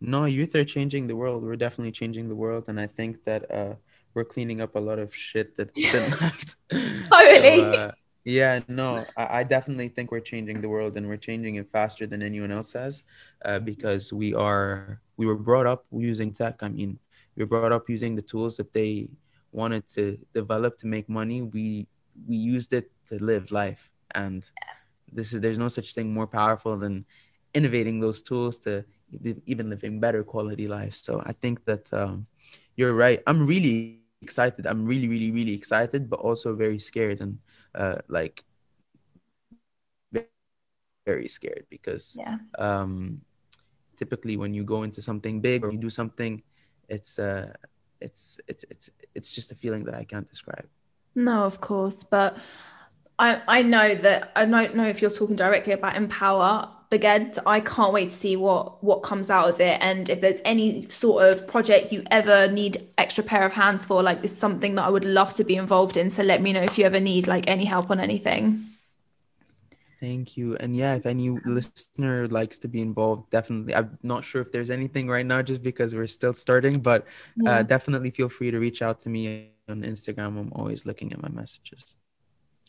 no, 0.00 0.24
youth 0.24 0.54
are 0.54 0.64
changing 0.64 1.06
the 1.06 1.16
world. 1.16 1.42
We're 1.42 1.56
definitely 1.56 1.92
changing 1.92 2.28
the 2.28 2.34
world, 2.34 2.64
and 2.68 2.80
I 2.80 2.86
think 2.86 3.24
that 3.24 3.50
uh, 3.50 3.74
we're 4.14 4.24
cleaning 4.24 4.60
up 4.60 4.76
a 4.76 4.80
lot 4.80 4.98
of 4.98 5.14
shit 5.14 5.56
that's 5.56 5.72
been 5.92 6.10
left. 6.10 6.56
totally. 6.70 7.60
So, 7.60 7.72
uh, 7.72 7.92
yeah, 8.24 8.60
no, 8.66 9.06
I, 9.16 9.40
I, 9.40 9.44
definitely 9.44 9.88
think 9.88 10.10
we're 10.10 10.20
changing 10.20 10.60
the 10.60 10.68
world, 10.68 10.96
and 10.96 11.06
we're 11.06 11.16
changing 11.16 11.56
it 11.56 11.70
faster 11.70 12.06
than 12.06 12.22
anyone 12.22 12.50
else 12.50 12.72
has, 12.72 13.02
uh, 13.44 13.60
because 13.60 14.12
we 14.12 14.34
are 14.34 15.00
we 15.16 15.26
were 15.26 15.36
brought 15.36 15.66
up 15.66 15.86
using 15.92 16.32
tech. 16.32 16.56
I 16.60 16.68
mean, 16.68 16.98
we 17.36 17.44
were 17.44 17.48
brought 17.48 17.72
up 17.72 17.88
using 17.88 18.16
the 18.16 18.22
tools 18.22 18.56
that 18.56 18.72
they 18.72 19.08
wanted 19.52 19.86
to 19.88 20.18
develop 20.34 20.76
to 20.78 20.86
make 20.86 21.08
money. 21.08 21.42
We 21.42 21.86
we 22.26 22.36
used 22.36 22.72
it 22.72 22.90
to 23.08 23.22
live 23.22 23.52
life, 23.52 23.90
and 24.14 24.44
this 25.12 25.32
is 25.32 25.40
there's 25.40 25.58
no 25.58 25.68
such 25.68 25.94
thing 25.94 26.12
more 26.12 26.26
powerful 26.26 26.76
than 26.76 27.06
innovating 27.54 28.00
those 28.00 28.22
tools 28.22 28.58
to 28.58 28.84
even 29.46 29.70
living 29.70 30.00
better 30.00 30.22
quality 30.22 30.68
lives. 30.68 30.98
So 30.98 31.22
I 31.24 31.32
think 31.32 31.64
that 31.64 31.92
um, 31.92 32.26
you're 32.76 32.94
right. 32.94 33.22
I'm 33.26 33.46
really 33.46 34.00
excited. 34.22 34.66
I'm 34.66 34.84
really, 34.84 35.08
really, 35.08 35.30
really 35.30 35.54
excited, 35.54 36.10
but 36.10 36.20
also 36.20 36.54
very 36.54 36.78
scared 36.78 37.20
and 37.20 37.38
uh, 37.74 37.98
like 38.08 38.44
very 41.06 41.28
scared 41.28 41.66
because 41.70 42.16
yeah. 42.18 42.38
um, 42.58 43.20
typically 43.96 44.36
when 44.36 44.52
you 44.52 44.64
go 44.64 44.82
into 44.82 45.00
something 45.00 45.40
big 45.40 45.64
or 45.64 45.70
you 45.70 45.78
do 45.78 45.90
something, 45.90 46.42
it's 46.88 47.18
uh, 47.18 47.52
it's 48.00 48.40
it's 48.48 48.64
it's 48.70 48.90
it's 49.14 49.30
just 49.32 49.52
a 49.52 49.54
feeling 49.54 49.84
that 49.84 49.94
I 49.94 50.04
can't 50.04 50.28
describe. 50.28 50.66
No, 51.14 51.44
of 51.44 51.60
course, 51.60 52.04
but 52.04 52.36
I 53.18 53.40
I 53.48 53.62
know 53.62 53.94
that 53.94 54.32
I 54.36 54.44
don't 54.44 54.74
know 54.74 54.86
if 54.86 55.00
you're 55.00 55.10
talking 55.10 55.36
directly 55.36 55.72
about 55.72 55.96
empower 55.96 56.75
Beged. 56.90 57.38
I 57.46 57.60
can't 57.60 57.92
wait 57.92 58.10
to 58.10 58.14
see 58.14 58.36
what 58.36 58.82
what 58.82 59.02
comes 59.02 59.28
out 59.30 59.48
of 59.48 59.60
it. 59.60 59.78
And 59.80 60.08
if 60.08 60.20
there's 60.20 60.40
any 60.44 60.88
sort 60.88 61.24
of 61.28 61.46
project 61.46 61.92
you 61.92 62.04
ever 62.10 62.48
need 62.48 62.80
extra 62.96 63.24
pair 63.24 63.44
of 63.44 63.52
hands 63.52 63.84
for, 63.84 64.02
like 64.02 64.22
this 64.22 64.32
is 64.32 64.38
something 64.38 64.76
that 64.76 64.84
I 64.84 64.90
would 64.90 65.04
love 65.04 65.34
to 65.34 65.44
be 65.44 65.56
involved 65.56 65.96
in. 65.96 66.10
So 66.10 66.22
let 66.22 66.40
me 66.42 66.52
know 66.52 66.62
if 66.62 66.78
you 66.78 66.84
ever 66.84 67.00
need 67.00 67.26
like 67.26 67.48
any 67.48 67.64
help 67.64 67.90
on 67.90 67.98
anything. 67.98 68.66
Thank 70.00 70.36
you. 70.36 70.56
And 70.56 70.76
yeah, 70.76 70.94
if 70.94 71.06
any 71.06 71.30
listener 71.30 72.28
likes 72.28 72.58
to 72.58 72.68
be 72.68 72.80
involved, 72.80 73.30
definitely. 73.30 73.74
I'm 73.74 73.98
not 74.02 74.24
sure 74.24 74.42
if 74.42 74.52
there's 74.52 74.70
anything 74.70 75.08
right 75.08 75.24
now 75.24 75.42
just 75.42 75.62
because 75.62 75.94
we're 75.94 76.06
still 76.06 76.34
starting, 76.34 76.80
but 76.80 77.02
uh, 77.02 77.04
yeah. 77.42 77.50
uh, 77.56 77.62
definitely 77.62 78.10
feel 78.10 78.28
free 78.28 78.50
to 78.50 78.58
reach 78.58 78.82
out 78.82 79.00
to 79.00 79.08
me 79.08 79.50
on 79.68 79.82
Instagram. 79.82 80.38
I'm 80.38 80.52
always 80.54 80.84
looking 80.84 81.12
at 81.12 81.22
my 81.22 81.30
messages. 81.30 81.96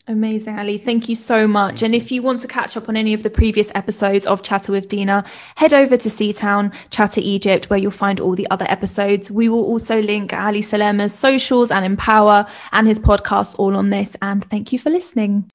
Amazing, 0.08 0.58
Ali. 0.58 0.78
Thank 0.78 1.10
you 1.10 1.14
so 1.14 1.46
much. 1.46 1.82
And 1.82 1.94
if 1.94 2.10
you 2.10 2.22
want 2.22 2.40
to 2.40 2.48
catch 2.48 2.78
up 2.78 2.88
on 2.88 2.96
any 2.96 3.12
of 3.12 3.22
the 3.22 3.28
previous 3.28 3.70
episodes 3.74 4.26
of 4.26 4.42
Chatter 4.42 4.72
with 4.72 4.88
Dina, 4.88 5.22
head 5.56 5.74
over 5.74 5.98
to 5.98 6.08
Seatown, 6.08 6.74
Chatter 6.88 7.20
Egypt, 7.22 7.68
where 7.68 7.78
you'll 7.78 7.90
find 7.90 8.18
all 8.18 8.34
the 8.34 8.48
other 8.50 8.64
episodes. 8.70 9.30
We 9.30 9.50
will 9.50 9.64
also 9.64 10.00
link 10.00 10.32
Ali 10.32 10.62
Salema's 10.62 11.12
socials 11.12 11.70
and 11.70 11.84
Empower 11.84 12.46
and 12.72 12.86
his 12.86 12.98
podcast 12.98 13.58
all 13.58 13.76
on 13.76 13.90
this. 13.90 14.16
And 14.22 14.42
thank 14.48 14.72
you 14.72 14.78
for 14.78 14.88
listening. 14.88 15.50